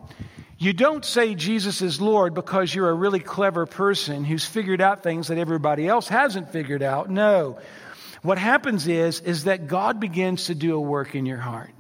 You 0.58 0.74
don't 0.74 1.06
say 1.06 1.36
Jesus 1.36 1.82
is 1.82 2.02
Lord 2.02 2.34
because 2.34 2.76
you're 2.76 2.90
a 2.90 2.94
really 2.94 3.22
clever 3.22 3.66
person 3.66 4.26
who's 4.26 4.46
figured 4.46 4.82
out 4.82 5.04
things 5.04 5.30
that 5.30 5.38
everybody 5.38 5.88
else 5.88 6.10
hasn't 6.10 6.52
figured 6.52 6.84
out. 6.84 7.10
No. 7.10 7.60
What 8.22 8.38
happens 8.38 8.86
is, 8.88 9.22
is 9.22 9.46
that 9.46 9.68
God 9.68 10.02
begins 10.02 10.46
to 10.46 10.56
do 10.56 10.76
a 10.76 10.82
work 10.82 11.16
in 11.16 11.26
your 11.26 11.38
heart. 11.38 11.72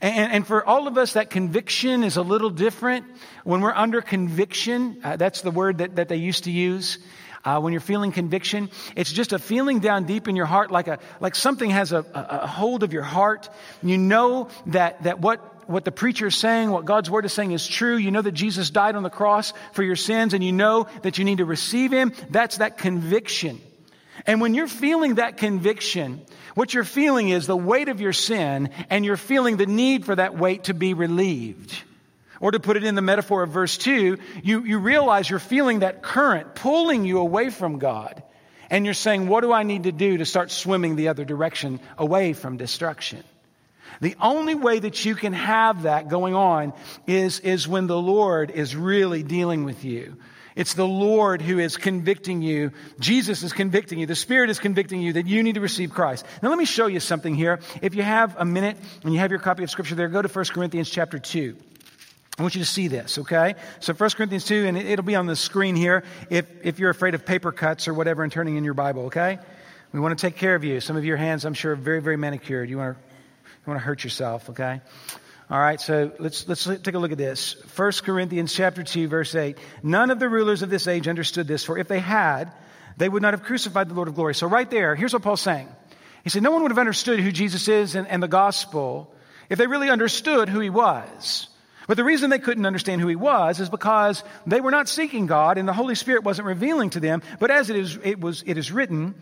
And, 0.00 0.32
and, 0.32 0.46
for 0.46 0.64
all 0.64 0.88
of 0.88 0.96
us, 0.96 1.12
that 1.12 1.28
conviction 1.28 2.04
is 2.04 2.16
a 2.16 2.22
little 2.22 2.48
different. 2.48 3.04
When 3.44 3.60
we're 3.60 3.74
under 3.74 4.00
conviction, 4.00 5.00
uh, 5.04 5.16
that's 5.16 5.42
the 5.42 5.50
word 5.50 5.78
that, 5.78 5.96
that 5.96 6.08
they 6.08 6.16
used 6.16 6.44
to 6.44 6.50
use. 6.50 6.98
Uh, 7.44 7.60
when 7.60 7.72
you're 7.72 7.80
feeling 7.80 8.12
conviction, 8.12 8.70
it's 8.96 9.12
just 9.12 9.32
a 9.32 9.38
feeling 9.38 9.80
down 9.80 10.04
deep 10.04 10.28
in 10.28 10.36
your 10.36 10.46
heart, 10.46 10.70
like 10.70 10.88
a 10.88 10.98
like 11.20 11.34
something 11.34 11.70
has 11.70 11.92
a, 11.92 12.04
a, 12.14 12.26
a 12.42 12.46
hold 12.46 12.82
of 12.82 12.92
your 12.92 13.02
heart. 13.02 13.48
You 13.82 13.96
know 13.96 14.48
that 14.66 15.02
that 15.04 15.20
what 15.20 15.68
what 15.70 15.84
the 15.84 15.92
preacher 15.92 16.26
is 16.26 16.34
saying, 16.34 16.70
what 16.70 16.84
God's 16.84 17.10
word 17.10 17.24
is 17.24 17.32
saying 17.32 17.52
is 17.52 17.66
true. 17.66 17.96
You 17.96 18.10
know 18.10 18.20
that 18.20 18.32
Jesus 18.32 18.68
died 18.68 18.94
on 18.94 19.02
the 19.02 19.10
cross 19.10 19.54
for 19.72 19.82
your 19.82 19.96
sins, 19.96 20.34
and 20.34 20.44
you 20.44 20.52
know 20.52 20.86
that 21.02 21.16
you 21.16 21.24
need 21.24 21.38
to 21.38 21.46
receive 21.46 21.92
Him. 21.92 22.12
That's 22.28 22.58
that 22.58 22.76
conviction. 22.76 23.60
And 24.30 24.40
when 24.40 24.54
you're 24.54 24.68
feeling 24.68 25.16
that 25.16 25.38
conviction, 25.38 26.24
what 26.54 26.72
you're 26.72 26.84
feeling 26.84 27.30
is 27.30 27.48
the 27.48 27.56
weight 27.56 27.88
of 27.88 28.00
your 28.00 28.12
sin, 28.12 28.70
and 28.88 29.04
you're 29.04 29.16
feeling 29.16 29.56
the 29.56 29.66
need 29.66 30.04
for 30.04 30.14
that 30.14 30.38
weight 30.38 30.64
to 30.64 30.72
be 30.72 30.94
relieved. 30.94 31.74
Or 32.38 32.52
to 32.52 32.60
put 32.60 32.76
it 32.76 32.84
in 32.84 32.94
the 32.94 33.02
metaphor 33.02 33.42
of 33.42 33.50
verse 33.50 33.76
2, 33.76 34.18
you, 34.44 34.62
you 34.62 34.78
realize 34.78 35.28
you're 35.28 35.40
feeling 35.40 35.80
that 35.80 36.04
current 36.04 36.54
pulling 36.54 37.04
you 37.04 37.18
away 37.18 37.50
from 37.50 37.80
God. 37.80 38.22
And 38.70 38.84
you're 38.84 38.94
saying, 38.94 39.26
What 39.26 39.40
do 39.40 39.52
I 39.52 39.64
need 39.64 39.82
to 39.82 39.92
do 39.92 40.18
to 40.18 40.24
start 40.24 40.52
swimming 40.52 40.94
the 40.94 41.08
other 41.08 41.24
direction 41.24 41.80
away 41.98 42.32
from 42.32 42.56
destruction? 42.56 43.24
The 44.00 44.14
only 44.20 44.54
way 44.54 44.78
that 44.78 45.04
you 45.04 45.16
can 45.16 45.32
have 45.32 45.82
that 45.82 46.08
going 46.08 46.36
on 46.36 46.72
is, 47.04 47.40
is 47.40 47.66
when 47.66 47.88
the 47.88 48.00
Lord 48.00 48.52
is 48.52 48.76
really 48.76 49.24
dealing 49.24 49.64
with 49.64 49.84
you. 49.84 50.18
It's 50.60 50.74
the 50.74 50.86
Lord 50.86 51.40
who 51.40 51.58
is 51.58 51.78
convicting 51.78 52.42
you. 52.42 52.72
Jesus 52.98 53.42
is 53.42 53.54
convicting 53.54 53.98
you. 53.98 54.04
The 54.04 54.14
Spirit 54.14 54.50
is 54.50 54.58
convicting 54.58 55.00
you 55.00 55.14
that 55.14 55.26
you 55.26 55.42
need 55.42 55.54
to 55.54 55.62
receive 55.62 55.90
Christ. 55.90 56.26
Now 56.42 56.50
let 56.50 56.58
me 56.58 56.66
show 56.66 56.86
you 56.86 57.00
something 57.00 57.34
here. 57.34 57.60
If 57.80 57.94
you 57.94 58.02
have 58.02 58.36
a 58.36 58.44
minute 58.44 58.76
and 59.02 59.14
you 59.14 59.20
have 59.20 59.30
your 59.30 59.40
copy 59.40 59.62
of 59.62 59.70
Scripture 59.70 59.94
there, 59.94 60.08
go 60.08 60.20
to 60.20 60.28
1 60.28 60.44
Corinthians 60.52 60.90
chapter 60.90 61.18
2. 61.18 61.56
I 62.38 62.42
want 62.42 62.56
you 62.56 62.60
to 62.60 62.66
see 62.66 62.88
this, 62.88 63.16
okay? 63.16 63.54
So 63.78 63.94
1 63.94 64.10
Corinthians 64.10 64.44
2, 64.44 64.66
and 64.66 64.76
it'll 64.76 65.02
be 65.02 65.14
on 65.14 65.24
the 65.24 65.34
screen 65.34 65.76
here 65.76 66.04
if, 66.28 66.44
if 66.62 66.78
you're 66.78 66.90
afraid 66.90 67.14
of 67.14 67.24
paper 67.24 67.52
cuts 67.52 67.88
or 67.88 67.94
whatever 67.94 68.22
and 68.22 68.30
turning 68.30 68.56
in 68.56 68.64
your 68.64 68.74
Bible, 68.74 69.04
okay? 69.04 69.38
We 69.92 70.00
want 70.00 70.18
to 70.18 70.26
take 70.26 70.36
care 70.36 70.54
of 70.56 70.62
you. 70.62 70.80
Some 70.80 70.98
of 70.98 71.06
your 71.06 71.16
hands, 71.16 71.46
I'm 71.46 71.54
sure, 71.54 71.72
are 71.72 71.74
very, 71.74 72.02
very 72.02 72.18
manicured. 72.18 72.68
You 72.68 72.76
want 72.76 72.98
to, 72.98 73.02
you 73.46 73.64
want 73.64 73.80
to 73.80 73.86
hurt 73.86 74.04
yourself, 74.04 74.50
okay? 74.50 74.82
All 75.50 75.58
right, 75.58 75.80
so 75.80 76.12
let's, 76.20 76.46
let's 76.46 76.64
take 76.64 76.94
a 76.94 76.98
look 77.00 77.10
at 77.10 77.18
this. 77.18 77.56
1 77.74 77.92
Corinthians 78.04 78.54
chapter 78.54 78.84
2, 78.84 79.08
verse 79.08 79.34
8. 79.34 79.58
None 79.82 80.12
of 80.12 80.20
the 80.20 80.28
rulers 80.28 80.62
of 80.62 80.70
this 80.70 80.86
age 80.86 81.08
understood 81.08 81.48
this, 81.48 81.64
for 81.64 81.76
if 81.76 81.88
they 81.88 81.98
had, 81.98 82.52
they 82.96 83.08
would 83.08 83.20
not 83.20 83.34
have 83.34 83.42
crucified 83.42 83.88
the 83.88 83.94
Lord 83.94 84.06
of 84.06 84.14
glory. 84.14 84.36
So 84.36 84.46
right 84.46 84.70
there, 84.70 84.94
here's 84.94 85.12
what 85.12 85.22
Paul's 85.22 85.40
saying. 85.40 85.68
He 86.22 86.30
said, 86.30 86.44
no 86.44 86.52
one 86.52 86.62
would 86.62 86.70
have 86.70 86.78
understood 86.78 87.18
who 87.18 87.32
Jesus 87.32 87.66
is 87.66 87.96
and, 87.96 88.06
and 88.06 88.22
the 88.22 88.28
gospel 88.28 89.12
if 89.48 89.58
they 89.58 89.66
really 89.66 89.90
understood 89.90 90.48
who 90.48 90.60
he 90.60 90.70
was. 90.70 91.48
But 91.88 91.96
the 91.96 92.04
reason 92.04 92.30
they 92.30 92.38
couldn't 92.38 92.66
understand 92.66 93.00
who 93.00 93.08
he 93.08 93.16
was 93.16 93.58
is 93.58 93.68
because 93.68 94.22
they 94.46 94.60
were 94.60 94.70
not 94.70 94.88
seeking 94.88 95.26
God 95.26 95.58
and 95.58 95.66
the 95.66 95.72
Holy 95.72 95.96
Spirit 95.96 96.22
wasn't 96.22 96.46
revealing 96.46 96.90
to 96.90 97.00
them. 97.00 97.22
But 97.40 97.50
as 97.50 97.70
it 97.70 97.76
is, 97.76 97.98
it 98.04 98.20
was, 98.20 98.44
it 98.46 98.56
is 98.56 98.70
written, 98.70 99.16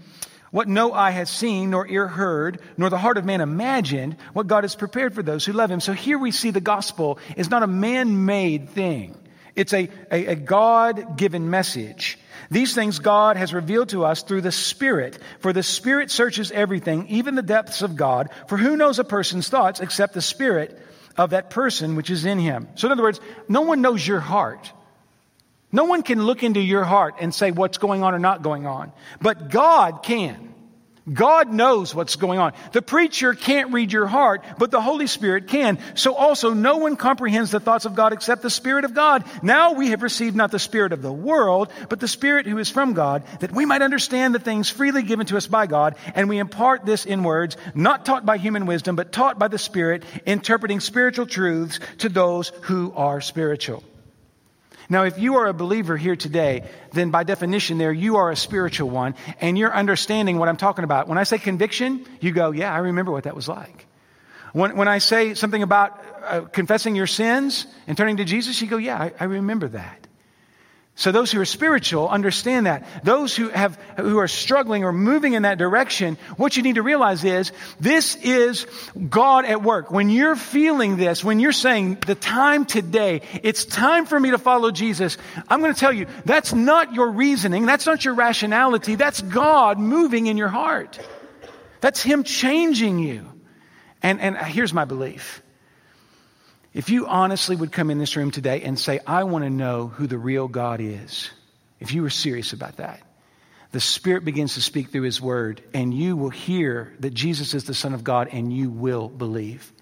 what 0.51 0.69
no 0.69 0.93
eye 0.93 1.11
has 1.11 1.31
seen, 1.31 1.71
nor 1.71 1.87
ear 1.87 2.09
heard, 2.09 2.61
nor 2.77 2.91
the 2.91 2.99
heart 2.99 3.19
of 3.19 3.25
man 3.25 3.41
imagined, 3.41 4.17
what 4.33 4.47
God 4.47 4.65
has 4.65 4.75
prepared 4.75 5.15
for 5.15 5.23
those 5.23 5.45
who 5.45 5.53
love 5.53 5.71
him. 5.71 5.81
So 5.81 5.93
here 5.93 6.19
we 6.19 6.31
see 6.31 6.51
the 6.51 6.61
gospel 6.61 7.19
is 7.37 7.51
not 7.51 7.63
a 7.63 7.67
man 7.67 8.25
made 8.25 8.71
thing. 8.71 9.17
It's 9.55 9.73
a, 9.73 9.91
a, 10.11 10.27
a 10.27 10.35
God 10.37 11.17
given 11.17 11.51
message. 11.51 12.19
These 12.51 12.75
things 12.75 13.01
God 13.01 13.37
has 13.37 13.53
revealed 13.53 13.89
to 13.91 14.05
us 14.05 14.23
through 14.23 14.43
the 14.43 14.53
Spirit. 14.53 15.19
For 15.41 15.53
the 15.53 15.65
Spirit 15.65 16.11
searches 16.11 16.53
everything, 16.53 17.09
even 17.09 17.35
the 17.35 17.43
depths 17.43 17.83
of 17.83 17.97
God. 17.97 18.31
For 18.47 18.57
who 18.57 18.77
knows 18.77 18.99
a 18.99 19.05
person's 19.05 19.49
thoughts 19.49 19.81
except 19.81 20.15
the 20.15 20.23
Spirit 20.23 20.81
of 21.17 21.31
that 21.31 21.51
person 21.51 21.97
which 21.97 22.09
is 22.09 22.25
in 22.25 22.39
him? 22.39 22.69
So 22.77 22.87
in 22.87 22.93
other 22.93 23.03
words, 23.03 23.21
no 23.49 23.63
one 23.63 23.83
knows 23.83 24.07
your 24.07 24.21
heart. 24.21 24.73
No 25.71 25.85
one 25.85 26.03
can 26.03 26.25
look 26.25 26.43
into 26.43 26.61
your 26.61 26.85
heart 26.85 27.17
and 27.21 27.35
say 27.35 27.51
what's 27.51 27.79
going 27.79 28.03
on 28.03 28.15
or 28.15 28.19
not 28.19 28.43
going 28.43 28.67
on. 28.67 28.93
But 29.21 29.51
God 29.51 30.03
can. 30.03 30.49
God 31.13 31.53
knows 31.53 31.95
what's 31.95 32.17
going 32.17 32.39
on. 32.39 32.53
The 32.73 32.83
preacher 32.83 33.35
can't 33.35 33.73
read 33.73 33.93
your 33.93 34.07
heart, 34.07 34.45
but 34.59 34.71
the 34.71 34.81
Holy 34.81 35.07
Spirit 35.07 35.49
can. 35.49 35.79
So 35.95 36.15
also, 36.15 36.53
no 36.53 36.79
one 36.79 36.97
comprehends 36.97 37.51
the 37.51 37.61
thoughts 37.61 37.85
of 37.85 37.95
God 37.95 38.13
except 38.13 38.43
the 38.43 38.51
Spirit 38.51 38.85
of 38.85 38.95
God. 38.95 39.25
Now 39.43 39.73
we 39.73 39.91
have 39.91 40.03
received 40.03 40.37
not 40.37 40.51
the 40.51 40.59
Spirit 40.59 40.93
of 40.93 41.03
the 41.03 41.13
world, 41.13 41.71
but 41.89 42.01
the 42.01 42.09
Spirit 42.09 42.47
who 42.47 42.59
is 42.59 42.71
from 42.71 42.93
God, 42.93 43.25
that 43.41 43.53
we 43.53 43.65
might 43.65 43.83
understand 43.83 44.35
the 44.35 44.39
things 44.39 44.71
freely 44.71 45.03
given 45.03 45.27
to 45.27 45.37
us 45.37 45.47
by 45.47 45.67
God, 45.67 45.97
and 46.15 46.29
we 46.29 46.39
impart 46.39 46.85
this 46.85 47.07
in 47.07 47.23
words, 47.23 47.57
not 47.75 48.05
taught 48.05 48.27
by 48.27 48.37
human 48.37 48.67
wisdom, 48.67 48.97
but 48.97 49.13
taught 49.13 49.39
by 49.39 49.49
the 49.49 49.59
Spirit, 49.59 50.05
interpreting 50.27 50.81
spiritual 50.81 51.27
truths 51.27 51.81
to 51.99 52.09
those 52.09 52.51
who 52.63 52.93
are 52.95 53.21
spiritual. 53.21 53.83
Now, 54.91 55.05
if 55.05 55.19
you 55.19 55.37
are 55.37 55.47
a 55.47 55.53
believer 55.53 55.97
here 55.97 56.17
today, 56.17 56.65
then 56.93 57.11
by 57.11 57.23
definition 57.23 57.77
there, 57.77 57.93
you 57.93 58.17
are 58.17 58.31
a 58.31 58.37
spiritual 58.37 58.89
one 58.89 59.15
and 59.41 59.59
you're 59.59 59.75
understanding 59.75 60.39
what 60.39 60.49
I'm 60.49 60.57
talking 60.57 60.85
about. 60.85 61.09
When 61.09 61.19
I 61.19 61.25
say 61.25 61.39
conviction, 61.39 62.07
you 62.21 62.33
go, 62.33 62.53
yeah, 62.53 62.73
I 62.73 62.79
remember 62.79 63.13
what 63.13 63.25
that 63.25 63.37
was 63.37 63.49
like. 63.49 63.87
When, 64.55 64.77
when 64.77 64.89
I 64.89 64.99
say 64.99 65.35
something 65.35 65.63
about 65.63 66.03
uh, 66.25 66.41
confessing 66.41 66.97
your 66.97 67.07
sins 67.07 67.67
and 67.87 67.99
turning 67.99 68.17
to 68.17 68.25
Jesus, 68.25 68.61
you 68.63 68.67
go, 68.67 68.79
yeah, 68.79 68.99
I, 68.99 69.13
I 69.21 69.25
remember 69.25 69.69
that. 69.69 70.08
So 70.99 71.13
those 71.13 71.31
who 71.31 71.41
are 71.41 71.45
spiritual 71.45 72.09
understand 72.09 72.67
that. 72.67 73.05
Those 73.05 73.37
who 73.37 73.51
have, 73.51 73.77
who 73.97 74.19
are 74.19 74.27
struggling 74.27 74.83
or 74.83 74.93
moving 74.93 75.35
in 75.35 75.43
that 75.43 75.57
direction, 75.57 76.19
what 76.37 76.57
you 76.57 76.65
need 76.65 76.75
to 76.75 76.83
realize 76.83 77.23
is 77.23 77.53
this 77.79 78.17
is 78.17 78.67
God 79.09 79.45
at 79.45 79.63
work. 79.63 79.93
When 79.93 80.11
you're 80.11 80.35
feeling 80.35 80.97
this, 80.97 81.23
when 81.23 81.39
you're 81.39 81.53
saying 81.53 81.99
the 82.05 82.17
time 82.17 82.65
today, 82.65 83.23
it's 83.45 83.65
time 83.65 84.07
for 84.07 84.19
me 84.19 84.33
to 84.33 84.39
follow 84.39 84.73
Jesus, 84.73 85.19
I'm 85.49 85.61
going 85.61 85.73
to 85.73 85.79
tell 85.79 85.93
you, 85.93 86.07
that's 86.25 86.53
not 86.53 86.93
your 86.93 87.13
reasoning. 87.13 87.65
That's 87.65 87.87
not 87.87 88.05
your 88.05 88.15
rationality. 88.15 88.97
That's 88.97 89.23
God 89.23 89.79
moving 89.79 90.27
in 90.27 90.37
your 90.37 90.49
heart. 90.49 90.99
That's 91.81 92.03
Him 92.03 92.25
changing 92.25 92.99
you. 92.99 93.25
And, 94.03 94.21
and 94.21 94.37
here's 94.37 94.75
my 94.75 94.85
belief. 94.85 95.43
If 96.75 96.91
you 96.91 97.07
honestly 97.07 97.57
would 97.57 97.73
come 97.73 97.91
in 97.91 97.99
this 97.99 98.17
room 98.17 98.31
today 98.31 98.63
and 98.63 98.79
say, 98.79 99.01
I 99.07 99.25
want 99.25 99.45
to 99.45 99.51
know 99.51 99.89
who 99.89 100.07
the 100.07 100.19
real 100.19 100.49
God 100.49 100.81
is, 100.81 101.31
if 101.81 101.93
you 101.93 102.03
were 102.03 102.11
serious 102.11 102.53
about 102.53 102.77
that, 102.77 103.01
the 103.73 103.81
Spirit 103.81 104.25
begins 104.25 104.55
to 104.55 104.63
speak 104.63 104.91
through 104.91 105.03
His 105.03 105.21
Word, 105.21 105.63
and 105.75 105.93
you 105.93 106.17
will 106.17 106.31
hear 106.31 106.93
that 107.01 107.13
Jesus 107.15 107.55
is 107.55 107.65
the 107.65 107.75
Son 107.75 107.95
of 107.95 108.05
God, 108.05 108.29
and 108.33 108.53
you 108.53 108.71
will 108.71 109.09
believe. 109.09 109.73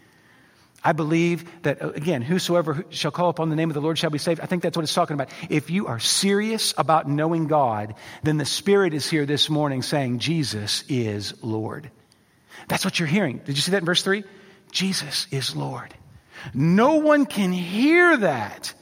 I 0.83 0.92
believe 0.92 1.44
that, 1.62 1.83
uh, 1.83 1.90
again, 1.90 2.22
whosoever 2.22 2.85
shall 2.90 3.11
call 3.11 3.29
upon 3.29 3.49
the 3.49 3.57
name 3.57 3.70
of 3.70 3.75
the 3.75 3.81
Lord 3.81 3.99
shall 3.99 4.11
be 4.11 4.18
saved. 4.18 4.40
I 4.40 4.46
think 4.46 4.62
that's 4.62 4.77
what 4.77 4.85
it's 4.85 4.94
talking 4.94 5.14
about. 5.14 5.31
If 5.51 5.70
you 5.70 5.88
are 5.88 5.99
serious 5.99 6.75
about 6.79 7.09
knowing 7.09 7.49
God, 7.49 7.94
then 8.22 8.37
the 8.37 8.44
Spirit 8.44 8.94
is 8.94 9.09
here 9.09 9.27
this 9.27 9.51
morning 9.51 9.83
saying, 9.83 10.20
Jesus 10.20 10.85
is 10.88 11.35
Lord. 11.42 11.90
That's 12.68 12.85
what 12.85 12.99
you're 12.99 13.09
hearing. 13.09 13.38
Did 13.38 13.57
you 13.57 13.62
see 13.62 13.72
that 13.72 13.79
in 13.79 13.85
verse 13.85 14.03
3? 14.03 14.25
Jesus 14.70 15.27
is 15.31 15.57
Lord. 15.57 15.92
No 16.55 16.96
one 16.96 17.27
can 17.27 17.53
hear 17.53 18.16
that 18.18 18.72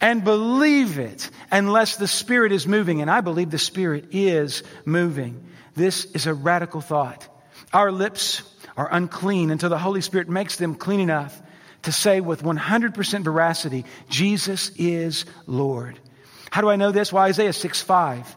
and 0.00 0.24
believe 0.24 0.98
it 0.98 1.30
unless 1.50 1.96
the 1.96 2.08
Spirit 2.08 2.52
is 2.52 2.66
moving. 2.66 3.00
And 3.00 3.10
I 3.10 3.20
believe 3.20 3.50
the 3.50 3.58
Spirit 3.58 4.06
is 4.12 4.62
moving. 4.84 5.46
This 5.74 6.04
is 6.06 6.26
a 6.26 6.34
radical 6.34 6.80
thought. 6.80 7.26
Our 7.72 7.92
lips 7.92 8.42
are 8.76 8.88
unclean 8.90 9.50
until 9.50 9.70
the 9.70 9.78
Holy 9.78 10.00
Spirit 10.00 10.28
makes 10.28 10.56
them 10.56 10.74
clean 10.74 11.00
enough 11.00 11.40
to 11.82 11.92
say 11.92 12.20
with 12.20 12.42
100% 12.42 13.24
veracity, 13.24 13.84
Jesus 14.08 14.70
is 14.76 15.24
Lord. 15.46 15.98
How 16.50 16.60
do 16.60 16.68
I 16.68 16.76
know 16.76 16.90
this? 16.90 17.12
Well, 17.12 17.22
Isaiah 17.22 17.52
6 17.52 17.80
5. 17.82 18.36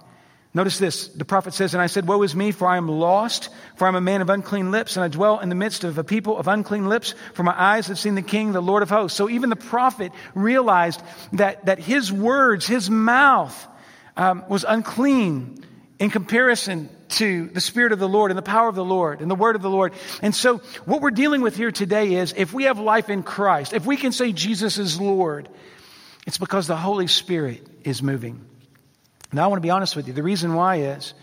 Notice 0.51 0.79
this. 0.79 1.07
The 1.09 1.25
prophet 1.25 1.53
says, 1.53 1.73
And 1.73 1.81
I 1.81 1.87
said, 1.87 2.07
Woe 2.07 2.23
is 2.23 2.35
me, 2.35 2.51
for 2.51 2.67
I 2.67 2.77
am 2.77 2.87
lost, 2.87 3.49
for 3.75 3.85
I 3.85 3.87
am 3.87 3.95
a 3.95 4.01
man 4.01 4.21
of 4.21 4.29
unclean 4.29 4.71
lips, 4.71 4.97
and 4.97 5.03
I 5.03 5.07
dwell 5.07 5.39
in 5.39 5.49
the 5.49 5.55
midst 5.55 5.83
of 5.83 5.97
a 5.97 6.03
people 6.03 6.37
of 6.37 6.47
unclean 6.47 6.89
lips, 6.89 7.13
for 7.35 7.43
my 7.43 7.53
eyes 7.55 7.87
have 7.87 7.99
seen 7.99 8.15
the 8.15 8.23
King, 8.23 8.51
the 8.51 8.61
Lord 8.61 8.81
of 8.81 8.89
hosts. 8.89 9.15
So 9.15 9.29
even 9.29 9.49
the 9.49 9.55
prophet 9.55 10.11
realized 10.33 11.01
that, 11.33 11.65
that 11.65 11.77
his 11.77 12.11
words, 12.11 12.65
his 12.65 12.89
mouth, 12.89 13.67
um, 14.17 14.43
was 14.49 14.65
unclean 14.67 15.63
in 15.99 16.09
comparison 16.09 16.89
to 17.09 17.47
the 17.47 17.61
Spirit 17.61 17.91
of 17.91 17.99
the 17.99 18.09
Lord 18.09 18.31
and 18.31 18.37
the 18.37 18.43
power 18.43 18.69
of 18.69 18.75
the 18.75 18.85
Lord 18.85 19.21
and 19.21 19.29
the 19.29 19.35
Word 19.35 19.55
of 19.55 19.61
the 19.61 19.69
Lord. 19.69 19.93
And 20.21 20.33
so 20.33 20.59
what 20.85 21.01
we're 21.01 21.11
dealing 21.11 21.41
with 21.41 21.55
here 21.55 21.71
today 21.71 22.15
is 22.15 22.33
if 22.35 22.53
we 22.53 22.63
have 22.63 22.79
life 22.79 23.09
in 23.09 23.21
Christ, 23.21 23.73
if 23.73 23.85
we 23.85 23.97
can 23.97 24.11
say 24.11 24.31
Jesus 24.31 24.77
is 24.77 24.99
Lord, 24.99 25.47
it's 26.25 26.37
because 26.37 26.67
the 26.67 26.75
Holy 26.75 27.07
Spirit 27.07 27.65
is 27.83 28.01
moving. 28.01 28.45
Now, 29.31 29.43
I 29.43 29.47
want 29.47 29.61
to 29.61 29.65
be 29.65 29.69
honest 29.69 29.95
with 29.95 30.07
you. 30.07 30.13
The 30.13 30.23
reason 30.23 30.55
why 30.55 30.77
is, 30.77 31.13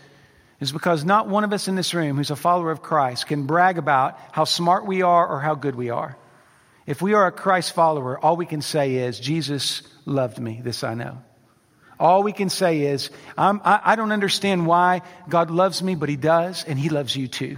is 0.59 0.71
because 0.71 1.03
not 1.03 1.27
one 1.27 1.43
of 1.43 1.53
us 1.53 1.67
in 1.67 1.75
this 1.75 1.93
room 1.93 2.17
who's 2.17 2.31
a 2.31 2.35
follower 2.35 2.71
of 2.71 2.81
Christ 2.81 3.27
can 3.27 3.45
brag 3.45 3.77
about 3.77 4.19
how 4.31 4.45
smart 4.45 4.85
we 4.85 5.01
are 5.01 5.27
or 5.27 5.39
how 5.39 5.55
good 5.55 5.75
we 5.75 5.89
are. 5.89 6.17
If 6.85 7.01
we 7.01 7.13
are 7.13 7.27
a 7.27 7.31
Christ 7.31 7.73
follower, 7.73 8.17
all 8.17 8.37
we 8.37 8.45
can 8.45 8.61
say 8.61 8.95
is, 8.95 9.19
Jesus 9.19 9.83
loved 10.05 10.39
me. 10.39 10.61
This 10.63 10.83
I 10.83 10.93
know. 10.93 11.21
All 11.99 12.23
we 12.23 12.31
can 12.31 12.49
say 12.49 12.81
is, 12.81 13.09
I, 13.37 13.81
I 13.83 13.95
don't 13.95 14.11
understand 14.11 14.65
why 14.65 15.01
God 15.27 15.51
loves 15.51 15.83
me, 15.83 15.95
but 15.95 16.09
He 16.09 16.15
does, 16.15 16.63
and 16.63 16.79
He 16.79 16.89
loves 16.89 17.15
you 17.15 17.27
too. 17.27 17.57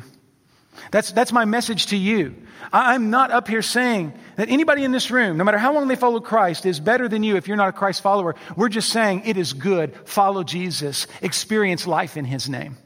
That's, 0.92 1.12
that's 1.12 1.32
my 1.32 1.46
message 1.46 1.88
to 1.88 1.98
you. 1.98 2.36
I'm 2.72 3.10
not 3.10 3.32
up 3.32 3.48
here 3.48 3.62
saying 3.62 4.13
that 4.36 4.50
anybody 4.50 4.84
in 4.84 4.92
this 4.92 5.12
room, 5.12 5.38
no 5.38 5.44
matter 5.44 5.58
how 5.58 5.74
long 5.74 5.88
they 5.88 5.96
follow 5.96 6.20
Christ, 6.20 6.65
is 6.65 6.80
better 6.80 7.08
than 7.08 7.24
you 7.24 7.36
if 7.36 7.48
you're 7.48 7.58
not 7.58 7.70
a 7.70 7.74
Christ 7.74 8.02
follower. 8.02 8.36
We're 8.56 8.70
just 8.70 8.89
saying 8.89 9.24
it 9.26 9.38
is 9.38 9.54
good. 9.54 9.96
Follow 10.06 10.44
Jesus. 10.44 11.08
Experience 11.21 11.88
life 11.88 12.17
in 12.17 12.25
His 12.25 12.50
name. 12.50 12.77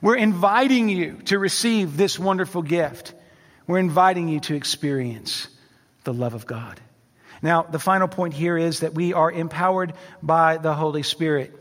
We're 0.00 0.16
inviting 0.16 0.88
you 0.88 1.18
to 1.26 1.38
receive 1.38 1.96
this 1.96 2.18
wonderful 2.18 2.62
gift. 2.62 3.14
We're 3.66 3.78
inviting 3.78 4.28
you 4.28 4.40
to 4.40 4.54
experience 4.54 5.48
the 6.04 6.14
love 6.14 6.34
of 6.34 6.46
God. 6.46 6.80
Now, 7.42 7.62
the 7.62 7.78
final 7.78 8.08
point 8.08 8.34
here 8.34 8.56
is 8.56 8.80
that 8.80 8.94
we 8.94 9.12
are 9.12 9.30
empowered 9.30 9.94
by 10.22 10.58
the 10.58 10.74
Holy 10.74 11.02
Spirit. 11.02 11.52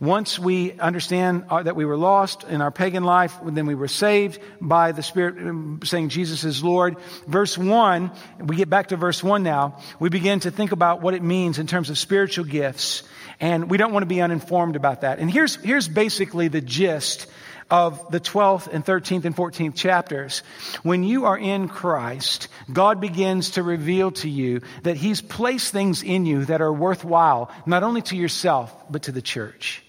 Once 0.00 0.38
we 0.38 0.72
understand 0.78 1.44
uh, 1.50 1.60
that 1.62 1.74
we 1.74 1.84
were 1.84 1.96
lost 1.96 2.44
in 2.44 2.60
our 2.60 2.70
pagan 2.70 3.02
life, 3.02 3.36
then 3.44 3.66
we 3.66 3.74
were 3.74 3.88
saved 3.88 4.40
by 4.60 4.92
the 4.92 5.02
Spirit 5.02 5.36
um, 5.38 5.80
saying 5.82 6.08
Jesus 6.08 6.44
is 6.44 6.62
Lord. 6.62 6.96
Verse 7.26 7.58
1, 7.58 8.12
we 8.38 8.54
get 8.54 8.70
back 8.70 8.88
to 8.88 8.96
verse 8.96 9.24
1 9.24 9.42
now. 9.42 9.80
We 9.98 10.08
begin 10.08 10.38
to 10.40 10.52
think 10.52 10.70
about 10.70 11.02
what 11.02 11.14
it 11.14 11.22
means 11.22 11.58
in 11.58 11.66
terms 11.66 11.90
of 11.90 11.98
spiritual 11.98 12.44
gifts. 12.44 13.02
And 13.40 13.68
we 13.68 13.76
don't 13.76 13.92
want 13.92 14.02
to 14.02 14.08
be 14.08 14.20
uninformed 14.20 14.76
about 14.76 15.00
that. 15.00 15.18
And 15.18 15.28
here's, 15.28 15.56
here's 15.56 15.88
basically 15.88 16.46
the 16.46 16.60
gist 16.60 17.26
of 17.68 18.10
the 18.12 18.20
12th 18.20 18.68
and 18.72 18.84
13th 18.84 19.24
and 19.24 19.34
14th 19.34 19.74
chapters. 19.74 20.42
When 20.84 21.02
you 21.02 21.24
are 21.24 21.36
in 21.36 21.68
Christ, 21.68 22.48
God 22.72 23.00
begins 23.00 23.50
to 23.52 23.64
reveal 23.64 24.12
to 24.12 24.28
you 24.28 24.62
that 24.84 24.96
He's 24.96 25.20
placed 25.20 25.72
things 25.72 26.04
in 26.04 26.24
you 26.24 26.44
that 26.44 26.62
are 26.62 26.72
worthwhile, 26.72 27.50
not 27.66 27.82
only 27.82 28.02
to 28.02 28.16
yourself, 28.16 28.74
but 28.88 29.02
to 29.02 29.12
the 29.12 29.22
church. 29.22 29.82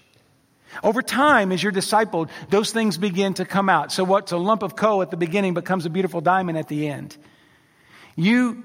Over 0.82 1.02
time, 1.02 1.52
as 1.52 1.62
you're 1.62 1.72
discipled, 1.72 2.30
those 2.48 2.72
things 2.72 2.98
begin 2.98 3.34
to 3.34 3.44
come 3.44 3.68
out. 3.68 3.92
So 3.92 4.04
what's 4.04 4.32
a 4.32 4.36
lump 4.36 4.62
of 4.62 4.76
coal 4.76 5.02
at 5.02 5.10
the 5.10 5.16
beginning 5.16 5.54
becomes 5.54 5.86
a 5.86 5.90
beautiful 5.90 6.20
diamond 6.20 6.58
at 6.58 6.68
the 6.68 6.88
end. 6.88 7.16
You 8.16 8.64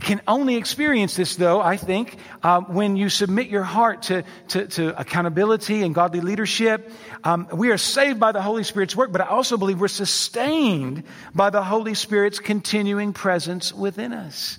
can 0.00 0.20
only 0.28 0.56
experience 0.56 1.16
this, 1.16 1.36
though, 1.36 1.60
I 1.60 1.76
think, 1.76 2.18
uh, 2.42 2.60
when 2.60 2.96
you 2.96 3.08
submit 3.08 3.48
your 3.48 3.62
heart 3.62 4.02
to, 4.02 4.24
to, 4.48 4.66
to 4.66 5.00
accountability 5.00 5.82
and 5.82 5.94
godly 5.94 6.20
leadership. 6.20 6.92
Um, 7.24 7.48
we 7.52 7.70
are 7.70 7.78
saved 7.78 8.20
by 8.20 8.32
the 8.32 8.42
Holy 8.42 8.62
Spirit's 8.62 8.94
work, 8.94 9.10
but 9.10 9.22
I 9.22 9.26
also 9.26 9.56
believe 9.56 9.80
we're 9.80 9.88
sustained 9.88 11.04
by 11.34 11.50
the 11.50 11.62
Holy 11.62 11.94
Spirit's 11.94 12.40
continuing 12.40 13.14
presence 13.14 13.72
within 13.72 14.12
us. 14.12 14.58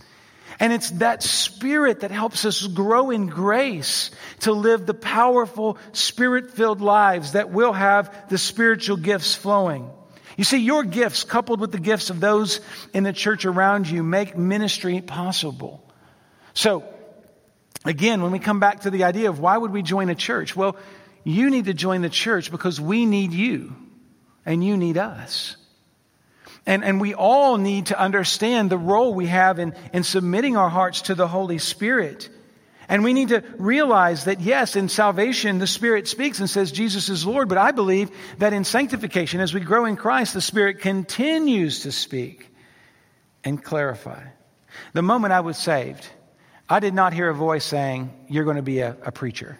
And 0.59 0.73
it's 0.73 0.89
that 0.91 1.21
spirit 1.21 1.99
that 1.99 2.11
helps 2.11 2.45
us 2.45 2.65
grow 2.65 3.11
in 3.11 3.27
grace 3.27 4.09
to 4.41 4.51
live 4.51 4.85
the 4.85 4.93
powerful, 4.93 5.77
spirit 5.91 6.51
filled 6.51 6.81
lives 6.81 7.33
that 7.33 7.51
will 7.51 7.73
have 7.73 8.29
the 8.29 8.37
spiritual 8.37 8.97
gifts 8.97 9.35
flowing. 9.35 9.89
You 10.35 10.43
see, 10.43 10.57
your 10.57 10.83
gifts, 10.83 11.23
coupled 11.23 11.59
with 11.59 11.71
the 11.71 11.79
gifts 11.79 12.09
of 12.09 12.19
those 12.19 12.59
in 12.93 13.03
the 13.03 13.13
church 13.13 13.45
around 13.45 13.87
you, 13.87 14.03
make 14.03 14.37
ministry 14.37 15.01
possible. 15.01 15.83
So, 16.53 16.83
again, 17.85 18.21
when 18.21 18.31
we 18.31 18.39
come 18.39 18.59
back 18.59 18.81
to 18.81 18.89
the 18.89 19.03
idea 19.03 19.29
of 19.29 19.39
why 19.39 19.57
would 19.57 19.71
we 19.71 19.83
join 19.83 20.09
a 20.09 20.15
church? 20.15 20.55
Well, 20.55 20.75
you 21.23 21.49
need 21.49 21.65
to 21.65 21.73
join 21.73 22.01
the 22.01 22.09
church 22.09 22.51
because 22.51 22.79
we 22.79 23.05
need 23.05 23.33
you 23.33 23.75
and 24.45 24.63
you 24.63 24.77
need 24.77 24.97
us. 24.97 25.55
And, 26.67 26.83
and 26.83 27.01
we 27.01 27.15
all 27.15 27.57
need 27.57 27.87
to 27.87 27.99
understand 27.99 28.69
the 28.69 28.77
role 28.77 29.15
we 29.15 29.25
have 29.25 29.57
in, 29.57 29.73
in 29.93 30.03
submitting 30.03 30.55
our 30.55 30.69
hearts 30.69 31.03
to 31.03 31.15
the 31.15 31.27
Holy 31.27 31.57
Spirit 31.57 32.29
and 32.89 33.03
we 33.03 33.13
need 33.13 33.29
to 33.29 33.43
realize 33.57 34.25
that 34.25 34.39
yes, 34.39 34.75
in 34.75 34.87
salvation, 34.87 35.59
the 35.59 35.67
Spirit 35.67 36.07
speaks 36.07 36.39
and 36.39 36.49
says 36.49 36.71
Jesus 36.71 37.09
is 37.09 37.25
Lord, 37.25 37.49
but 37.49 37.57
I 37.57 37.71
believe 37.71 38.11
that 38.37 38.53
in 38.53 38.63
sanctification, 38.63 39.41
as 39.41 39.53
we 39.53 39.59
grow 39.59 39.85
in 39.85 39.97
Christ, 39.97 40.33
the 40.33 40.41
Spirit 40.41 40.79
continues 40.79 41.81
to 41.81 41.91
speak 41.91 42.49
and 43.43 43.61
clarify. 43.61 44.23
The 44.93 45.01
moment 45.01 45.33
I 45.33 45.41
was 45.41 45.57
saved, 45.57 46.07
I 46.69 46.79
did 46.79 46.93
not 46.93 47.13
hear 47.13 47.29
a 47.29 47.33
voice 47.33 47.65
saying, 47.65 48.13
You're 48.29 48.45
going 48.45 48.55
to 48.55 48.61
be 48.61 48.79
a, 48.79 48.95
a 49.03 49.11
preacher. 49.11 49.59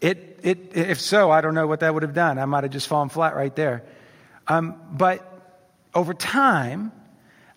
It, 0.00 0.40
it, 0.42 0.76
if 0.76 1.00
so, 1.00 1.30
I 1.30 1.40
don't 1.40 1.54
know 1.54 1.66
what 1.66 1.80
that 1.80 1.94
would 1.94 2.02
have 2.02 2.14
done. 2.14 2.38
I 2.38 2.44
might 2.44 2.64
have 2.64 2.72
just 2.72 2.88
fallen 2.88 3.08
flat 3.08 3.36
right 3.36 3.54
there. 3.54 3.84
Um, 4.48 4.74
but 4.90 5.31
over 5.94 6.14
time, 6.14 6.92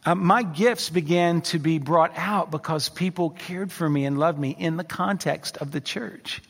uh, 0.05 0.13
my 0.13 0.43
gifts 0.43 0.89
began 0.89 1.41
to 1.41 1.57
be 1.57 1.79
brought 1.79 2.13
out 2.15 2.51
because 2.51 2.89
people 2.89 3.31
cared 3.31 3.71
for 3.71 3.89
me 3.89 4.05
and 4.05 4.19
loved 4.19 4.37
me 4.37 4.55
in 4.57 4.77
the 4.77 4.83
context 4.83 5.57
of 5.57 5.71
the 5.71 5.81
church. 5.81 6.41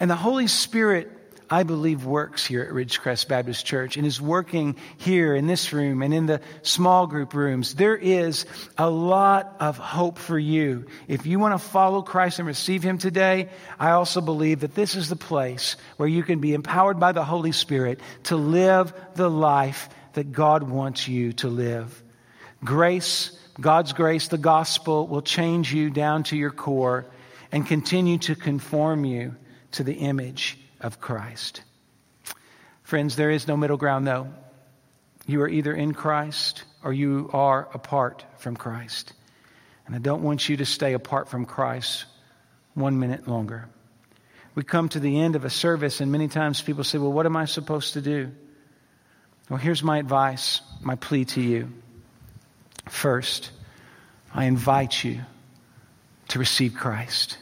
And 0.00 0.10
the 0.10 0.16
Holy 0.16 0.48
Spirit, 0.48 1.10
I 1.48 1.62
believe, 1.62 2.04
works 2.04 2.44
here 2.44 2.62
at 2.62 2.70
Ridgecrest 2.70 3.28
Baptist 3.28 3.64
Church 3.64 3.96
and 3.96 4.04
is 4.04 4.20
working 4.20 4.74
here 4.96 5.36
in 5.36 5.46
this 5.46 5.72
room 5.72 6.02
and 6.02 6.12
in 6.12 6.26
the 6.26 6.40
small 6.62 7.06
group 7.06 7.34
rooms. 7.34 7.74
There 7.74 7.96
is 7.96 8.46
a 8.76 8.90
lot 8.90 9.54
of 9.60 9.78
hope 9.78 10.18
for 10.18 10.38
you. 10.38 10.86
If 11.06 11.26
you 11.26 11.38
want 11.38 11.54
to 11.54 11.64
follow 11.64 12.02
Christ 12.02 12.40
and 12.40 12.48
receive 12.48 12.82
Him 12.82 12.98
today, 12.98 13.50
I 13.78 13.90
also 13.90 14.20
believe 14.20 14.60
that 14.60 14.74
this 14.74 14.96
is 14.96 15.08
the 15.08 15.16
place 15.16 15.76
where 15.98 16.08
you 16.08 16.24
can 16.24 16.40
be 16.40 16.54
empowered 16.54 16.98
by 16.98 17.12
the 17.12 17.24
Holy 17.24 17.52
Spirit 17.52 18.00
to 18.24 18.36
live 18.36 18.92
the 19.14 19.30
life 19.30 19.88
that 20.14 20.32
God 20.32 20.62
wants 20.62 21.06
you 21.06 21.32
to 21.34 21.48
live. 21.48 22.02
Grace, 22.64 23.36
God's 23.60 23.92
grace, 23.92 24.28
the 24.28 24.38
gospel 24.38 25.06
will 25.06 25.22
change 25.22 25.72
you 25.72 25.90
down 25.90 26.24
to 26.24 26.36
your 26.36 26.50
core 26.50 27.06
and 27.52 27.66
continue 27.66 28.18
to 28.18 28.34
conform 28.34 29.04
you 29.04 29.36
to 29.72 29.84
the 29.84 29.94
image 29.94 30.58
of 30.80 31.00
Christ. 31.00 31.62
Friends, 32.82 33.16
there 33.16 33.30
is 33.30 33.46
no 33.46 33.56
middle 33.56 33.76
ground, 33.76 34.06
though. 34.06 34.28
You 35.26 35.40
are 35.42 35.48
either 35.48 35.72
in 35.72 35.94
Christ 35.94 36.64
or 36.82 36.92
you 36.92 37.30
are 37.32 37.68
apart 37.72 38.24
from 38.38 38.56
Christ. 38.56 39.12
And 39.86 39.94
I 39.94 39.98
don't 39.98 40.22
want 40.22 40.48
you 40.48 40.58
to 40.58 40.66
stay 40.66 40.92
apart 40.92 41.28
from 41.28 41.46
Christ 41.46 42.04
one 42.74 42.98
minute 42.98 43.28
longer. 43.28 43.68
We 44.54 44.62
come 44.62 44.88
to 44.90 45.00
the 45.00 45.20
end 45.20 45.34
of 45.36 45.44
a 45.44 45.50
service, 45.50 46.00
and 46.00 46.12
many 46.12 46.28
times 46.28 46.62
people 46.62 46.84
say, 46.84 46.98
Well, 46.98 47.12
what 47.12 47.26
am 47.26 47.36
I 47.36 47.46
supposed 47.46 47.94
to 47.94 48.00
do? 48.00 48.32
Well, 49.48 49.58
here's 49.58 49.82
my 49.82 49.98
advice, 49.98 50.62
my 50.80 50.94
plea 50.94 51.24
to 51.26 51.40
you. 51.40 51.70
First, 52.88 53.50
I 54.32 54.44
invite 54.44 55.04
you 55.04 55.20
to 56.28 56.38
receive 56.38 56.74
Christ. 56.74 57.38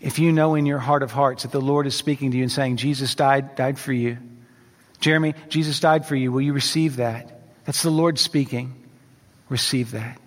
If 0.00 0.18
you 0.18 0.32
know 0.32 0.54
in 0.54 0.66
your 0.66 0.78
heart 0.78 1.02
of 1.02 1.12
hearts 1.12 1.44
that 1.44 1.52
the 1.52 1.60
Lord 1.60 1.86
is 1.86 1.94
speaking 1.94 2.30
to 2.30 2.36
you 2.36 2.42
and 2.42 2.52
saying, 2.52 2.76
Jesus 2.76 3.14
died, 3.14 3.54
died 3.54 3.78
for 3.78 3.92
you. 3.92 4.18
Jeremy, 5.00 5.34
Jesus 5.48 5.80
died 5.80 6.06
for 6.06 6.16
you. 6.16 6.32
Will 6.32 6.42
you 6.42 6.52
receive 6.52 6.96
that? 6.96 7.40
That's 7.64 7.82
the 7.82 7.90
Lord 7.90 8.18
speaking. 8.18 8.86
Receive 9.48 9.92
that. 9.92 10.20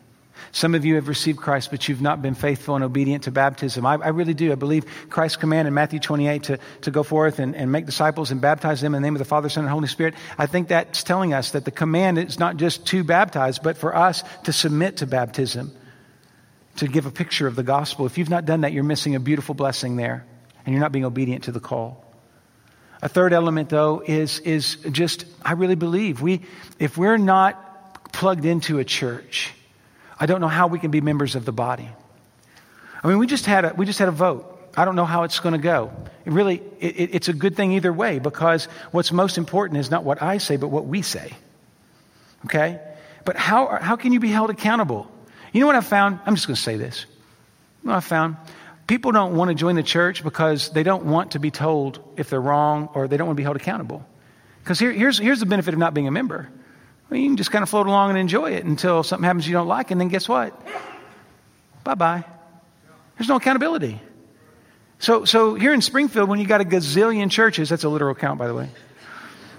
Some 0.52 0.76
of 0.76 0.86
you 0.86 0.96
have 0.96 1.08
received 1.08 1.40
Christ, 1.40 1.72
but 1.72 1.88
you've 1.88 2.02
not 2.02 2.22
been 2.22 2.36
faithful 2.36 2.76
and 2.76 2.84
obedient 2.84 3.24
to 3.24 3.32
baptism. 3.32 3.86
I, 3.86 3.94
I 3.94 4.10
really 4.10 4.34
do. 4.34 4.52
I 4.52 4.56
believe 4.56 4.86
Christ's 5.10 5.38
command 5.38 5.68
in 5.68 5.74
Matthew 5.74 6.00
28 6.00 6.44
to, 6.44 6.60
to 6.82 6.92
go 6.92 7.04
forth 7.04 7.40
and, 7.40 7.56
and 7.56 7.72
make 7.72 7.86
disciples 7.86 8.32
and 8.32 8.42
baptize 8.42 8.82
them 8.82 8.96
in 8.96 9.02
the 9.02 9.06
name 9.06 9.16
of 9.16 9.20
the 9.20 9.26
Father, 9.26 9.50
Son, 9.50 9.64
and 9.64 9.72
Holy 9.72 9.88
Spirit. 9.88 10.16
I 10.38 10.46
think 10.46 10.70
that's 10.70 11.04
telling 11.04 11.34
us 11.34 11.52
that 11.52 11.66
the 11.66 11.72
command 11.72 12.18
is 12.18 12.40
not 12.40 12.58
just 12.58 12.86
to 12.88 13.04
baptize, 13.04 13.60
but 13.60 13.78
for 13.78 13.96
us 13.96 14.24
to 14.44 14.54
submit 14.54 14.98
to 14.98 15.08
baptism, 15.08 15.72
to 16.78 16.88
give 16.88 17.06
a 17.06 17.12
picture 17.12 17.48
of 17.48 17.56
the 17.56 17.64
gospel. 17.64 18.06
If 18.06 18.18
you've 18.18 18.30
not 18.30 18.46
done 18.46 18.62
that, 18.62 18.74
you're 18.74 18.84
missing 18.84 19.16
a 19.16 19.20
beautiful 19.20 19.56
blessing 19.56 19.96
there, 19.96 20.26
and 20.66 20.74
you're 20.74 20.82
not 20.82 20.92
being 20.92 21.06
obedient 21.06 21.46
to 21.46 21.52
the 21.52 21.60
call. 21.60 22.04
A 23.02 23.10
third 23.10 23.34
element, 23.34 23.70
though, 23.70 24.02
is, 24.06 24.40
is 24.40 24.78
just, 24.92 25.26
I 25.44 25.54
really 25.54 25.76
believe 25.76 26.22
we, 26.22 26.42
if 26.80 26.98
we're 26.98 27.18
not 27.18 28.12
plugged 28.12 28.46
into 28.46 28.80
a 28.80 28.84
church, 28.84 29.54
I 30.20 30.26
don't 30.26 30.42
know 30.42 30.48
how 30.48 30.68
we 30.68 30.80
can 30.80 30.92
be 30.92 31.02
members 31.02 31.36
of 31.36 31.46
the 31.46 31.52
body. 31.52 31.90
I 33.04 33.08
mean, 33.08 33.20
we 33.20 33.28
just 33.28 33.46
had 33.46 33.66
a, 33.66 33.74
we 33.76 33.86
just 33.86 34.00
had 34.00 34.08
a 34.08 34.12
vote. 34.12 34.54
I 34.76 34.86
don't 34.86 34.96
know 34.96 35.06
how 35.06 35.24
it's 35.24 35.40
going 35.40 35.54
to 35.54 35.60
go. 35.60 35.92
It 36.26 36.34
really, 36.34 36.62
it, 36.80 37.16
it's 37.16 37.30
a 37.30 37.34
good 37.34 37.56
thing 37.56 37.74
either 37.74 37.92
way 37.92 38.20
because 38.20 38.66
what's 38.92 39.12
most 39.12 39.38
important 39.38 39.80
is 39.80 39.90
not 39.90 40.04
what 40.04 40.22
I 40.22 40.38
say, 40.38 40.58
but 40.58 40.68
what 40.68 40.86
we 40.86 41.02
say. 41.02 41.32
Okay? 42.46 42.80
But 43.26 43.38
how, 43.38 43.80
how 43.82 43.96
can 43.96 44.14
you 44.14 44.20
be 44.20 44.30
held 44.30 44.50
accountable? 44.50 45.10
You 45.52 45.62
know 45.62 45.68
what 45.68 45.76
I 45.76 45.82
found? 45.82 46.20
I'm 46.26 46.36
just 46.36 46.48
going 46.48 46.56
to 46.56 46.62
say 46.62 46.78
this. 46.78 47.06
You 47.84 47.90
know 47.90 47.96
I 47.96 48.00
found? 48.02 48.38
People 48.86 49.12
don't 49.12 49.36
want 49.36 49.50
to 49.50 49.56
join 49.56 49.76
the 49.76 49.84
church 49.84 50.24
because 50.24 50.70
they 50.70 50.84
don't 50.84 51.06
want 51.06 51.32
to 51.32 51.40
be 51.40 51.52
told 51.52 52.00
if 52.16 52.30
they're 52.30 52.42
wrong 52.42 52.90
or 52.94 53.08
they 53.08 53.18
don't 53.18 53.28
want 53.28 53.36
to 53.36 53.42
be 53.42 53.44
held 53.44 53.56
accountable. 53.56 54.06
Because 54.64 54.80
here, 54.80 54.92
here's, 54.92 55.18
here's 55.18 55.40
the 55.40 55.46
benefit 55.46 55.74
of 55.74 55.80
not 55.80 55.94
being 55.94 56.08
a 56.08 56.12
member 56.12 56.50
well, 57.10 57.20
you 57.20 57.28
can 57.28 57.38
just 57.38 57.52
kind 57.52 57.64
of 57.64 57.70
float 57.70 57.88
along 57.88 58.10
and 58.10 58.20
enjoy 58.20 58.52
it 58.52 58.66
until 58.66 59.04
something 59.04 59.24
happens 59.24 59.48
you 59.48 59.54
don't 59.54 59.68
like, 59.68 59.92
and 59.92 60.00
then 60.00 60.10
guess 60.10 60.28
what? 60.28 60.60
Bye 61.84 61.96
bye. 61.96 62.24
There's 63.18 63.30
no 63.30 63.38
accountability. 63.38 64.02
So, 65.00 65.26
so 65.26 65.56
here 65.56 65.74
in 65.74 65.82
Springfield, 65.82 66.28
when 66.28 66.40
you 66.40 66.48
got 66.48 66.62
a 66.62 66.66
gazillion 66.66 67.30
churches, 67.30 67.70
that's 67.70 67.84
a 67.84 67.90
literal 67.90 68.16
count, 68.16 68.40
by 68.40 68.48
the 68.48 68.54
way, 68.54 68.70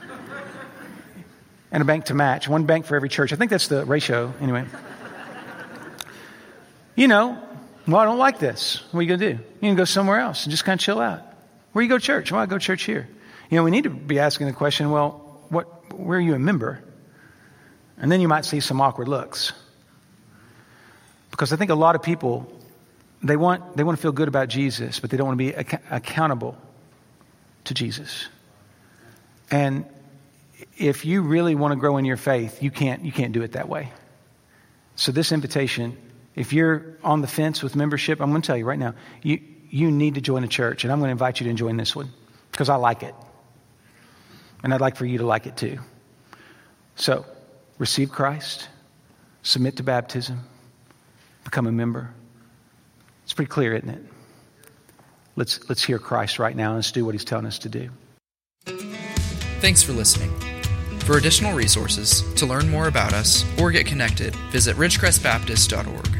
and 1.72 1.80
a 1.80 1.84
bank 1.84 2.06
to 2.06 2.14
match, 2.14 2.48
one 2.48 2.64
bank 2.64 2.86
for 2.86 2.96
every 2.96 3.08
church. 3.08 3.32
I 3.32 3.36
think 3.36 3.50
that's 3.50 3.68
the 3.68 3.84
ratio, 3.84 4.32
anyway. 4.40 4.66
You 6.96 7.06
know, 7.06 7.40
well, 7.86 7.98
I 7.98 8.04
don't 8.04 8.18
like 8.18 8.40
this. 8.40 8.82
What 8.90 8.98
are 8.98 9.02
you 9.02 9.08
going 9.08 9.20
to 9.20 9.32
do? 9.34 9.38
You 9.38 9.68
can 9.68 9.76
go 9.76 9.84
somewhere 9.84 10.18
else 10.18 10.44
and 10.44 10.50
just 10.50 10.64
kind 10.64 10.78
of 10.78 10.84
chill 10.84 11.00
out. 11.00 11.22
Where 11.72 11.82
you 11.82 11.88
go 11.88 11.98
church? 11.98 12.32
Well, 12.32 12.40
I 12.40 12.46
go 12.46 12.58
church 12.58 12.82
here. 12.82 13.08
You 13.50 13.56
know, 13.56 13.62
we 13.62 13.70
need 13.70 13.84
to 13.84 13.90
be 13.90 14.18
asking 14.18 14.48
the 14.48 14.52
question, 14.52 14.90
well, 14.90 15.46
what, 15.48 15.96
where 15.96 16.18
are 16.18 16.20
you 16.20 16.34
a 16.34 16.38
member? 16.40 16.82
And 18.00 18.10
then 18.10 18.20
you 18.20 18.28
might 18.28 18.44
see 18.44 18.60
some 18.60 18.80
awkward 18.80 19.08
looks. 19.08 19.52
Because 21.30 21.52
I 21.52 21.56
think 21.56 21.70
a 21.70 21.74
lot 21.74 21.94
of 21.94 22.02
people, 22.02 22.52
they 23.22 23.36
want, 23.36 23.76
they 23.76 23.84
want 23.84 23.98
to 23.98 24.02
feel 24.02 24.12
good 24.12 24.28
about 24.28 24.48
Jesus, 24.48 25.00
but 25.00 25.10
they 25.10 25.16
don't 25.16 25.26
want 25.26 25.38
to 25.38 25.44
be 25.44 25.54
ac- 25.54 25.78
accountable 25.90 26.56
to 27.64 27.74
Jesus. 27.74 28.28
And 29.50 29.84
if 30.76 31.04
you 31.04 31.22
really 31.22 31.54
want 31.54 31.72
to 31.72 31.76
grow 31.76 31.96
in 31.96 32.04
your 32.04 32.16
faith, 32.16 32.62
you 32.62 32.70
can't, 32.70 33.04
you 33.04 33.12
can't 33.12 33.32
do 33.32 33.42
it 33.42 33.52
that 33.52 33.68
way. 33.68 33.92
So, 34.96 35.12
this 35.12 35.30
invitation, 35.30 35.96
if 36.34 36.52
you're 36.52 36.96
on 37.04 37.20
the 37.20 37.28
fence 37.28 37.62
with 37.62 37.76
membership, 37.76 38.20
I'm 38.20 38.30
going 38.30 38.42
to 38.42 38.46
tell 38.46 38.56
you 38.56 38.64
right 38.64 38.78
now, 38.78 38.94
you, 39.22 39.40
you 39.70 39.92
need 39.92 40.14
to 40.16 40.20
join 40.20 40.42
a 40.42 40.48
church, 40.48 40.84
and 40.84 40.92
I'm 40.92 40.98
going 40.98 41.08
to 41.08 41.12
invite 41.12 41.40
you 41.40 41.46
to 41.46 41.54
join 41.54 41.76
this 41.76 41.94
one 41.94 42.10
because 42.50 42.68
I 42.68 42.76
like 42.76 43.04
it. 43.04 43.14
And 44.64 44.74
I'd 44.74 44.80
like 44.80 44.96
for 44.96 45.06
you 45.06 45.18
to 45.18 45.26
like 45.26 45.46
it 45.46 45.56
too. 45.56 45.78
So, 46.96 47.24
receive 47.78 48.10
Christ, 48.10 48.68
submit 49.42 49.76
to 49.76 49.82
baptism, 49.82 50.40
become 51.44 51.66
a 51.66 51.72
member. 51.72 52.10
It's 53.24 53.32
pretty 53.32 53.50
clear, 53.50 53.74
isn't 53.74 53.88
it? 53.88 54.02
Let's, 55.36 55.68
let's 55.68 55.84
hear 55.84 55.98
Christ 55.98 56.38
right 56.38 56.56
now 56.56 56.70
and 56.70 56.76
let's 56.76 56.92
do 56.92 57.04
what 57.04 57.14
he's 57.14 57.24
telling 57.24 57.46
us 57.46 57.58
to 57.60 57.68
do. 57.68 57.90
Thanks 59.60 59.82
for 59.82 59.92
listening. 59.92 60.32
For 61.00 61.16
additional 61.16 61.54
resources, 61.54 62.22
to 62.34 62.44
learn 62.44 62.68
more 62.68 62.88
about 62.88 63.14
us, 63.14 63.44
or 63.58 63.70
get 63.70 63.86
connected, 63.86 64.34
visit 64.50 64.76
ridgecrestbaptist.org. 64.76 66.17